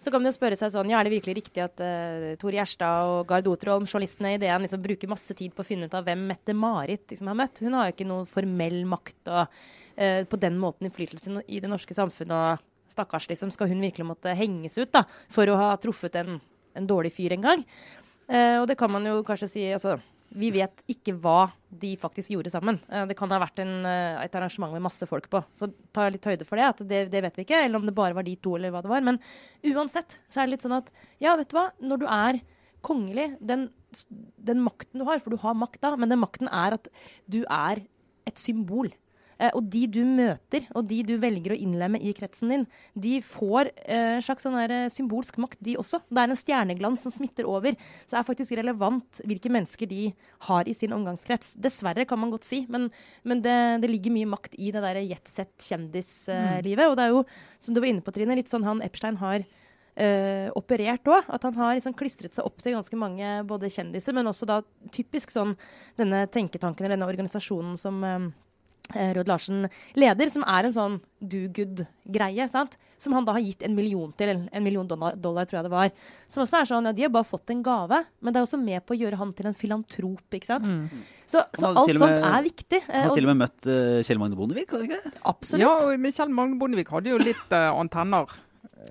Så 0.08 0.12
kan 0.14 0.22
man 0.22 0.30
jo 0.30 0.36
spørre 0.38 0.56
seg 0.56 0.72
sånn, 0.72 0.88
ja, 0.88 0.98
er 0.98 1.04
det 1.04 1.12
virkelig 1.12 1.34
riktig 1.36 1.60
at 1.60 1.80
uh, 1.84 2.30
Tor 2.40 2.54
Gjerstad 2.56 3.10
og 3.12 3.26
Gard 3.28 3.48
Otrolm, 3.50 3.84
journalistene 3.84 4.32
i 4.34 4.38
DN, 4.40 4.64
liksom 4.64 4.80
bruker 4.80 5.10
masse 5.10 5.36
tid 5.36 5.52
på 5.52 5.60
å 5.60 5.68
finne 5.68 5.84
ut 5.84 5.96
av 5.96 6.06
hvem 6.06 6.22
Mette-Marit 6.30 7.12
liksom 7.12 7.28
har 7.28 7.36
møtt? 7.36 7.60
Hun 7.60 7.76
har 7.76 7.90
jo 7.90 7.96
ikke 7.96 8.08
noen 8.08 8.30
formell 8.30 8.78
makt 8.88 9.30
og 9.34 9.42
uh, 9.44 10.22
på 10.24 10.40
den 10.40 10.56
måten 10.62 10.88
innflytelse 10.88 11.44
i 11.44 11.60
det 11.60 11.68
norske 11.68 11.96
samfunnet. 11.96 12.32
og 12.32 12.94
Stakkars, 12.94 13.28
liksom, 13.28 13.52
skal 13.52 13.68
hun 13.68 13.84
virkelig 13.84 14.08
måtte 14.08 14.32
henges 14.38 14.78
ut 14.80 14.94
da, 14.96 15.04
for 15.28 15.50
å 15.52 15.58
ha 15.60 15.72
truffet 15.82 16.16
en, 16.22 16.38
en 16.72 16.88
dårlig 16.88 17.12
fyr 17.18 17.36
en 17.36 17.44
gang? 17.44 17.66
Uh, 18.32 18.62
og 18.62 18.70
det 18.72 18.78
kan 18.80 18.92
man 18.92 19.04
jo 19.04 19.20
kanskje 19.28 19.52
si 19.52 19.68
altså, 19.76 19.98
Vi 20.28 20.50
vet 20.52 20.82
ikke 20.92 21.14
hva 21.16 21.50
de 21.72 21.94
faktisk 22.00 22.32
gjorde 22.34 22.52
sammen. 22.52 22.80
Eh, 22.92 23.06
det 23.08 23.16
kan 23.16 23.30
ha 23.32 23.38
vært 23.40 23.62
en, 23.62 23.86
eh, 23.86 24.20
et 24.24 24.34
arrangement 24.36 24.72
med 24.74 24.84
masse 24.84 25.06
folk 25.08 25.28
på. 25.32 25.40
Så 25.56 25.70
ta 25.92 26.08
litt 26.08 26.24
høyde 26.24 26.44
for 26.44 26.56
det. 26.60 26.68
at 26.68 26.82
det, 26.88 27.00
det 27.10 27.22
vet 27.24 27.36
vi 27.36 27.46
ikke. 27.46 27.64
Eller 27.64 27.80
om 27.80 27.86
det 27.86 27.96
bare 27.96 28.14
var 28.14 28.26
de 28.26 28.36
to, 28.36 28.56
eller 28.56 28.70
hva 28.70 28.82
det 28.84 28.92
var. 28.92 29.00
Men 29.00 29.20
uansett 29.64 30.18
så 30.28 30.42
er 30.42 30.46
det 30.46 30.56
litt 30.56 30.66
sånn 30.66 30.76
at 30.76 30.90
ja, 31.20 31.34
vet 31.36 31.48
du 31.48 31.56
hva. 31.56 31.70
Når 31.80 32.02
du 32.02 32.06
er 32.06 32.40
kongelig, 32.84 33.30
den, 33.40 33.68
den 34.36 34.62
makten 34.62 35.00
du 35.00 35.06
har, 35.08 35.18
for 35.24 35.32
du 35.34 35.40
har 35.40 35.56
makt 35.56 35.80
da, 35.80 35.96
men 35.96 36.12
den 36.12 36.20
makten 36.20 36.50
er 36.52 36.76
at 36.76 36.88
du 37.26 37.42
er 37.44 37.82
et 38.28 38.40
symbol. 38.40 38.92
Eh, 39.38 39.52
og 39.54 39.68
de 39.70 39.84
du 39.90 40.00
møter, 40.02 40.66
og 40.76 40.88
de 40.90 40.98
du 41.06 41.14
velger 41.22 41.54
å 41.54 41.58
innlemme 41.58 42.00
i 42.02 42.12
kretsen 42.16 42.50
din, 42.52 42.64
de 42.98 43.18
får 43.22 43.70
eh, 43.84 44.16
en 44.16 44.24
slags 44.24 44.42
sånn 44.46 44.56
der, 44.58 44.74
eh, 44.74 44.90
symbolsk 44.92 45.38
makt, 45.38 45.60
de 45.64 45.76
også. 45.78 46.00
Det 46.10 46.22
er 46.22 46.32
en 46.32 46.40
stjerneglans 46.40 47.04
som 47.06 47.14
smitter 47.14 47.46
over. 47.46 47.76
Så 48.04 48.16
det 48.16 48.20
er 48.22 48.26
faktisk 48.26 48.56
relevant 48.58 49.22
hvilke 49.22 49.52
mennesker 49.54 49.90
de 49.90 50.08
har 50.48 50.70
i 50.70 50.74
sin 50.76 50.94
omgangskrets. 50.96 51.54
Dessverre, 51.62 52.06
kan 52.08 52.18
man 52.18 52.34
godt 52.34 52.48
si, 52.48 52.64
men, 52.72 52.88
men 53.22 53.44
det, 53.44 53.54
det, 53.84 53.92
ligger 53.92 54.16
mye 54.16 54.32
makt 54.34 54.58
i 54.58 54.72
det 54.74 54.82
derre 54.82 55.06
jetsett-kjendislivet. 55.06 56.82
Mm. 56.82 56.90
Og 56.90 56.98
det 56.98 57.06
er 57.06 57.14
jo, 57.14 57.22
som 57.62 57.76
du 57.76 57.82
var 57.82 57.92
inne 57.92 58.04
på, 58.04 58.14
Trine, 58.14 58.36
litt 58.38 58.50
sånn 58.50 58.66
han 58.66 58.82
Epstein 58.84 59.20
har 59.22 59.44
uh, 59.46 60.48
operert 60.58 61.06
òg. 61.10 61.30
At 61.30 61.46
han 61.46 61.56
har 61.58 61.78
liksom 61.78 61.94
klistret 61.98 62.34
seg 62.36 62.46
opp 62.48 62.58
til 62.62 62.76
ganske 62.76 62.98
mange 62.98 63.30
både 63.48 63.70
kjendiser, 63.72 64.16
men 64.16 64.30
også 64.30 64.48
da 64.48 64.60
typisk 64.94 65.32
sånn 65.34 65.54
denne 66.00 66.26
tenketanken 66.32 66.84
eller 66.84 66.96
denne 66.96 67.10
organisasjonen 67.10 67.78
som 67.80 68.02
um, 68.04 68.28
Rød 68.94 69.28
Larsen 69.28 69.66
leder, 69.98 70.30
som 70.32 70.44
er 70.48 70.68
en 70.68 70.74
sånn 70.74 70.96
do 71.20 71.44
good-greie. 71.54 72.46
Som 72.98 73.14
han 73.14 73.26
da 73.26 73.34
har 73.36 73.44
gitt 73.44 73.62
en 73.66 73.74
million 73.76 74.12
til. 74.18 74.32
En 74.52 74.64
million 74.64 74.88
dollar, 74.88 75.18
dollar, 75.18 75.48
tror 75.48 75.60
jeg 75.60 75.68
det 75.68 75.74
var. 75.74 75.92
Som 76.30 76.44
også 76.44 76.60
er 76.60 76.70
sånn, 76.70 76.88
ja, 76.88 76.94
De 76.96 77.06
har 77.06 77.12
bare 77.14 77.28
fått 77.28 77.52
en 77.54 77.62
gave, 77.66 78.00
men 78.20 78.34
det 78.34 78.40
er 78.40 78.48
også 78.48 78.60
med 78.62 78.84
på 78.86 78.96
å 78.96 78.98
gjøre 78.98 79.20
han 79.20 79.34
til 79.36 79.50
en 79.50 79.58
filantrop. 79.58 80.26
ikke 80.34 80.50
sant? 80.50 80.66
Mm. 80.66 81.04
Så, 81.28 81.44
så 81.58 81.72
alt 81.74 81.92
med, 81.92 82.00
sånt 82.00 82.28
er 82.32 82.44
viktig. 82.46 82.82
Han 82.88 83.08
har 83.08 83.16
til 83.18 83.28
og 83.28 83.32
med 83.34 83.42
møtt 83.44 83.70
uh, 83.70 84.00
Kjell 84.06 84.20
Magne 84.22 84.38
Bondevik? 84.38 84.72
hadde 84.72 84.88
ikke 84.88 85.16
Absolutt. 85.28 85.64
Ja, 85.66 85.96
men 86.00 86.14
Kjell 86.16 86.32
Magne 86.34 86.60
Bondevik 86.60 86.92
hadde 86.94 87.12
jo 87.12 87.20
litt 87.20 87.52
uh, 87.52 87.70
antenner. 87.74 88.38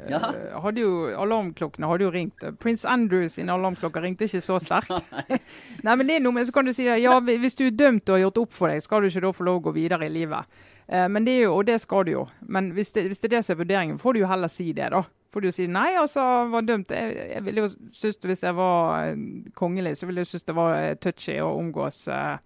Ja. 0.07 0.19
Uh, 0.19 0.59
hadde 0.61 0.83
jo, 0.83 0.91
alarmklokkene 1.19 1.89
hadde 1.89 2.05
jo 2.05 2.11
ringt. 2.13 2.45
Prins 2.61 2.85
Andrew 2.85 3.27
sine 3.31 3.53
alarmklokker 3.55 4.03
ringte 4.03 4.27
ikke 4.27 4.43
så 4.43 4.59
sterkt. 4.61 4.93
Nei, 5.85 5.95
men 5.95 6.07
det 6.07 6.17
er 6.17 6.23
noe 6.25 6.35
med, 6.37 6.47
så 6.47 6.55
kan 6.55 6.67
du 6.67 6.73
si 6.75 6.87
ja, 6.87 7.17
Hvis 7.19 7.57
du 7.59 7.67
er 7.67 7.75
dømt 7.75 8.09
og 8.09 8.17
har 8.17 8.27
gjort 8.27 8.41
opp 8.45 8.57
for 8.57 8.71
deg, 8.71 8.83
skal 8.85 9.03
du 9.03 9.11
ikke 9.11 9.25
da 9.27 9.35
få 9.35 9.47
lov 9.47 9.61
å 9.61 9.65
gå 9.69 9.75
videre 9.77 10.07
i 10.07 10.13
livet. 10.13 10.59
Eh, 10.87 11.07
men 11.11 11.27
det 11.27 11.37
er 11.37 11.45
jo, 11.47 11.57
Og 11.57 11.67
det 11.67 11.79
skal 11.83 12.07
du 12.07 12.13
jo. 12.13 12.25
Men 12.41 12.71
hvis 12.75 12.93
det, 12.95 13.07
hvis 13.11 13.19
det 13.19 13.31
er 13.31 13.37
det 13.37 13.45
som 13.45 13.55
er 13.55 13.63
vurderingen, 13.63 13.99
får 13.99 14.15
du 14.15 14.23
jo 14.23 14.31
heller 14.31 14.51
si 14.51 14.71
det, 14.71 14.91
da. 14.93 15.03
Får 15.33 15.43
du 15.43 15.49
jo 15.49 15.55
si 15.55 15.67
nei, 15.67 15.89
altså 15.99 16.23
var 16.53 16.65
dømt. 16.67 16.91
Jeg, 16.95 17.15
jeg 17.33 17.45
ville 17.45 17.65
jo 17.65 17.71
synes 17.91 18.19
Hvis 18.23 18.43
jeg 18.43 18.55
var 18.55 19.11
eh, 19.11 19.23
kongelig, 19.55 19.97
så 19.97 20.09
ville 20.09 20.23
jeg 20.23 20.33
synes 20.33 20.47
det 20.47 20.57
var 20.57 20.99
touchy 21.03 21.39
å 21.43 21.55
omgås 21.57 22.05
eh, 22.07 22.37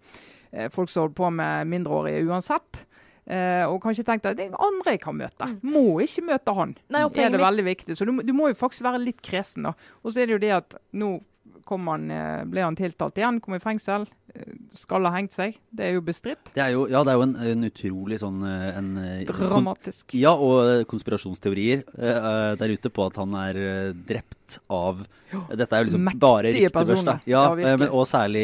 folk 0.74 0.90
som 0.92 1.06
holdt 1.06 1.20
på 1.20 1.30
med 1.32 1.70
mindreårige 1.72 2.26
uansett. 2.28 2.86
Uh, 3.22 3.70
og 3.70 3.78
kanskje 3.84 4.04
tenkte 4.08 4.32
at 4.32 4.40
det 4.40 4.48
er 4.50 4.56
andre 4.58 4.96
jeg 4.96 5.02
kan 5.04 5.16
møte. 5.16 5.48
Mm. 5.48 5.74
Må 5.74 5.84
ikke 6.04 6.24
møte 6.26 6.56
han. 6.58 6.74
Nei, 6.92 7.04
er 7.06 7.34
det 7.34 7.42
veldig 7.42 7.66
viktig. 7.68 7.98
Så 7.98 8.08
du, 8.08 8.16
du, 8.26 8.34
må 8.36 8.50
jo 8.50 8.58
faktisk 8.58 8.86
være 8.88 9.04
litt 9.04 9.22
kresen. 9.26 9.70
da. 9.70 9.76
Og 10.02 10.14
så 10.14 10.24
er 10.24 10.30
det 10.30 10.36
jo 10.36 10.42
det 10.42 10.56
at 10.58 10.80
nå 10.98 11.14
han, 11.70 12.12
eh, 12.12 12.44
ble 12.50 12.64
han 12.64 12.76
tiltalt 12.76 13.18
igjen, 13.18 13.40
kom 13.42 13.56
i 13.56 13.60
fengsel. 13.62 14.08
Eh, 14.34 14.54
skal 14.76 15.06
ha 15.08 15.12
hengt 15.16 15.34
seg. 15.36 15.58
Det 15.70 15.86
er 15.86 15.96
jo 15.98 16.04
bestridt. 16.06 16.54
Det 16.56 16.62
er 16.64 16.74
jo, 16.76 16.86
ja, 16.92 17.04
det 17.04 17.14
er 17.14 17.20
jo 17.20 17.26
en, 17.26 17.36
en 17.36 17.68
utrolig 17.68 18.20
sånn 18.22 18.44
en, 18.46 18.92
Dramatisk. 19.28 20.16
Ja, 20.16 20.34
og 20.34 20.86
konspirasjonsteorier 20.92 21.84
uh, 21.96 22.54
der 22.60 22.76
ute 22.76 22.92
på 22.94 23.06
at 23.08 23.18
han 23.20 23.36
er 23.40 23.60
drept 23.96 24.58
av 24.72 25.04
jo, 25.32 25.42
Dette 25.56 25.78
er 25.78 25.84
jo 25.84 25.88
liksom 25.88 26.10
bare 26.20 26.52
ryktebørs. 26.52 27.04
Ja, 27.30 27.44
ja 27.56 27.76
men, 27.80 27.88
og 27.88 28.04
særlig 28.10 28.44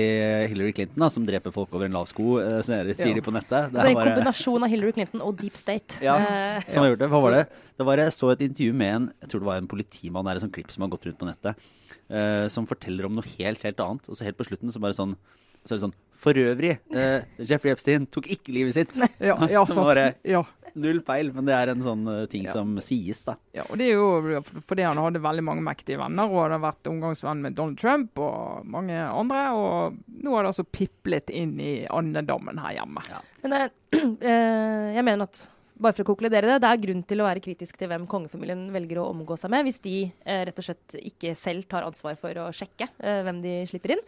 Hillary 0.52 0.74
Clinton, 0.76 1.02
da, 1.04 1.10
som 1.12 1.26
dreper 1.28 1.56
folk 1.56 1.74
over 1.76 1.88
en 1.88 1.96
lav 1.98 2.08
sko, 2.12 2.38
uh, 2.40 2.60
sier 2.64 2.92
ja. 2.92 3.14
de 3.16 3.24
på 3.24 3.34
nettet. 3.36 3.72
Det 3.74 3.84
er 3.84 3.92
en 3.94 4.02
kombinasjon 4.02 4.68
av 4.68 4.72
Hillary 4.72 4.96
Clinton 5.00 5.24
og 5.24 5.40
Deep 5.40 5.60
State. 5.60 6.02
Ja, 6.04 6.20
som 6.68 6.84
har 6.84 6.94
gjort 6.94 7.04
det. 7.06 7.12
Hva 7.16 7.24
var 7.24 7.40
det? 7.40 7.48
Det 7.78 7.86
var, 7.86 8.00
jeg 8.02 8.14
så 8.16 8.32
et 8.34 8.46
intervju 8.48 8.74
med 8.74 8.94
en 8.96 9.10
jeg 9.22 9.32
tror 9.32 9.44
det 9.44 9.50
var 9.52 9.60
en 9.62 9.68
politimann, 9.70 10.26
det 10.26 10.32
er 10.32 10.40
et 10.40 10.48
sånt 10.48 10.56
klipp 10.56 10.72
som 10.74 10.86
har 10.86 10.94
gått 10.96 11.06
rundt 11.08 11.20
på 11.20 11.28
nettet 11.28 11.68
uh, 12.12 12.46
som 12.52 12.68
forteller 12.70 13.08
om 13.08 13.18
noe 13.18 13.36
helt, 13.38 13.64
helt 13.66 13.82
annet. 13.84 14.10
Og 14.10 14.18
så 14.18 14.28
helt 14.28 14.40
på 14.40 14.48
slutten 14.48 14.74
så 14.74 14.82
bare 14.84 14.98
sånn, 14.98 15.16
så 15.64 15.74
er 15.74 15.80
det 15.80 15.86
sånn 15.88 15.98
For 16.18 16.38
øvrig, 16.42 16.78
eh, 16.98 17.26
Jeffrey 17.46 17.70
Epstein 17.70 18.08
tok 18.10 18.30
ikke 18.34 18.54
livet 18.56 18.74
sitt. 18.74 18.96
ja, 19.30 19.36
ja, 19.52 19.66
bare, 19.78 20.14
ja. 20.26 20.42
Null 20.78 21.00
peil, 21.06 21.32
men 21.34 21.48
det 21.48 21.56
er 21.58 21.72
en 21.72 21.84
sånn 21.86 22.04
uh, 22.10 22.24
ting 22.30 22.46
ja. 22.46 22.54
som 22.54 22.76
sies, 22.84 23.24
da. 23.26 23.36
Ja, 23.56 23.66
og 23.66 23.80
det 23.80 23.88
er 23.90 23.98
jo 23.98 24.42
fordi 24.70 24.86
han 24.86 25.00
hadde 25.02 25.22
veldig 25.24 25.46
mange 25.46 25.66
mektige 25.66 26.00
venner, 26.02 26.30
og 26.30 26.44
hadde 26.44 26.60
vært 26.62 26.90
omgangsvenn 26.90 27.42
med 27.46 27.58
Donald 27.58 27.82
Trump 27.82 28.22
og 28.22 28.66
mange 28.70 28.98
andre. 28.98 29.44
Og 29.58 30.00
nå 30.22 30.36
har 30.36 30.46
det 30.46 30.54
altså 30.54 30.68
piplet 30.70 31.34
inn 31.34 31.56
i 31.62 31.76
andedammen 31.90 32.62
her 32.62 32.80
hjemme. 32.80 33.06
Ja. 33.10 33.22
Men 33.44 33.56
det, 33.56 33.64
jeg 34.98 35.06
mener 35.06 35.30
at 35.30 35.46
bare 35.82 35.96
for 35.96 36.06
å 36.06 36.10
konkludere 36.12 36.50
det, 36.50 36.62
det 36.64 36.70
er 36.70 36.82
grunn 36.86 37.04
til 37.08 37.22
å 37.22 37.28
være 37.28 37.44
kritisk 37.44 37.78
til 37.80 37.92
hvem 37.92 38.08
kongefamilien 38.10 38.68
velger 38.74 39.02
å 39.02 39.10
omgå 39.12 39.38
seg 39.40 39.54
med, 39.54 39.68
hvis 39.68 39.82
de 39.84 39.98
eh, 40.08 40.42
rett 40.50 40.58
og 40.62 40.66
slett 40.66 40.98
ikke 41.02 41.36
selv 41.38 41.68
tar 41.70 41.86
ansvar 41.88 42.18
for 42.20 42.42
å 42.42 42.50
sjekke 42.56 42.90
eh, 42.98 43.22
hvem 43.28 43.44
de 43.46 43.60
slipper 43.70 43.98
inn. 43.98 44.04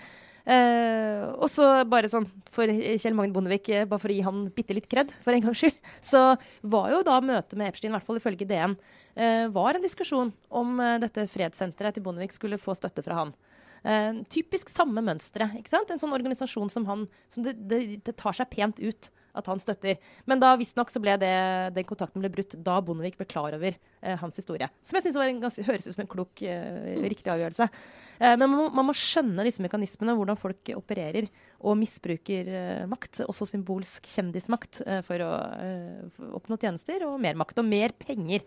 Eh, 0.50 1.26
og 1.36 1.50
så 1.52 1.66
bare 1.90 2.10
sånn 2.10 2.26
for 2.54 2.70
Kjell 2.72 3.14
Magne 3.18 3.36
Bondevik, 3.36 3.70
eh, 3.70 3.86
bare 3.90 4.02
for 4.02 4.10
å 4.10 4.16
gi 4.16 4.26
han 4.26 4.48
bitte 4.56 4.74
litt 4.74 4.88
kred, 4.90 5.12
for 5.26 5.36
en 5.36 5.44
gangs 5.46 5.62
skyld, 5.62 5.78
så 6.12 6.24
var 6.62 6.90
jo 6.94 7.04
da 7.06 7.20
møtet 7.22 7.58
med 7.60 7.70
Epstein, 7.70 7.94
i 7.94 7.98
hvert 7.98 8.08
fall 8.08 8.22
ifølge 8.22 8.48
DN, 8.50 8.74
eh, 9.14 9.46
var 9.54 9.78
en 9.78 9.86
diskusjon 9.86 10.34
om 10.50 10.82
eh, 10.82 10.98
dette 11.04 11.28
fredssenteret 11.30 11.98
til 11.98 12.06
Bondevik 12.06 12.34
skulle 12.34 12.62
få 12.62 12.78
støtte 12.78 13.06
fra 13.06 13.24
han. 13.24 13.38
typisk 14.28 14.68
samme 14.68 15.00
mønstre. 15.00 15.46
ikke 15.56 15.72
sant? 15.72 15.92
En 15.94 16.00
sånn 16.02 16.12
organisasjon 16.12 16.70
som 16.70 16.84
han, 16.90 17.06
som 17.32 17.46
det, 17.46 17.54
det, 17.56 18.02
det 18.04 18.14
tar 18.20 18.36
seg 18.36 18.50
pent 18.52 18.82
ut 18.84 19.08
at 19.40 19.50
han 19.50 19.62
støtter. 19.62 20.00
Men 20.30 20.42
da 20.42 20.54
visstnok 20.60 20.92
så 20.92 21.02
ble 21.04 21.16
det, 21.22 21.34
den 21.76 21.88
kontakten 21.88 22.24
ble 22.24 22.32
brutt 22.34 22.58
da 22.66 22.80
Bondevik 22.86 23.18
ble 23.20 23.28
klar 23.30 23.56
over 23.58 23.72
eh, 23.74 24.18
hans 24.20 24.40
historie. 24.40 24.70
Som 24.86 25.00
jeg 25.00 25.10
syns 25.10 25.60
høres 25.68 25.88
ut 25.88 25.96
som 25.96 26.04
en 26.04 26.12
klok, 26.12 26.44
eh, 26.44 27.00
riktig 27.06 27.32
avgjørelse. 27.34 27.70
Eh, 28.20 28.36
men 28.36 28.46
man 28.46 28.58
må, 28.58 28.68
man 28.82 28.90
må, 28.90 28.96
skjønne 28.98 29.46
disse 29.48 29.64
mekanismene, 29.64 30.16
hvordan 30.18 30.40
folk 30.40 30.74
opererer 30.76 31.30
og 31.60 31.78
misbruker 31.80 32.52
eh, 32.56 32.84
makt, 32.90 33.24
også 33.28 33.48
symbolsk 33.50 34.08
kjendismakt, 34.08 34.82
eh, 34.86 35.02
for 35.06 35.24
å 35.24 35.32
eh, 35.60 36.28
oppnå 36.38 36.60
tjenester 36.62 37.04
og 37.08 37.18
mer 37.22 37.40
makt 37.40 37.60
og 37.62 37.68
mer 37.68 37.96
penger. 38.00 38.46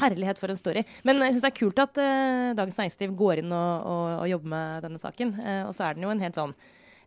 Herlighet 0.00 0.38
for 0.38 0.52
en 0.52 0.60
story. 0.60 0.84
Men 1.08 1.22
jeg 1.24 1.34
syns 1.34 1.46
det 1.46 1.50
er 1.50 1.56
kult 1.56 1.80
at 1.82 1.96
Dagens 1.98 2.76
Næringsliv 2.78 3.16
går 3.18 3.40
inn 3.42 3.50
og, 3.50 3.88
og, 3.90 4.04
og 4.20 4.28
jobber 4.30 4.52
med 4.52 4.84
denne 4.86 5.00
saken. 5.02 5.32
og 5.66 5.72
så 5.74 5.88
er 5.88 5.96
den 5.96 6.06
jo 6.06 6.12
en 6.12 6.22
helt 6.22 6.38
sånn 6.38 6.54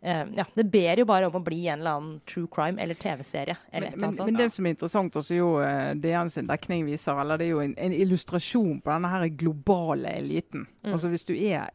ja, 0.04 0.46
det 0.54 0.64
ber 0.68 1.00
jo 1.00 1.06
bare 1.08 1.30
om 1.30 1.38
å 1.40 1.42
bli 1.44 1.62
en 1.72 1.80
eller 1.80 1.98
annen 1.98 2.16
true 2.28 2.50
crime 2.52 2.82
eller 2.82 2.98
TV-serie. 3.00 3.56
Men, 3.72 3.86
men, 3.96 4.16
men, 4.18 4.36
det 4.36 4.50
som 4.52 4.66
er 4.68 4.76
interessant, 4.76 5.16
også 5.16 5.38
jo 5.38 5.50
uh, 5.64 5.94
DN 5.96 6.32
sin 6.34 6.50
dekning 6.50 6.84
viser, 6.88 7.20
eller 7.22 7.40
det 7.40 7.48
er 7.48 7.54
jo 7.54 7.62
en, 7.64 7.76
en 7.80 7.96
illustrasjon 7.96 8.82
på 8.84 8.92
denne 8.92 9.12
her 9.14 9.26
globale 9.40 10.12
eliten. 10.20 10.66
Mm. 10.84 10.92
Altså 10.92 11.12
Hvis 11.14 11.24
du 11.30 11.32
er 11.38 11.72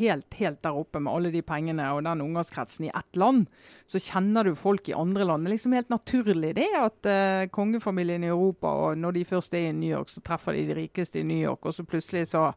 helt, 0.00 0.26
helt 0.40 0.58
der 0.66 0.80
oppe 0.80 1.02
med 1.02 1.12
alle 1.12 1.32
de 1.34 1.44
pengene 1.46 1.86
og 1.94 2.02
den 2.08 2.24
omgangskretsen 2.24 2.88
i 2.88 2.92
ett 2.92 3.20
land, 3.20 3.46
så 3.86 4.02
kjenner 4.02 4.48
du 4.48 4.58
folk 4.58 4.90
i 4.90 4.96
andre 4.98 5.28
land. 5.28 5.46
Det 5.46 5.52
er 5.52 5.56
liksom 5.56 5.78
helt 5.78 5.94
naturlig 5.94 6.56
det 6.58 6.68
at 6.80 7.10
uh, 7.12 7.46
kongefamilien 7.54 8.26
i 8.26 8.32
Europa, 8.32 8.74
og 8.88 8.98
når 8.98 9.20
de 9.20 9.24
først 9.36 9.54
er 9.54 9.70
i 9.70 9.76
New 9.76 9.92
York, 9.92 10.10
så 10.10 10.24
treffer 10.26 10.58
de 10.58 10.66
de 10.68 10.82
rikeste 10.82 11.22
i 11.22 11.26
New 11.26 11.38
York, 11.38 11.62
og 11.62 11.78
så 11.78 11.86
plutselig 11.86 12.26
så 12.34 12.50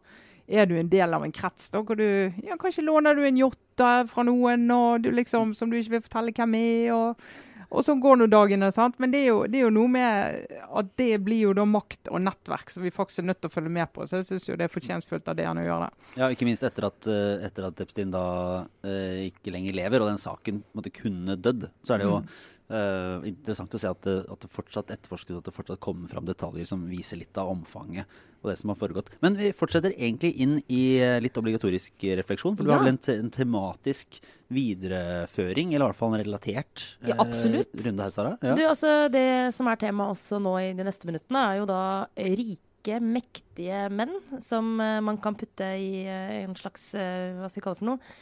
er 0.51 0.67
du 0.67 0.75
en 0.79 0.91
del 0.91 1.15
av 1.15 1.23
en 1.25 1.33
krets. 1.35 1.69
Da 1.71 1.83
hvor 1.85 1.99
du, 1.99 2.05
ja, 2.43 2.57
Kanskje 2.59 2.83
låner 2.85 3.15
du 3.15 3.23
en 3.25 3.39
jotta 3.39 3.93
fra 4.11 4.25
noen 4.27 4.67
og 4.75 5.05
du 5.05 5.11
liksom, 5.15 5.55
som 5.57 5.71
du 5.71 5.79
ikke 5.79 5.97
vil 5.97 6.05
fortelle 6.09 6.35
hvem 6.35 6.59
er. 6.59 6.91
og 6.95 7.31
og 7.71 7.85
så 7.87 7.93
går 7.95 8.17
nå 8.19 8.27
dagene. 8.27 8.67
sant? 8.75 8.97
Men 8.99 9.13
det 9.13 9.21
er, 9.21 9.29
jo, 9.29 9.43
det 9.47 9.59
er, 9.59 9.63
jo, 9.63 9.73
noe 9.73 9.91
med 9.91 10.55
at 10.67 10.89
det 10.99 11.21
blir 11.23 11.45
jo 11.45 11.53
da 11.55 11.63
makt 11.67 12.09
og 12.11 12.19
nettverk 12.25 12.73
som 12.73 12.83
vi 12.83 12.91
faktisk 12.91 13.21
er 13.23 13.29
nødt 13.29 13.39
til 13.39 13.47
å 13.47 13.53
følge 13.53 13.71
med 13.71 13.91
på. 13.95 14.07
Så 14.07 14.19
jeg 14.19 14.27
syns 14.27 14.47
jo 14.49 14.57
det 14.59 14.67
er 14.67 14.73
fortjenstfullt 14.73 15.31
av 15.31 15.37
det 15.39 15.47
han 15.47 15.61
gjør 15.63 15.85
det. 15.85 15.91
Ja, 16.19 16.27
ikke 16.27 16.47
minst 16.49 16.65
etter 16.67 16.89
at, 16.89 17.07
eh, 17.07 17.45
etter 17.47 17.69
at 17.69 17.79
Epstein 17.85 18.11
da 18.11 18.25
uh, 18.67 19.19
ikke 19.23 19.55
lenger 19.55 19.77
lever, 19.79 20.03
og 20.03 20.11
den 20.11 20.19
saken 20.19 20.59
måtte 20.75 20.91
kunne 20.97 21.39
dødd. 21.39 21.69
Så 21.79 21.95
er 21.95 22.03
det 22.03 22.09
jo 22.09 22.17
mm. 22.25 22.35
Uh, 22.71 23.19
interessant 23.27 23.73
å 23.75 23.79
se 23.81 23.89
at 23.89 24.05
det, 24.05 24.13
at 24.31 24.43
det 24.45 24.49
fortsatt 24.53 24.93
etterforskes, 24.93 25.41
at 25.41 25.47
det 25.49 25.51
fortsatt 25.51 25.81
kommer 25.83 26.07
fram 26.07 26.23
detaljer 26.29 26.69
som 26.69 26.85
viser 26.87 27.19
litt 27.19 27.35
av 27.41 27.49
omfanget 27.51 28.07
og 28.41 28.49
det 28.49 28.55
som 28.61 28.71
har 28.71 28.77
foregått. 28.79 29.11
Men 29.21 29.35
vi 29.37 29.51
fortsetter 29.53 29.91
egentlig 29.91 30.31
inn 30.41 30.55
i 30.71 30.97
eh, 31.03 31.19
litt 31.21 31.35
obligatorisk 31.37 32.05
refleksjon. 32.21 32.55
For 32.57 32.65
du 32.65 32.71
ja. 32.71 32.77
har 32.77 32.85
vel 32.85 32.93
en, 32.95 33.01
te 33.01 33.17
en, 33.19 33.29
tematisk 33.33 34.17
videreføring, 34.51 35.75
eller 35.75 35.85
i 35.85 35.91
hvert 35.91 35.99
fall 35.99 36.15
en 36.15 36.23
relatert 36.23 36.87
ja, 37.05 37.19
absolutt. 37.21 37.75
Uh, 37.75 37.85
runde 37.85 38.07
her, 38.07 38.15
Sara? 38.15 38.33
Ja. 38.41 38.55
Du, 38.57 38.63
altså, 38.65 38.95
det 39.13 39.27
som 39.55 39.69
er 39.69 39.79
tema 39.83 40.09
også 40.15 40.41
nå 40.41 40.57
i 40.63 40.73
de 40.77 40.87
neste 40.87 41.09
minuttene, 41.09 41.43
er 41.43 41.61
jo 41.61 41.69
da 41.69 41.83
rike 42.17 42.97
mektige 43.05 43.85
menn 43.93 44.17
som 44.41 44.73
uh, 44.81 44.97
man 45.05 45.21
kan 45.21 45.37
putte 45.37 45.67
i 45.77 46.07
en 46.09 46.57
slags 46.57 46.93
hva 46.95 47.51
skal 47.51 47.59
vi 47.59 47.67
kalle 47.67 47.77
det 47.77 47.83
for 47.83 47.91
noe? 47.93 48.13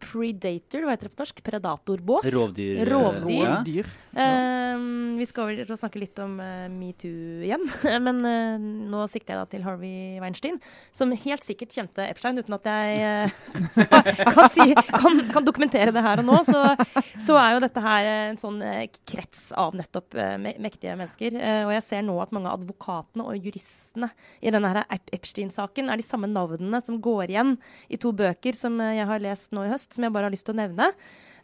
Predator, 0.00 0.86
hva 0.86 0.94
heter 0.94 1.10
det 1.10 1.14
på 1.14 1.22
norsk? 1.22 1.42
Predatorbås. 1.44 2.28
Rovdyr. 2.32 2.84
Rovdyr. 2.88 3.90
Ja. 4.10 4.28
Um, 4.74 5.18
vi 5.20 5.26
skal 5.28 5.52
vel 5.52 5.68
snakke 5.78 6.00
litt 6.02 6.18
om 6.18 6.32
uh, 6.42 6.66
metoo 6.72 7.44
igjen, 7.44 7.62
men 8.06 8.16
uh, 8.24 8.56
nå 8.58 9.04
sikter 9.10 9.36
jeg 9.36 9.38
da 9.38 9.50
til 9.52 9.62
Harvey 9.62 10.18
Weinstein, 10.22 10.58
som 10.90 11.12
helt 11.14 11.46
sikkert 11.46 11.74
kjente 11.76 12.08
Epstein, 12.08 12.40
uten 12.40 12.56
at 12.56 12.66
jeg 12.66 12.96
uh, 13.28 13.76
kan, 13.78 14.48
si, 14.50 14.66
kan, 14.74 15.20
kan, 15.30 15.46
dokumentere 15.46 15.94
det 15.94 16.02
her 16.02 16.24
og 16.24 16.26
nå. 16.26 16.40
Så, 16.48 16.64
så, 17.20 17.38
er 17.38 17.54
jo 17.54 17.62
dette 17.62 17.84
her 17.84 18.08
en 18.10 18.40
sånn 18.40 18.58
krets 19.06 19.50
av 19.58 19.76
nettopp 19.78 20.16
me 20.42 20.56
mektige 20.60 20.96
mennesker. 20.98 21.36
og 21.66 21.72
jeg 21.76 21.84
ser 21.86 22.02
nå 22.06 22.16
at 22.22 22.32
mange 22.34 22.50
av 22.50 22.58
advokatene 22.58 23.24
og 23.30 23.46
juristene 23.46 24.10
i 24.42 24.50
denne 24.52 24.72
her 24.72 24.82
Epstein-saken 25.14 25.90
er 25.90 26.00
de 26.00 26.06
samme 26.06 26.28
navnene 26.30 26.82
som 26.84 26.98
går 27.02 27.30
igjen 27.30 27.54
i 27.88 27.98
to 28.00 28.12
bøker 28.16 28.58
som 28.58 28.76
jeg 28.82 29.06
har 29.06 29.22
lest 29.22 29.54
nå 29.54 29.64
i 29.66 29.72
høst 29.72 29.89
som 29.94 30.06
jeg 30.06 30.14
bare 30.14 30.28
har 30.28 30.34
lyst 30.34 30.46
til 30.48 30.56
å 30.56 30.60
nevne. 30.62 30.90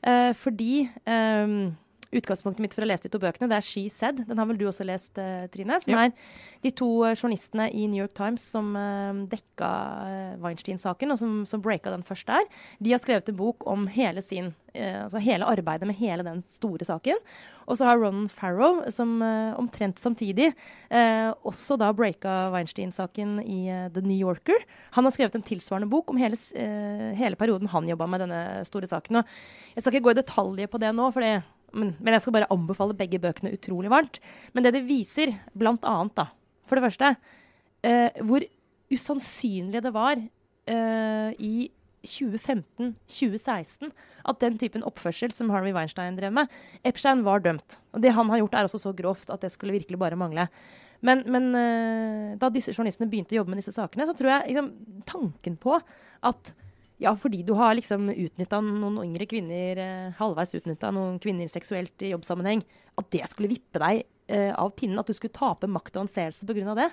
Uh, 0.06 0.32
fordi 0.38 0.86
um, 1.08 1.74
utgangspunktet 2.14 2.62
mitt 2.62 2.74
for 2.76 2.86
å 2.86 2.88
lese 2.88 3.06
de 3.06 3.12
to 3.12 3.20
bøkene, 3.22 3.48
det 3.50 3.58
er 3.58 3.66
She 3.66 3.88
Said. 3.90 4.22
Den 4.28 4.38
har 4.38 4.46
vel 4.46 4.58
du 4.60 4.66
også 4.68 4.86
lest, 4.86 5.16
uh, 5.18 5.46
Trine? 5.52 5.80
Som 5.82 5.92
Ja. 5.92 6.04
er 6.06 6.12
de 6.62 6.70
to 6.70 7.04
uh, 7.04 7.14
journalistene 7.14 7.70
i 7.72 7.86
New 7.86 8.00
York 8.02 8.14
Times 8.14 8.42
som 8.42 8.74
uh, 8.76 9.26
dekka 9.26 9.70
Weinstein-saken, 10.42 11.10
og 11.12 11.18
som, 11.18 11.44
som 11.46 11.62
breaka 11.62 11.90
den 11.90 12.06
først 12.06 12.26
der. 12.26 12.46
De 12.80 12.92
har 12.92 13.02
skrevet 13.02 13.28
en 13.28 13.36
bok 13.36 13.66
om 13.66 13.86
hele 13.86 14.22
sin 14.22 14.54
altså 14.76 15.16
hele 15.24 15.46
arbeidet 15.48 15.86
med 15.88 15.96
hele 15.96 16.20
den 16.20 16.42
store 16.52 16.84
saken. 16.84 17.16
Og 17.64 17.78
så 17.78 17.86
har 17.88 17.96
Ron 17.96 18.26
Farrow, 18.28 18.82
som 18.92 19.22
omtrent 19.56 19.96
samtidig 19.96 20.50
uh, 20.90 21.32
også 21.48 21.78
da 21.80 21.88
breaka 21.96 22.50
Weinstein-saken 22.52 23.38
i 23.40 23.60
uh, 23.72 23.86
The 23.94 24.02
New 24.04 24.18
Yorker. 24.18 24.66
Han 24.98 25.08
har 25.08 25.14
skrevet 25.16 25.38
en 25.38 25.46
tilsvarende 25.48 25.88
bok 25.88 26.12
om 26.12 26.20
hele, 26.20 26.36
uh, 26.36 27.08
hele 27.16 27.40
perioden 27.40 27.72
han 27.72 27.88
jobba 27.88 28.06
med 28.10 28.26
denne 28.26 28.42
store 28.68 28.90
saken. 28.90 29.22
Og 29.22 29.24
jeg 29.74 29.86
skal 29.86 29.94
ikke 29.94 30.08
gå 30.10 30.14
i 30.14 30.20
detaljer 30.20 30.68
på 30.68 30.82
det 30.82 30.92
nå, 30.92 31.08
for 31.14 31.24
det, 31.24 31.38
men, 31.74 31.94
men 32.00 32.14
jeg 32.14 32.24
skal 32.24 32.36
bare 32.36 32.50
anbefale 32.54 32.96
begge 32.96 33.20
bøkene 33.22 33.54
utrolig 33.56 33.90
varmt. 33.92 34.20
Men 34.54 34.66
det 34.66 34.74
det 34.76 34.84
viser, 34.86 35.34
blant 35.56 35.84
annet, 35.88 36.14
da, 36.18 36.28
for 36.66 36.78
det 36.78 36.86
første, 36.86 37.14
eh, 37.86 38.22
hvor 38.26 38.44
usannsynlig 38.92 39.82
det 39.82 39.92
var 39.94 40.14
eh, 40.20 41.30
i 41.42 41.68
2015-2016 42.06 43.90
at 44.30 44.40
den 44.42 44.58
typen 44.60 44.84
oppførsel 44.86 45.32
som 45.34 45.50
Harvey 45.50 45.74
Weinstein 45.74 46.18
drev 46.18 46.34
med 46.34 46.52
Epstein 46.86 47.24
var 47.26 47.42
dømt. 47.42 47.78
Og 47.94 48.02
det 48.04 48.14
han 48.14 48.30
har 48.30 48.42
gjort, 48.42 48.54
er 48.54 48.68
også 48.68 48.82
så 48.86 48.94
grovt 48.96 49.32
at 49.34 49.42
det 49.42 49.52
skulle 49.54 49.74
virkelig 49.76 49.98
bare 50.00 50.18
mangle. 50.18 50.48
Men, 51.04 51.24
men 51.28 51.50
eh, 51.58 52.36
da 52.40 52.50
disse 52.52 52.72
journalistene 52.72 53.10
begynte 53.10 53.34
å 53.34 53.42
jobbe 53.42 53.52
med 53.52 53.60
disse 53.60 53.74
sakene, 53.74 54.06
så 54.08 54.14
tror 54.16 54.32
jeg 54.32 54.54
liksom, 54.54 54.70
tanken 55.08 55.58
på 55.60 55.76
at 55.76 56.54
ja, 57.02 57.12
fordi 57.20 57.42
du 57.44 57.52
har 57.58 57.74
liksom 57.76 58.08
utnytta 58.12 58.62
noen 58.64 59.02
yngre 59.04 59.26
kvinner, 59.28 59.80
eh, 59.82 60.14
halvveis 60.16 60.54
utnytta 60.56 60.92
noen 60.96 61.18
kvinner 61.20 61.50
seksuelt 61.52 62.04
i 62.06 62.14
jobbsammenheng, 62.14 62.62
at 62.96 63.10
det 63.12 63.26
skulle 63.28 63.50
vippe 63.52 63.82
deg 63.82 64.06
eh, 64.32 64.52
av 64.56 64.72
pinnen, 64.78 64.98
at 65.00 65.10
du 65.10 65.16
skulle 65.16 65.36
tape 65.36 65.68
makt 65.68 65.98
og 65.98 66.06
anseelse 66.06 66.48
pga. 66.48 66.74
det. 66.78 66.90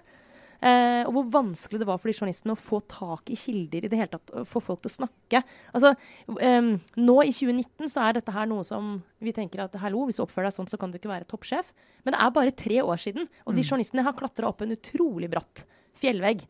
Eh, 0.63 1.01
og 1.03 1.11
hvor 1.15 1.31
vanskelig 1.31 1.81
det 1.81 1.87
var 1.87 1.97
for 1.99 2.07
de 2.07 2.15
journalistene 2.15 2.55
å 2.55 2.59
få 2.59 2.81
tak 2.87 3.31
i 3.31 3.37
kilder 3.39 3.83
i 3.83 3.89
det 3.91 3.99
hele 3.99 4.11
tatt, 4.13 4.31
få 4.47 4.61
folk 4.63 4.83
til 4.83 4.91
å 4.91 4.97
snakke. 4.97 5.41
Altså, 5.75 5.91
eh, 6.39 6.69
nå 6.99 7.17
i 7.23 7.33
2019 7.35 7.91
så 7.91 8.05
er 8.05 8.19
dette 8.19 8.35
her 8.35 8.47
noe 8.47 8.63
som 8.67 8.97
vi 9.23 9.35
tenker 9.35 9.65
at 9.65 9.75
hallo, 9.83 10.05
hvis 10.07 10.19
du 10.19 10.25
oppfører 10.27 10.47
deg 10.47 10.55
sånn, 10.55 10.71
så 10.71 10.79
kan 10.79 10.91
du 10.91 10.99
ikke 10.99 11.11
være 11.11 11.27
toppsjef. 11.31 11.73
Men 12.03 12.15
det 12.15 12.21
er 12.23 12.37
bare 12.37 12.55
tre 12.55 12.79
år 12.83 12.99
siden, 12.99 13.27
og 13.47 13.55
de 13.55 13.63
journalistene 13.63 14.03
har 14.03 14.15
klatra 14.19 14.51
opp 14.51 14.63
en 14.63 14.75
utrolig 14.75 15.31
bratt 15.31 15.65
fjellvegg. 15.99 16.43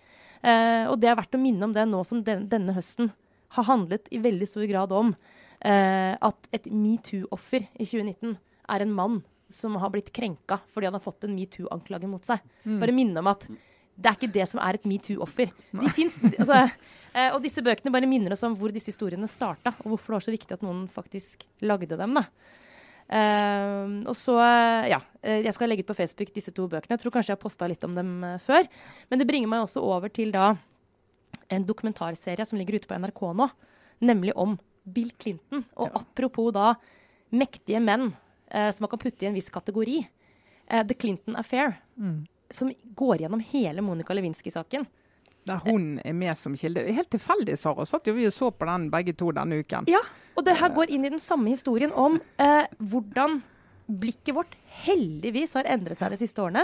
Eh, 0.43 0.85
og 0.89 0.97
det 1.01 1.09
er 1.09 1.17
verdt 1.17 1.37
å 1.37 1.41
minne 1.41 1.69
om 1.69 1.73
det 1.73 1.85
nå 1.89 2.01
som 2.05 2.21
den, 2.25 2.47
denne 2.51 2.73
høsten 2.75 3.13
har 3.55 3.67
handlet 3.69 4.09
i 4.11 4.21
veldig 4.23 4.47
stor 4.49 4.65
grad 4.69 4.93
om 4.95 5.13
eh, 5.65 6.13
at 6.13 6.49
et 6.55 6.65
metoo-offer 6.71 7.67
i 7.73 7.85
2019 7.85 8.35
er 8.73 8.85
en 8.85 8.95
mann 8.95 9.21
som 9.53 9.75
har 9.77 9.91
blitt 9.93 10.09
krenka 10.15 10.59
fordi 10.73 10.89
han 10.89 10.97
har 10.97 11.03
fått 11.03 11.27
en 11.27 11.35
metoo-anklage 11.35 12.09
mot 12.09 12.25
seg. 12.25 12.41
Bare 12.81 12.95
minne 12.95 13.21
om 13.21 13.29
at 13.31 13.45
det 13.93 14.09
er 14.09 14.17
ikke 14.17 14.33
det 14.33 14.47
som 14.49 14.61
er 14.63 14.79
et 14.79 14.87
metoo-offer. 14.89 15.51
De 15.77 15.85
altså, 15.85 16.63
eh, 17.13 17.29
og 17.29 17.43
disse 17.43 17.61
bøkene 17.61 17.93
bare 17.93 18.09
minner 18.09 18.33
oss 18.33 18.41
om 18.47 18.55
hvor 18.57 18.73
disse 18.73 18.89
historiene 18.89 19.29
starta, 19.29 19.75
og 19.83 19.93
hvorfor 19.93 20.13
det 20.13 20.17
var 20.17 20.25
så 20.25 20.33
viktig 20.33 20.57
at 20.57 20.65
noen 20.65 20.87
faktisk 20.89 21.45
lagde 21.61 21.99
dem. 21.99 22.17
da. 22.17 22.27
Uh, 23.13 23.99
og 24.07 24.15
så, 24.15 24.37
uh, 24.39 24.85
ja, 24.87 24.97
uh, 24.97 25.39
Jeg 25.43 25.53
skal 25.53 25.67
legge 25.69 25.83
ut 25.83 25.89
på 25.91 25.97
Facebook 25.97 26.31
disse 26.33 26.53
to 26.55 26.65
bøkene. 26.71 26.95
Jeg 26.95 27.03
tror 27.03 27.13
kanskje 27.13 27.33
jeg 27.33 27.37
har 27.37 27.43
posta 27.43 27.67
litt 27.69 27.83
om 27.85 27.93
dem 27.93 28.23
før. 28.41 28.65
Men 29.11 29.21
det 29.21 29.27
bringer 29.29 29.51
meg 29.51 29.65
også 29.65 29.83
over 29.83 30.09
til 30.09 30.31
da 30.33 30.53
en 31.49 31.65
dokumentarserie 31.67 32.45
som 32.45 32.57
ligger 32.59 32.79
ute 32.79 32.87
på 32.89 32.97
NRK 32.99 33.21
nå, 33.39 33.49
nemlig 33.99 34.35
om 34.39 34.57
Bill 34.83 35.11
Clinton. 35.19 35.63
Og 35.75 35.91
apropos 35.95 36.51
da 36.55 36.73
mektige 37.33 37.81
menn 37.81 38.11
eh, 38.49 38.69
som 38.71 38.83
man 38.85 38.91
kan 38.93 39.01
putte 39.01 39.25
i 39.25 39.29
en 39.29 39.37
viss 39.37 39.49
kategori. 39.49 40.01
eh, 40.67 40.83
The 40.87 40.93
Clinton 40.93 41.35
Affair, 41.35 41.73
som 42.51 42.71
går 42.95 43.23
gjennom 43.23 43.39
hele 43.51 43.81
Monica 43.81 44.13
Lewinsky-saken. 44.13 44.85
Der 45.43 45.59
hun 45.65 45.99
er 46.05 46.13
med 46.15 46.37
som 46.39 46.53
kilde. 46.55 46.85
Helt 46.93 47.09
tilfeldig, 47.11 47.57
Sara. 47.59 47.83
Satt 47.85 48.07
jo 48.07 48.13
vi 48.15 48.27
og 48.29 48.33
så 48.33 48.51
på 48.51 48.67
den 48.69 48.89
begge 48.93 49.13
to 49.19 49.31
denne 49.35 49.57
uken. 49.59 49.89
Ja, 49.91 49.99
og 50.37 50.45
det 50.47 50.55
her 50.61 50.71
går 50.71 50.89
inn 50.93 51.03
i 51.05 51.11
den 51.11 51.19
samme 51.19 51.51
historien 51.51 51.91
om 51.91 52.15
eh, 52.39 52.63
hvordan 52.79 53.41
blikket 53.87 54.35
vårt 54.37 54.55
heldigvis 54.85 55.51
har 55.57 55.67
endret 55.67 55.99
seg 55.99 56.13
de 56.13 56.21
siste 56.21 56.39
årene. 56.39 56.63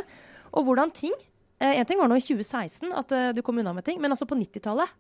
Og 0.56 0.64
hvordan 0.66 0.94
ting 0.96 1.14
eh, 1.60 1.80
En 1.80 1.86
ting 1.86 2.00
var 2.00 2.10
nå 2.12 2.18
i 2.20 2.26
2016 2.26 2.92
at 2.96 3.16
eh, 3.16 3.30
du 3.38 3.44
kom 3.46 3.60
unna 3.62 3.74
med 3.76 3.86
ting, 3.86 4.02
men 4.02 4.12
altså 4.16 4.28
på 4.30 4.38
90-tallet 4.40 4.98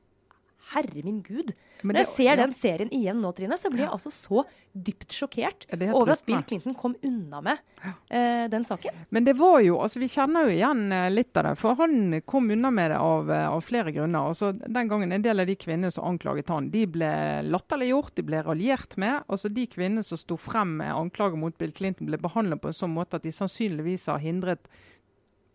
Herre 0.70 1.02
min 1.04 1.22
gud. 1.26 1.54
Men 1.82 1.96
Når 1.96 2.04
jeg 2.04 2.10
ser 2.12 2.30
ja. 2.30 2.38
den 2.42 2.54
serien 2.54 2.90
igjen 2.94 3.22
nå, 3.24 3.32
Trine, 3.34 3.58
så 3.58 3.72
blir 3.72 3.86
jeg 3.86 3.94
altså 3.96 4.12
så 4.14 4.44
dypt 4.70 5.16
sjokkert 5.16 5.64
er 5.72 5.94
over 5.96 6.12
at. 6.14 6.22
Bill 6.28 6.44
Clinton 6.46 6.76
kom 6.78 6.94
unna 7.06 7.40
med 7.42 7.62
eh, 8.12 8.46
den 8.52 8.66
saken. 8.68 9.00
Men 9.16 9.26
det 9.26 9.34
var 9.40 9.62
jo, 9.64 9.80
altså 9.82 10.02
vi 10.02 10.10
kjenner 10.12 10.46
jo 10.46 10.54
igjen 10.54 10.84
eh, 10.94 11.08
litt 11.10 11.40
av 11.40 11.48
det. 11.48 11.54
For 11.62 11.80
han 11.80 12.20
kom 12.28 12.52
unna 12.54 12.72
med 12.76 12.92
det 12.94 13.00
av, 13.02 13.32
eh, 13.34 13.48
av 13.50 13.64
flere 13.66 13.94
grunner. 13.96 14.30
Altså 14.30 14.52
Den 14.52 14.92
gangen 14.92 15.16
en 15.16 15.26
del 15.26 15.42
av 15.42 15.50
de 15.50 15.56
kvinnene 15.58 15.94
som 15.96 16.06
anklaget 16.12 16.52
han, 16.54 16.70
de 16.74 16.84
ble 16.92 17.14
latterliggjort, 17.48 18.14
de 18.20 18.28
ble 18.30 18.44
raljert 18.46 19.00
med. 19.02 19.24
Altså 19.32 19.50
De 19.50 19.66
kvinnene 19.72 20.06
som 20.06 20.22
sto 20.22 20.38
frem 20.38 20.78
med 20.84 20.94
anklager 20.94 21.40
mot 21.40 21.58
Bill 21.58 21.74
Clinton, 21.74 22.12
ble 22.12 22.22
behandlet 22.22 22.62
på 22.62 22.70
en 22.70 22.80
sånn 22.84 22.94
måte 22.94 23.18
at 23.18 23.26
de 23.26 23.34
sannsynligvis 23.34 24.10
har 24.12 24.22
hindret 24.22 24.70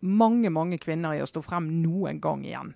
mange 0.05 0.51
mange 0.53 0.79
kvinner 0.81 1.17
i 1.17 1.23
å 1.23 1.29
stå 1.29 1.43
frem 1.45 1.69
noen 1.81 2.21
gang 2.23 2.45
igjen. 2.45 2.73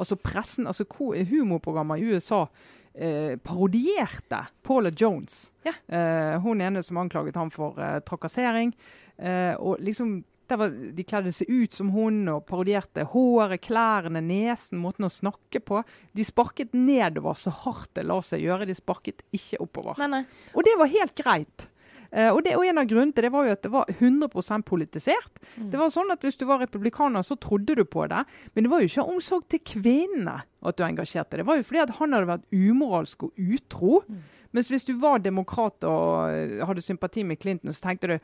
Altså 0.00 0.16
pressen, 0.16 0.68
altså 0.70 0.86
Humorprogrammer 0.88 2.00
i 2.00 2.14
USA 2.14 2.46
eh, 2.94 3.36
parodierte 3.36 4.46
Paula 4.62 4.90
Jones. 4.90 5.52
Ja. 5.62 5.74
Eh, 5.86 6.40
hun 6.40 6.60
ene 6.60 6.82
som 6.82 6.96
anklaget 6.96 7.36
ham 7.36 7.50
for 7.50 7.78
eh, 7.80 8.00
trakassering. 8.06 8.74
Eh, 9.16 9.54
og 9.54 9.80
liksom 9.80 10.22
var, 10.50 10.70
De 10.70 11.04
kledde 11.06 11.30
seg 11.30 11.46
ut 11.46 11.76
som 11.76 11.92
hun 11.94 12.24
og 12.32 12.42
parodierte 12.48 13.04
håret, 13.12 13.62
klærne, 13.62 14.18
nesen, 14.24 14.80
måten 14.82 15.06
å 15.06 15.12
snakke 15.12 15.62
på. 15.62 15.84
De 16.16 16.26
sparket 16.26 16.74
nedover 16.74 17.38
så 17.38 17.52
hardt 17.54 17.92
det 17.94 18.08
lar 18.08 18.24
seg 18.26 18.42
gjøre. 18.42 18.66
De 18.66 18.74
sparket 18.74 19.22
ikke 19.36 19.60
oppover. 19.62 20.00
Nei, 20.02 20.10
nei. 20.18 20.48
Og 20.56 20.66
det 20.66 20.74
var 20.80 20.90
helt 20.90 21.14
greit. 21.14 21.69
Eh, 22.10 22.30
og, 22.32 22.42
det, 22.44 22.56
og 22.58 22.66
en 22.66 22.80
av 22.82 22.88
grunnene 22.90 23.14
til 23.14 23.26
det 23.26 23.32
var 23.34 23.46
jo 23.46 23.54
at 23.54 23.62
det 23.62 23.72
var 23.72 23.92
100% 23.92 24.66
politisert. 24.66 25.40
Det 25.56 25.78
var 25.78 25.92
sånn 25.94 26.10
at 26.10 26.24
Hvis 26.26 26.38
du 26.40 26.44
var 26.48 26.60
republikaner, 26.62 27.22
så 27.26 27.36
trodde 27.40 27.76
du 27.78 27.84
på 27.84 28.06
det. 28.10 28.24
Men 28.54 28.66
det 28.66 28.72
var 28.72 28.82
jo 28.82 28.90
ikke 28.90 29.06
omsorg 29.14 29.46
til 29.48 29.62
kvinnene 29.64 30.40
at 30.60 30.76
du 30.76 30.84
engasjerte. 30.84 31.40
Det 31.40 31.46
var 31.48 31.60
jo 31.60 31.66
fordi 31.66 31.84
at 31.84 31.94
han 32.00 32.12
hadde 32.16 32.30
vært 32.34 32.50
umoralsk 32.52 33.28
og 33.28 33.32
utro. 33.40 34.02
Mens 34.52 34.68
hvis 34.72 34.84
du 34.84 34.94
var 34.98 35.18
demokrat 35.22 35.84
og 35.86 36.30
eh, 36.34 36.66
hadde 36.66 36.82
sympati 36.82 37.22
med 37.24 37.38
Clinton, 37.42 37.72
så 37.72 37.84
tenkte 37.88 38.06
du 38.10 38.18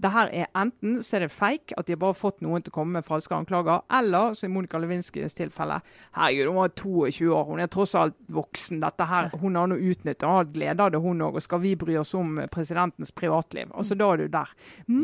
det 0.00 0.10
her 0.14 0.30
er 0.32 0.46
enten 0.56 1.02
så 1.04 1.16
er 1.18 1.26
det 1.26 1.30
fake, 1.32 1.74
at 1.76 1.86
de 1.86 1.92
har 1.92 2.00
bare 2.00 2.16
fått 2.16 2.40
noen 2.40 2.62
til 2.64 2.72
å 2.72 2.76
komme 2.78 2.98
med 2.98 3.04
falske 3.04 3.34
anklager, 3.36 3.82
eller 3.92 4.32
så 4.36 4.46
i 4.46 4.52
Monica 4.52 4.78
Lewinsky's 4.80 5.34
tilfelle 5.36 5.80
Herregud, 6.16 6.46
hun 6.48 6.56
var 6.56 6.72
22 6.76 7.28
år, 7.36 7.44
hun 7.50 7.60
er 7.60 7.68
tross 7.72 7.94
alt 7.94 8.16
voksen. 8.32 8.80
Dette 8.80 9.04
her, 9.10 9.30
Hun 9.40 9.56
har 9.56 9.66
nå 9.68 9.76
utnyttet 9.76 10.24
og 10.24 10.36
har 10.38 10.48
glede 10.54 10.80
av 10.84 10.90
det, 10.94 11.00
hun 11.04 11.20
òg. 11.22 11.36
Og 11.36 11.42
skal 11.44 11.60
vi 11.62 11.74
bry 11.76 11.96
oss 12.00 12.14
om 12.16 12.40
presidentens 12.52 13.12
privatliv? 13.12 13.68
Altså, 13.74 13.94
Da 13.94 14.08
er 14.12 14.16
du 14.16 14.28
der. 14.28 14.48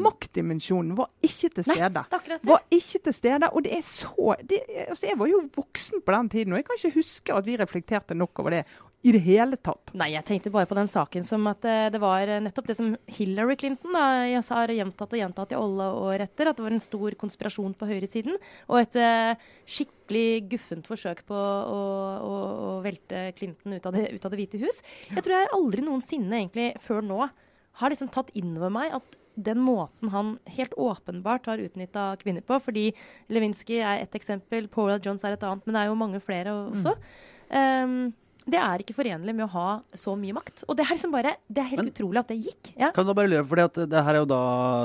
Maktdimensjonen 0.07 0.95
var 0.99 1.11
ikke 1.25 1.51
til 1.57 1.65
Nei, 1.69 1.77
stede. 1.77 2.05
det. 2.11 2.39
Var 2.47 2.63
ikke 2.71 3.01
til 3.07 3.15
stede. 3.17 3.51
Og 3.53 3.65
det 3.67 3.73
er 3.77 3.85
så 3.85 4.35
det, 4.49 4.61
altså 4.89 5.07
Jeg 5.07 5.19
var 5.19 5.27
jo 5.31 5.43
voksen 5.57 6.03
på 6.07 6.13
den 6.17 6.29
tiden, 6.33 6.53
og 6.53 6.59
jeg 6.61 6.65
kan 6.69 6.79
ikke 6.81 6.95
huske 6.99 7.35
at 7.37 7.47
vi 7.47 7.57
reflekterte 7.61 8.15
nok 8.15 8.39
over 8.43 8.51
det 8.51 8.65
i 9.07 9.13
det 9.15 9.21
hele 9.23 9.59
tatt. 9.61 9.93
Nei, 9.95 10.09
jeg 10.15 10.27
tenkte 10.27 10.51
bare 10.51 10.67
på 10.67 10.77
den 10.79 10.89
saken 10.91 11.25
som 11.27 11.45
at 11.51 11.65
eh, 11.69 11.89
det 11.95 12.01
var 12.03 12.27
eh, 12.27 12.41
nettopp 12.43 12.71
det 12.71 12.77
som 12.79 12.95
Hillary 13.19 13.55
Clinton 13.61 13.95
da, 13.95 14.07
har 14.49 14.73
gjentatt 14.75 15.13
og 15.15 15.21
gjentatt 15.21 15.53
i 15.55 15.59
alle 15.59 15.89
år 16.01 16.25
etter, 16.25 16.51
at 16.51 16.59
det 16.59 16.65
var 16.65 16.75
en 16.75 16.83
stor 16.83 17.17
konspirasjon 17.21 17.77
på 17.79 17.91
høyresiden, 17.91 18.41
og 18.67 18.81
et 18.81 18.99
eh, 18.99 19.45
skikkelig 19.77 20.27
guffent 20.51 20.91
forsøk 20.91 21.23
på 21.29 21.37
å, 21.37 21.85
å, 22.19 22.35
å 22.71 22.73
velte 22.87 23.29
Clinton 23.39 23.77
ut 23.77 23.87
av, 23.87 23.95
det, 23.95 24.09
ut 24.17 24.27
av 24.27 24.35
Det 24.35 24.41
hvite 24.41 24.63
hus. 24.65 24.83
Jeg 25.13 25.23
tror 25.23 25.37
jeg 25.37 25.55
aldri 25.61 25.87
noensinne 25.87 26.43
egentlig 26.43 26.73
før 26.83 27.07
nå 27.07 27.21
har 27.77 27.93
liksom 27.93 28.11
tatt 28.11 28.33
inn 28.35 28.57
over 28.57 28.73
meg 28.73 28.97
at 28.97 29.17
den 29.37 29.61
måten 29.61 30.11
han 30.11 30.37
helt 30.57 30.73
åpenbart 30.81 31.47
har 31.47 31.63
utnytta 31.63 32.15
kvinner 32.23 32.43
på, 32.43 32.59
fordi 32.65 32.89
Lewinsky 33.29 33.83
er 33.85 34.03
ett 34.03 34.15
eksempel, 34.17 34.67
Paula 34.73 34.97
Jones 34.97 35.25
er 35.29 35.37
et 35.37 35.45
annet, 35.45 35.67
men 35.67 35.77
det 35.77 35.83
er 35.83 35.91
jo 35.91 35.99
mange 36.01 36.23
flere 36.25 36.55
også. 36.73 36.97
Um, 37.53 38.15
det 38.47 38.59
er 38.63 38.83
ikke 38.83 38.95
forenlig 38.95 39.33
med 39.35 39.43
å 39.49 39.53
ha 39.57 39.69
så 39.99 40.13
mye 40.19 40.35
makt. 40.37 40.63
Og 40.71 40.77
det 40.79 40.85
er 40.85 40.93
liksom 40.95 41.15
bare, 41.15 41.33
det 41.51 41.63
er 41.65 41.71
helt 41.73 41.83
Men- 41.83 41.91
utrolig 41.91 42.21
at 42.21 42.29
det 42.31 42.37
gikk. 42.45 42.71
Ja. 42.79 42.91
Kan 42.95 43.07
du 43.07 43.13
bare 43.13 43.31
lure, 43.31 43.45
fordi 43.45 43.65
at 43.67 43.81
det 43.91 44.03
her 44.07 44.15
er 44.15 44.21
jo 44.23 44.29
da 44.31 44.43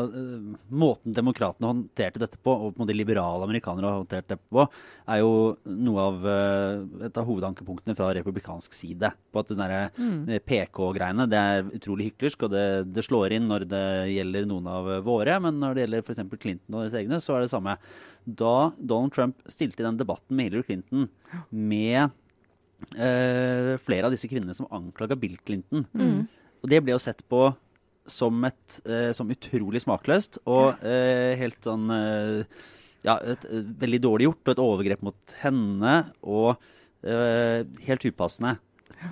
uh, 0.10 0.58
Måten 0.72 1.14
demokratene 1.14 1.70
håndterte 1.70 2.22
dette 2.24 2.40
på, 2.42 2.50
og 2.50 2.74
på 2.76 2.82
en 2.82 2.98
liberale 2.98 3.46
amerikanere 3.46 3.86
har 3.86 4.00
håndtert 4.02 4.28
det 4.34 4.40
på, 4.50 4.66
er 5.08 5.22
jo 5.22 5.58
noe 5.66 6.08
av 6.08 6.26
uh, 6.26 7.06
et 7.06 7.18
av 7.22 7.28
hovedankepunktene 7.28 7.96
fra 7.96 8.10
republikansk 8.18 8.74
side. 8.74 9.12
På 9.32 9.44
at 9.44 9.54
den 9.54 9.62
derre 9.62 9.84
mm. 9.94 10.42
PK-greiene 10.48 11.30
det 11.30 11.38
er 11.38 11.70
utrolig 11.70 12.10
hyklersk, 12.10 12.48
og 12.48 12.56
det, 12.56 12.68
det 12.90 13.06
slår 13.06 13.38
inn 13.38 13.50
når 13.52 13.68
det 13.70 13.88
gjelder 14.16 14.50
noen 14.50 14.72
av 14.74 14.90
våre, 15.06 15.38
men 15.44 15.62
når 15.62 15.76
det 15.76 15.86
gjelder 15.86 16.08
f.eks. 16.08 16.26
Clinton 16.42 16.80
og 16.80 16.88
deres 16.88 16.98
egne, 16.98 17.22
så 17.22 17.38
er 17.38 17.46
det 17.46 17.54
samme. 17.54 17.78
Da 18.26 18.72
Donald 18.78 19.14
Trump 19.14 19.38
stilte 19.50 19.82
i 19.82 19.86
den 19.86 19.98
debatten 19.98 20.38
med 20.38 20.50
Hillary 20.50 20.66
Clinton 20.68 21.08
med 21.50 21.98
eh, 22.04 22.12
flere 22.92 24.08
av 24.08 24.14
disse 24.14 24.30
kvinnene 24.32 24.56
som 24.58 24.70
anklaga 24.74 25.16
Bill 25.20 25.38
Clinton. 25.46 25.86
Og 26.62 26.70
det 26.70 26.82
ble 26.84 26.94
jo 26.96 27.02
sett 27.02 27.24
på 27.30 27.50
som, 28.10 28.44
et, 28.48 28.80
eh, 28.86 29.12
som 29.16 29.30
utrolig 29.32 29.82
smakløst 29.84 30.42
og 30.50 30.82
eh, 30.86 31.34
helt 31.40 31.60
sånn 31.66 31.90
eh, 31.96 32.62
Ja, 33.06 33.16
et, 33.18 33.46
et, 33.50 33.70
veldig 33.82 34.00
dårlig 34.04 34.28
gjort, 34.28 34.44
og 34.46 34.52
et 34.54 34.60
overgrep 34.62 35.06
mot 35.08 35.32
henne, 35.42 35.94
og 36.22 36.52
eh, 37.02 37.64
helt 37.88 38.04
upassende. 38.06 38.60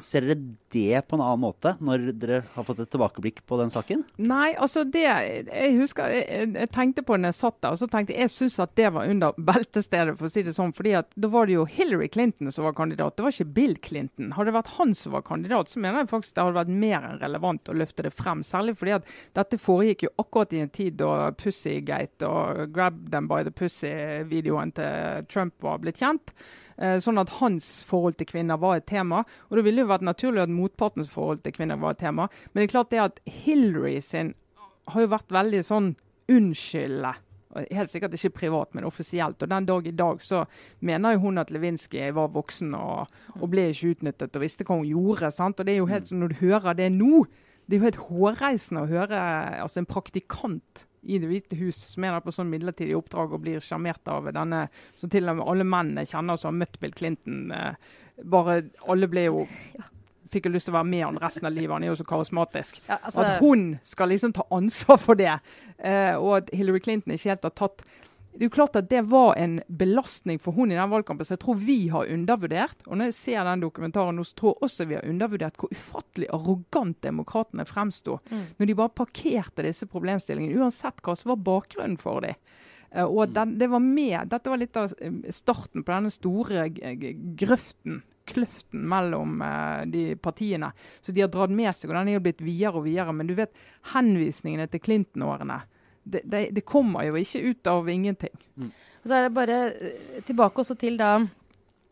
Ser 0.05 0.27
dere 0.27 0.37
det 0.73 1.01
på 1.07 1.17
en 1.17 1.23
annen 1.23 1.43
måte, 1.43 1.75
når 1.83 2.09
dere 2.19 2.41
har 2.53 2.65
fått 2.67 2.81
et 2.83 2.91
tilbakeblikk 2.93 3.41
på 3.49 3.59
den 3.59 3.71
saken? 3.73 4.03
Nei, 4.21 4.53
altså 4.55 4.85
det 4.87 5.03
Jeg 5.03 5.75
husker 5.79 6.11
jeg, 6.13 6.51
jeg 6.55 6.71
tenkte 6.75 7.03
på 7.05 7.17
når 7.17 7.33
jeg 7.33 7.39
satt 7.39 7.59
der, 7.61 7.75
og 7.75 7.81
så 7.81 7.89
tenkte 7.91 8.15
jeg 8.15 8.29
jeg 8.29 8.33
syns 8.35 8.59
at 8.61 8.75
det 8.77 8.91
var 8.93 9.09
under 9.09 9.37
beltestedet, 9.49 10.15
for 10.19 10.29
å 10.29 10.31
si 10.33 10.43
det 10.45 10.53
sånn. 10.57 10.73
fordi 10.75 10.93
at 10.99 11.11
da 11.15 11.31
var 11.31 11.49
det 11.49 11.57
jo 11.57 11.65
Hillary 11.69 12.09
Clinton 12.11 12.51
som 12.53 12.67
var 12.67 12.77
kandidat, 12.77 13.17
det 13.17 13.25
var 13.25 13.35
ikke 13.35 13.55
Bill 13.57 13.75
Clinton. 13.77 14.33
Hadde 14.37 14.51
det 14.51 14.57
vært 14.59 14.75
han 14.77 14.95
som 14.97 15.15
var 15.15 15.25
kandidat, 15.27 15.71
så 15.71 15.81
mener 15.81 16.03
jeg 16.03 16.11
faktisk 16.13 16.35
det 16.35 16.45
hadde 16.45 16.59
vært 16.59 16.79
mer 16.85 17.09
enn 17.09 17.21
relevant 17.23 17.71
å 17.71 17.77
løfte 17.77 18.05
det 18.05 18.13
frem. 18.15 18.43
Særlig 18.45 18.77
fordi 18.79 18.97
at 18.99 19.11
dette 19.37 19.61
foregikk 19.61 20.07
jo 20.07 20.15
akkurat 20.21 20.55
i 20.55 20.63
en 20.63 20.73
tid 20.73 20.99
da 21.01 21.31
Pussygate 21.39 22.29
og 22.29 22.73
Grab 22.75 23.09
them 23.11 23.29
by 23.29 23.43
the 23.47 23.53
pussy-videoen 23.55 24.73
til 24.77 25.29
Trump 25.31 25.55
var 25.63 25.81
blitt 25.83 26.01
kjent. 26.01 26.33
Eh, 26.79 26.95
sånn 27.03 27.19
at 27.19 27.33
hans 27.41 27.67
forhold 27.87 28.15
til 28.19 28.29
kvinner 28.29 28.59
var 28.59 28.79
et 28.79 28.87
tema. 28.87 29.25
Og 29.49 29.59
det 29.59 29.65
ville 29.65 29.83
jo 29.83 29.89
vært 29.89 30.05
naturlig 30.07 30.45
at 30.45 30.53
motpartens 30.59 31.09
forhold 31.11 31.41
til 31.43 31.55
kvinner 31.55 31.79
var 31.79 31.95
et 31.95 32.03
tema. 32.03 32.27
Men 32.51 32.61
det 32.61 32.67
er 32.67 32.75
klart 32.75 32.93
det 32.93 33.01
at 33.05 33.23
Hillary 33.25 33.97
sin 34.03 34.35
har 34.89 35.05
jo 35.05 35.11
vært 35.11 35.33
veldig 35.33 35.63
sånn 35.65 35.89
unnskylde. 36.29 37.15
Helt 37.73 37.89
sikkert 37.89 38.13
ikke 38.13 38.35
privat, 38.43 38.75
men 38.77 38.85
offisielt. 38.85 39.41
Og 39.41 39.49
den 39.49 39.65
dag 39.65 39.87
i 39.89 39.95
dag 39.97 40.21
så 40.21 40.43
mener 40.85 41.15
jo 41.15 41.23
hun 41.25 41.41
at 41.41 41.49
Lewinsky 41.53 42.11
var 42.13 42.29
voksen 42.35 42.75
og, 42.77 43.09
og, 43.39 43.47
ble 43.49 43.71
ikke 43.71 43.95
utnyttet 43.95 44.37
og 44.37 44.43
visste 44.43 44.67
hva 44.67 44.77
hun 44.77 44.89
gjorde. 44.89 45.31
sant? 45.33 45.59
Og 45.59 45.65
det 45.65 45.73
er 45.73 45.81
jo 45.81 45.89
helt 45.89 46.09
sånn 46.09 46.21
Når 46.21 46.33
du 46.33 46.43
hører 46.43 46.77
det 46.77 46.91
nå, 46.93 47.23
det 47.65 47.75
er 47.75 47.81
jo 47.81 47.87
helt 47.87 48.05
hårreisende 48.09 48.85
å 48.85 48.89
høre 48.89 49.23
altså 49.63 49.81
en 49.81 49.89
praktikant 49.89 50.85
i 50.99 51.15
Det 51.15 51.29
hvite 51.29 51.55
hus, 51.55 51.77
som 51.93 52.03
er 52.03 52.11
der 52.11 52.23
på 52.25 52.33
sånn 52.35 52.49
midlertidig 52.51 52.97
oppdrag 52.97 53.31
og 53.31 53.39
blir 53.45 53.63
sjarmert 53.63 54.09
av 54.11 54.25
denne 54.35 54.65
som 54.99 55.09
til 55.09 55.31
og 55.31 55.37
med 55.37 55.47
alle 55.47 55.63
mennene 55.63 56.03
kjenner 56.05 56.35
som 56.35 56.51
har 56.51 56.57
møtt 56.65 56.75
Bill 56.81 56.91
Clinton. 56.91 57.53
Eh, 57.55 57.93
bare 58.27 58.57
Alle 58.91 59.07
ble 59.07 59.23
jo 59.29 59.45
Fikk 60.29 60.45
jo 60.45 60.51
lyst 60.53 60.69
til 60.69 60.75
å 60.75 60.79
være 60.79 60.89
med 60.91 61.05
han 61.05 61.21
resten 61.21 61.47
av 61.49 61.55
livet. 61.55 61.73
Han 61.73 61.83
er 61.87 61.91
jo 61.93 61.99
så 61.99 62.05
karismatisk. 62.09 62.81
Ja, 62.87 62.99
altså, 63.01 63.23
At 63.25 63.39
hun 63.41 63.79
skal 63.83 64.11
liksom 64.13 64.33
ta 64.37 64.45
ansvar 64.51 64.99
for 65.01 65.17
det, 65.19 65.39
eh, 65.77 66.13
og 66.15 66.37
at 66.43 66.53
Hillary 66.53 66.79
Clinton 66.79 67.15
ikke 67.15 67.33
helt 67.33 67.49
har 67.49 67.57
tatt 67.57 67.83
det 68.29 68.45
er 68.45 68.49
jo 68.51 68.53
klart 68.53 68.75
at 68.77 68.89
det 68.91 69.01
var 69.09 69.33
en 69.41 69.57
belastning 69.67 70.37
for 70.39 70.55
hun 70.55 70.71
i 70.71 70.77
den 70.77 70.91
valgkampen 70.91 71.25
så 71.25 71.33
jeg 71.33 71.41
tror 71.41 71.57
vi 71.59 71.89
har 71.91 72.07
undervurdert. 72.13 72.85
Og 72.85 72.95
når 72.95 73.09
jeg 73.09 73.15
ser 73.17 73.43
den 73.43 73.63
dokumentaren 73.65 74.15
nå, 74.15 74.23
så 74.23 74.37
tror 74.37 74.53
jeg 74.53 74.67
også 74.67 74.85
vi 74.87 74.95
har 74.95 75.07
undervurdert 75.09 75.57
hvor 75.59 75.73
ufattelig 75.73 76.29
arrogant 76.37 77.01
demokratene 77.03 77.65
fremsto 77.67 78.19
Mm. 78.29 78.45
når 78.59 78.67
de 78.67 78.75
bare 78.75 78.93
parkerte 78.95 79.63
disse 79.65 79.85
problemstillingene, 79.89 80.59
uansett 80.61 81.01
hva 81.01 81.15
som 81.17 81.33
var 81.33 81.41
bakgrunnen 81.43 81.97
for 81.97 82.21
dem. 82.21 82.35
Eh, 82.91 83.03
og 83.03 83.33
den, 83.33 83.57
det 83.57 83.69
var 83.69 83.79
med, 83.79 84.29
Dette 84.29 84.49
var 84.49 84.57
litt 84.61 84.77
av 84.77 84.93
eh, 85.01 85.31
starten 85.31 85.83
på 85.83 85.91
denne 85.91 86.11
store 86.13 86.69
grøften, 86.69 88.03
kløften 88.29 88.85
mellom 88.91 89.41
eh, 89.45 89.81
de 89.91 90.03
partiene. 90.21 90.71
Så 91.01 91.15
de 91.15 91.25
har 91.25 91.31
dratt 91.33 91.53
med 91.53 91.73
seg, 91.75 91.89
og 91.89 91.97
den 91.99 92.11
er 92.11 92.19
jo 92.19 92.25
blitt 92.27 92.43
videre 92.45 92.79
og 92.81 92.87
videre. 92.87 93.15
Men 93.15 93.29
du 93.29 93.35
vet, 93.37 93.55
henvisningene 93.93 94.69
til 94.71 94.83
Clinton-årene, 94.85 95.59
det, 96.09 96.23
det, 96.25 96.45
det 96.55 96.65
kommer 96.67 97.05
jo 97.07 97.17
ikke 97.19 97.43
ut 97.51 97.69
av 97.69 97.89
ingenting. 97.91 98.35
Og 98.99 99.09
så 99.09 99.17
er 99.17 99.27
det 99.27 99.35
bare 99.35 99.59
eh, 99.73 100.23
tilbake 100.27 100.63
også 100.63 100.77
til 100.79 100.99
da 100.99 101.17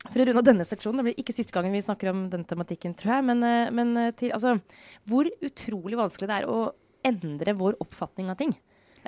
For 0.08 0.22
å 0.22 0.26
runde 0.28 0.40
av 0.40 0.46
denne 0.46 0.66
seksjonen, 0.68 1.00
det 1.00 1.08
blir 1.08 1.20
ikke 1.22 1.34
siste 1.36 1.54
gangen 1.54 1.74
vi 1.74 1.84
snakker 1.84 2.12
om 2.12 2.26
den 2.32 2.44
tematikken, 2.48 2.94
tror 2.98 3.18
jeg, 3.18 3.28
men, 3.30 3.44
eh, 3.46 3.72
men 3.74 3.96
eh, 3.98 4.14
til 4.16 4.34
altså 4.36 4.58
Hvor 5.08 5.30
utrolig 5.42 5.98
vanskelig 5.98 6.30
det 6.30 6.40
er 6.40 6.50
å 6.50 6.70
endre 7.08 7.54
vår 7.54 7.78
oppfatning 7.82 8.30
av 8.32 8.40
ting. 8.40 8.56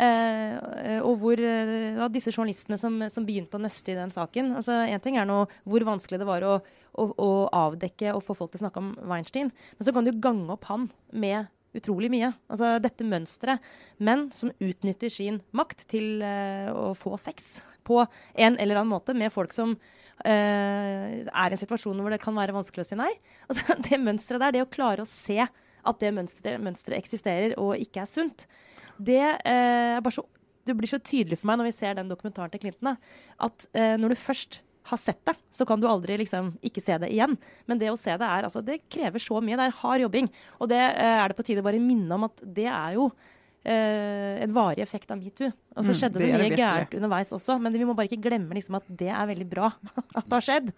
Eh, 0.01 0.53
eh, 0.95 1.01
og 1.05 1.19
hvor 1.21 1.41
eh, 1.45 1.93
ja, 1.99 2.07
disse 2.09 2.33
journalistene 2.33 2.79
som, 2.81 2.95
som 3.13 3.25
begynte 3.27 3.59
å 3.59 3.61
nøste 3.61 3.93
i 3.93 3.99
den 3.99 4.13
saken 4.15 4.55
altså 4.57 4.79
Én 4.89 5.03
ting 5.05 5.19
er 5.21 5.27
nå 5.29 5.43
hvor 5.69 5.85
vanskelig 5.85 6.23
det 6.23 6.29
var 6.29 6.47
å, 6.47 6.55
å, 6.97 7.05
å 7.21 7.31
avdekke 7.67 8.15
og 8.15 8.23
få 8.25 8.39
folk 8.39 8.55
til 8.55 8.63
å 8.63 8.65
snakke 8.65 8.81
om 8.81 8.95
Weinstein, 9.11 9.51
men 9.51 9.85
så 9.85 9.93
kan 9.93 10.07
du 10.07 10.15
gange 10.17 10.49
opp 10.55 10.65
han 10.71 10.89
med 11.13 11.51
utrolig 11.77 12.11
mye. 12.13 12.33
Altså 12.51 12.75
dette 12.83 13.07
mønsteret. 13.07 13.63
Menn 14.03 14.29
som 14.35 14.53
utnytter 14.63 15.13
sin 15.13 15.41
makt 15.57 15.87
til 15.91 16.23
eh, 16.25 16.71
å 16.73 16.93
få 16.99 17.17
sex 17.21 17.59
på 17.87 18.01
en 18.01 18.59
eller 18.59 18.81
annen 18.81 18.93
måte 18.93 19.15
med 19.17 19.33
folk 19.35 19.55
som 19.55 19.77
eh, 20.25 21.21
er 21.21 21.53
i 21.53 21.57
en 21.57 21.61
situasjon 21.61 22.01
hvor 22.01 22.13
det 22.13 22.23
kan 22.23 22.37
være 22.37 22.57
vanskelig 22.57 22.87
å 22.87 22.91
si 22.91 22.99
nei. 22.99 23.13
Altså 23.49 23.77
det 23.87 24.01
mønsteret 24.03 24.47
der, 24.47 24.57
det 24.57 24.65
å 24.67 24.73
klare 24.73 25.05
å 25.07 25.11
se 25.11 25.45
at 25.45 26.03
det 26.03 26.11
mønsteret, 26.17 26.61
mønsteret 26.63 26.99
eksisterer 27.01 27.57
og 27.61 27.79
ikke 27.81 28.03
er 28.03 28.11
sunt, 28.11 28.49
det 29.01 29.21
eh, 29.21 29.97
er 29.97 30.05
bare 30.05 30.17
så 30.21 30.27
det 30.69 30.75
blir 30.77 30.91
så 30.91 30.99
tydelig 31.03 31.39
for 31.41 31.49
meg 31.51 31.57
når 31.59 31.71
vi 31.71 31.73
ser 31.75 31.95
den 31.97 32.11
dokumentaren 32.11 32.51
til 32.53 32.61
Clinton, 32.63 32.93
at 33.43 33.65
eh, 33.75 33.95
når 33.99 34.13
du 34.13 34.19
først 34.21 34.59
har 34.91 34.99
sett 35.01 35.19
det, 35.27 35.33
så 35.55 35.65
kan 35.67 35.81
du 35.81 35.87
aldri 35.89 36.19
liksom 36.21 36.53
ikke 36.67 36.83
se 36.85 36.99
det 37.01 37.09
igjen. 37.15 37.35
Men 37.67 37.81
det 37.81 37.89
å 37.91 37.97
se 37.99 38.13
det 38.21 38.27
er, 38.27 38.45
altså, 38.47 38.61
det 38.65 38.77
krever 38.93 39.23
så 39.23 39.41
mye. 39.43 39.57
Det 39.59 39.67
er 39.71 39.77
hard 39.81 40.05
jobbing. 40.05 40.29
Og 40.61 40.69
det 40.71 40.79
eh, 40.79 41.17
er 41.25 41.33
det 41.33 41.37
på 41.39 41.47
tide 41.49 41.63
å 41.65 41.67
bare 41.67 41.81
minne 41.83 42.13
om 42.17 42.27
at 42.29 42.43
det 42.45 42.67
er 42.71 42.97
jo 42.99 43.09
eh, 43.65 44.43
en 44.45 44.53
varig 44.57 44.83
effekt 44.85 45.11
av 45.15 45.19
metoo. 45.21 45.49
Og 45.77 45.85
så 45.87 45.95
Mm, 45.95 45.99
skjedde 46.01 46.19
det 46.21 46.27
det, 46.29 46.33
det 46.39 46.43
mye 46.51 46.59
gærent 46.61 46.95
underveis 47.01 47.33
også, 47.37 47.57
men 47.63 47.73
vi 47.77 47.85
må 47.89 47.95
bare 47.97 48.11
ikke 48.11 48.23
glemme 48.29 48.57
liksom, 48.57 48.77
at 48.81 48.87
det 49.01 49.11
er 49.11 49.31
veldig 49.33 49.49
bra 49.51 49.73
at 50.19 50.25
det 50.27 50.37
har 50.37 50.47
skjedd. 50.49 50.71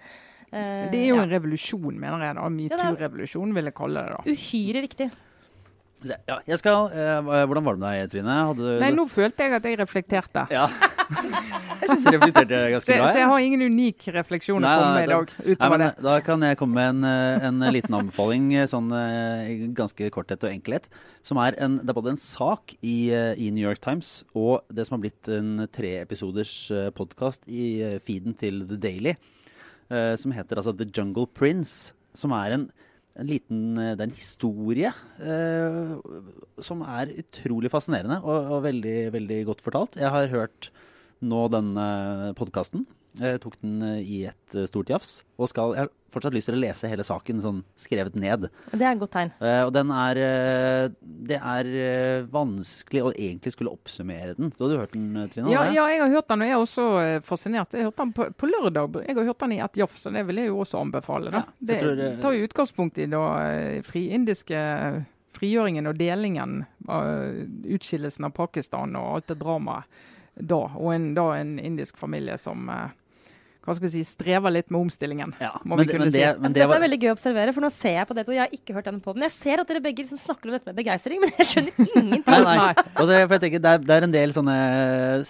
Eh, 0.52 0.88
Det 0.92 1.02
er 1.02 1.08
jo 1.10 1.16
ja. 1.18 1.26
en 1.26 1.34
revolusjon, 1.34 1.98
mener 1.98 2.26
jeg. 2.28 2.38
da. 2.38 2.48
Metoo-revolusjon, 2.60 3.54
vil 3.58 3.70
jeg 3.70 3.76
kalle 3.82 4.06
det. 4.06 4.16
da. 4.16 4.24
Uhyre 4.36 4.84
viktig. 4.88 5.10
Ja, 6.28 6.38
jeg 6.48 6.58
skal, 6.58 6.90
eh, 6.92 7.20
hvordan 7.22 7.64
var 7.64 7.76
det 7.76 7.80
med 7.82 7.88
deg, 7.88 8.10
Trine? 8.12 8.36
Hadde 8.48 8.66
du 8.66 8.80
Nei, 8.82 8.90
nå 8.96 9.04
følte 9.10 9.46
jeg 9.46 9.54
at 9.58 9.68
jeg 9.68 9.78
reflekterte. 9.80 10.44
Ja. 10.50 10.66
jeg 11.82 11.88
syns 11.90 12.04
du 12.06 12.10
reflekterte 12.16 12.60
ganske 12.74 12.96
bra. 12.98 13.10
så 13.12 13.20
jeg 13.20 13.28
har 13.30 13.44
ingen 13.46 13.64
unik 13.72 14.08
refleksjon 14.16 14.64
å 14.66 14.72
komme 14.72 14.92
med 14.96 15.04
i 15.04 15.10
da- 15.10 15.18
dag. 15.18 15.34
Nei, 15.38 15.46
utover 15.54 15.76
men, 15.76 15.84
det. 15.86 16.06
da 16.08 16.16
kan 16.26 16.46
jeg 16.48 16.58
komme 16.60 16.74
med 16.78 16.90
en, 16.94 17.08
eh, 17.10 17.48
en 17.48 17.66
liten 17.76 17.98
anbefaling, 18.00 18.48
eh, 18.58 18.68
sånn 18.70 18.90
eh, 18.98 19.52
ganske 19.78 20.10
korthet 20.14 20.46
og 20.46 20.50
enkelhet. 20.52 20.88
Som 21.22 21.38
er 21.42 21.54
en, 21.62 21.78
det 21.82 21.92
er 21.92 21.98
både 22.00 22.14
en 22.16 22.22
sak 22.22 22.74
i, 22.82 22.96
eh, 23.14 23.34
i 23.38 23.50
New 23.54 23.62
York 23.62 23.82
Times 23.84 24.24
og 24.34 24.64
det 24.72 24.86
som 24.88 24.98
har 24.98 25.04
blitt 25.06 25.30
en 25.30 25.66
treepisoders 25.72 26.54
podkast 26.98 27.46
i 27.46 27.66
eh, 27.82 27.98
feeden 28.02 28.34
til 28.38 28.64
The 28.66 28.78
Daily, 28.80 29.16
eh, 29.90 30.14
som 30.18 30.34
heter 30.34 30.58
altså 30.58 30.74
The 30.76 30.88
Jungle 30.90 31.26
Prince. 31.30 31.92
Som 32.14 32.34
er 32.36 32.52
en, 32.58 32.66
en 33.18 33.28
liten 33.28 33.76
eh, 33.78 33.92
Det 33.96 34.04
er 34.04 34.08
en 34.10 34.16
historie 34.16 34.92
eh, 35.20 35.92
som 36.62 36.82
er 36.86 37.12
utrolig 37.22 37.70
fascinerende 37.72 38.20
og, 38.22 38.56
og 38.56 38.64
veldig, 38.68 38.96
veldig 39.14 39.38
godt 39.50 39.64
fortalt. 39.64 40.00
Jeg 40.00 40.12
har 40.14 40.32
hørt 40.32 40.70
nå 41.22 41.46
denne 41.52 41.86
podkasten. 42.38 42.86
Jeg 43.20 43.42
tok 43.44 43.58
den 43.60 43.82
eh, 43.84 44.00
i 44.00 44.20
et 44.30 44.56
eh, 44.56 44.68
stort 44.70 44.90
jafs. 44.92 45.20
Og 45.36 45.50
skal, 45.52 45.76
jeg 45.76 45.92
fortsatt 46.12 46.34
lyst 46.34 46.50
til 46.50 46.56
å 46.58 46.60
lese 46.62 46.90
hele 46.90 47.04
saken 47.06 47.40
sånn 47.42 47.60
skrevet 47.78 48.16
ned. 48.18 48.48
Det 48.70 48.80
er 48.84 48.92
et 48.92 49.00
godt 49.00 49.14
tegn. 49.14 49.32
Uh, 49.40 49.62
og 49.66 49.72
den 49.74 49.92
er 49.96 50.20
uh, 50.20 50.94
Det 51.32 51.38
er 51.38 51.70
uh, 51.72 52.26
vanskelig 52.32 53.04
å 53.04 53.12
egentlig 53.12 53.54
skulle 53.54 53.72
oppsummere 53.72 54.36
den. 54.38 54.52
Du 54.56 54.64
hadde 54.64 54.80
hørt 54.80 54.96
den, 54.96 55.08
Trine? 55.32 55.52
Ja, 55.52 55.64
ja, 55.72 55.86
jeg 55.92 56.02
har 56.04 56.14
hørt 56.16 56.30
den, 56.32 56.44
og 56.44 56.50
jeg 56.50 56.56
er 56.56 56.66
også 56.66 56.86
fascinert. 57.26 57.76
Jeg 57.76 57.88
hørte 57.88 58.04
den 58.04 58.14
på, 58.16 58.28
på 58.36 58.50
lørdag. 58.50 59.00
Jeg 59.06 59.18
har 59.18 59.30
hørt 59.32 59.44
den 59.44 59.56
i 59.56 59.62
ett 59.64 59.82
jafs, 59.82 60.04
så 60.04 60.14
det 60.14 60.24
vil 60.28 60.42
jeg 60.42 60.52
jo 60.52 60.62
også 60.64 60.82
anbefale. 60.82 61.32
da. 61.32 61.42
Ja, 61.42 61.66
det 61.72 61.80
tror, 61.82 62.04
tar 62.22 62.36
jo 62.36 62.48
utgangspunkt 62.48 63.02
i 63.02 63.08
da 63.10 63.24
friindiske 63.86 64.62
frigjøringen 65.32 65.88
og 65.88 65.96
delingen 65.96 66.58
utskillelsen 67.72 68.28
av 68.28 68.34
Pakistan 68.36 68.98
og 69.00 69.14
alt 69.16 69.30
det 69.32 69.38
dramaet 69.40 70.02
da. 70.34 70.60
Og 70.76 70.92
en, 70.94 71.12
da 71.16 71.30
en 71.38 71.56
indisk 71.60 71.98
familie 72.00 72.36
som 72.40 72.68
hva 73.62 73.74
skal 73.76 73.86
vi 73.88 73.92
si, 73.94 74.02
strever 74.06 74.50
litt 74.50 74.70
med 74.74 74.80
omstillingen. 74.82 75.32
Ja, 75.38 75.52
må 75.62 75.76
men, 75.76 75.84
vi 75.84 75.84
det- 75.86 75.92
kunne 75.94 76.06
men, 76.08 76.12
det, 76.12 76.22
si. 76.34 76.40
men 76.42 76.52
det 76.56 76.66
var 76.66 76.76
er 76.80 76.84
veldig 76.88 76.98
gøy 77.02 77.10
å 77.12 77.14
observere, 77.14 77.52
for 77.54 77.62
nå 77.62 77.70
ser 77.70 77.94
jeg 78.00 78.08
på 78.08 78.14
dette, 78.18 78.28
og 78.32 78.34
jeg 78.34 78.42
har 78.42 78.56
ikke 78.56 78.74
hørt 78.74 78.88
denne 78.90 79.02
podden. 79.04 79.22
Jeg 79.22 79.34
ser 79.36 79.60
at 79.62 79.68
dere 79.70 79.82
begge 79.84 80.02
liksom 80.02 80.18
snakker 80.18 80.50
om 80.50 80.56
dette 80.56 80.66
med 80.66 80.78
begeistring, 80.80 81.20
men 81.22 81.30
jeg 81.38 81.46
skjønner 81.46 81.72
ingenting. 81.78 82.24
Nei, 82.26 82.56
nei. 82.58 82.74
Altså, 82.96 83.12
for 83.22 83.36
jeg 83.36 83.42
tenker, 83.46 83.62
det, 83.62 83.74
er, 83.76 83.84
det 83.86 83.94
er 83.98 84.06
en 84.08 84.14
del 84.16 84.34
sånne 84.34 84.56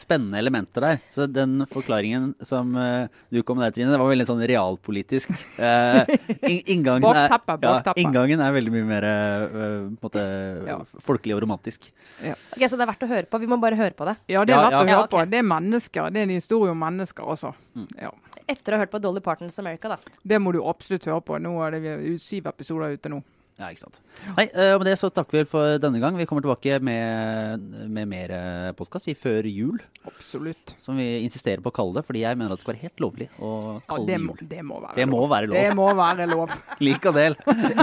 spennende 0.00 0.40
elementer 0.40 0.86
der. 0.86 1.02
Så 1.12 1.26
den 1.28 1.66
forklaringen 1.70 2.30
som 2.46 2.72
uh, 2.76 3.04
du 3.32 3.42
kom 3.44 3.60
med 3.60 3.68
der, 3.68 3.76
Trine, 3.76 3.92
det 3.92 4.00
var 4.00 4.10
veldig 4.12 4.28
sånn 4.32 4.44
realpolitisk. 4.52 5.32
Uh, 5.62 6.02
in 6.48 6.58
inngangen, 6.72 7.04
er. 7.14 7.30
Ja, 7.62 7.92
inngangen 8.00 8.40
er 8.42 8.54
veldig 8.56 8.72
mye 8.74 8.86
mer 8.88 9.04
uh, 9.06 9.90
måte, 10.02 10.22
Ja. 10.66 10.78
folkelig 11.04 11.36
og 11.36 11.42
romantisk. 11.44 11.84
Ok, 12.24 12.64
Så 12.64 12.74
det 12.78 12.82
er 12.82 12.90
verdt 12.90 13.04
å 13.06 13.10
høre 13.10 13.28
på. 13.30 13.38
Vi 13.42 13.50
må 13.50 13.58
bare 13.62 13.78
høre 13.78 13.94
på 13.94 14.06
det. 14.08 14.16
Ja, 14.32 14.42
det 14.48 14.54
er 14.54 14.58
Ja, 14.58 14.62
verdt 14.64 14.72
ja. 14.72 14.80
å 14.80 14.88
høre 14.88 14.96
Ja, 14.96 15.06
på. 15.12 15.22
Det 15.30 15.38
er 15.38 15.46
mennesker. 15.46 16.10
Det 16.10 16.22
er 16.22 16.26
en 16.28 16.34
historie 16.34 16.72
om 16.74 16.82
mennesker 16.82 17.28
også. 17.36 17.52
Mm. 17.78 17.86
Ja. 18.00 18.10
Etter 18.52 18.74
å 18.74 18.78
ha 18.80 18.84
hørt 18.84 18.92
på 18.94 19.00
Dolly 19.02 19.22
Partons 19.24 19.58
America, 19.62 19.94
da. 19.96 20.16
Det 20.24 20.38
må 20.42 20.52
du 20.54 20.60
absolutt 20.68 21.06
høre 21.08 21.22
på. 21.24 21.38
Nå 21.42 21.56
er 21.66 21.78
det 21.78 22.18
syv 22.22 22.50
episoder 22.52 22.94
ute 22.98 23.10
nå. 23.12 23.22
Ja, 23.60 23.68
ikke 23.68 23.82
sant. 23.84 23.98
Nei, 24.34 24.46
og 24.72 24.80
Med 24.80 24.86
det 24.88 24.94
så 24.98 25.10
takker 25.12 25.36
vi 25.36 25.42
for 25.46 25.76
denne 25.78 26.00
gang. 26.02 26.16
Vi 26.18 26.24
kommer 26.26 26.42
tilbake 26.42 26.78
med, 26.82 27.60
med 27.92 28.08
mer 28.10 28.32
podkast 28.78 29.06
før 29.20 29.46
jul. 29.46 29.76
Absolutt. 30.08 30.72
Som 30.82 30.96
vi 30.98 31.06
insisterer 31.22 31.60
på 31.62 31.70
å 31.70 31.76
kalle 31.76 31.98
det, 32.00 32.04
fordi 32.08 32.24
jeg 32.24 32.40
mener 32.40 32.54
at 32.54 32.58
det 32.58 32.64
skal 32.64 32.72
være 32.74 32.86
helt 32.88 33.04
lovlig 33.04 33.28
å 33.38 33.50
Ja, 33.76 33.82
kalle 33.92 34.08
det, 34.08 34.16
det 34.16 34.24
jul. 34.24 34.48
det 34.54 34.62
må 34.66 34.80
være 34.82 34.96
Det 34.98 35.06
må 35.12 35.20
lov. 35.20 35.28
være 35.34 35.50
lov. 35.52 35.58
Det 35.60 35.76
må 35.78 35.90
være 36.00 36.28
lov. 36.32 36.56
Lik 36.88 37.06
og 37.12 37.20
del. 37.20 37.36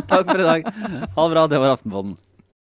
Takk 0.09 0.25
for 0.33 0.41
i 0.41 0.49
dag. 0.49 0.67
Ha 0.73 1.27
det 1.29 1.31
bra. 1.37 1.45
Det 1.53 1.61
var 1.63 1.75
Aftenpodden. 1.77 2.17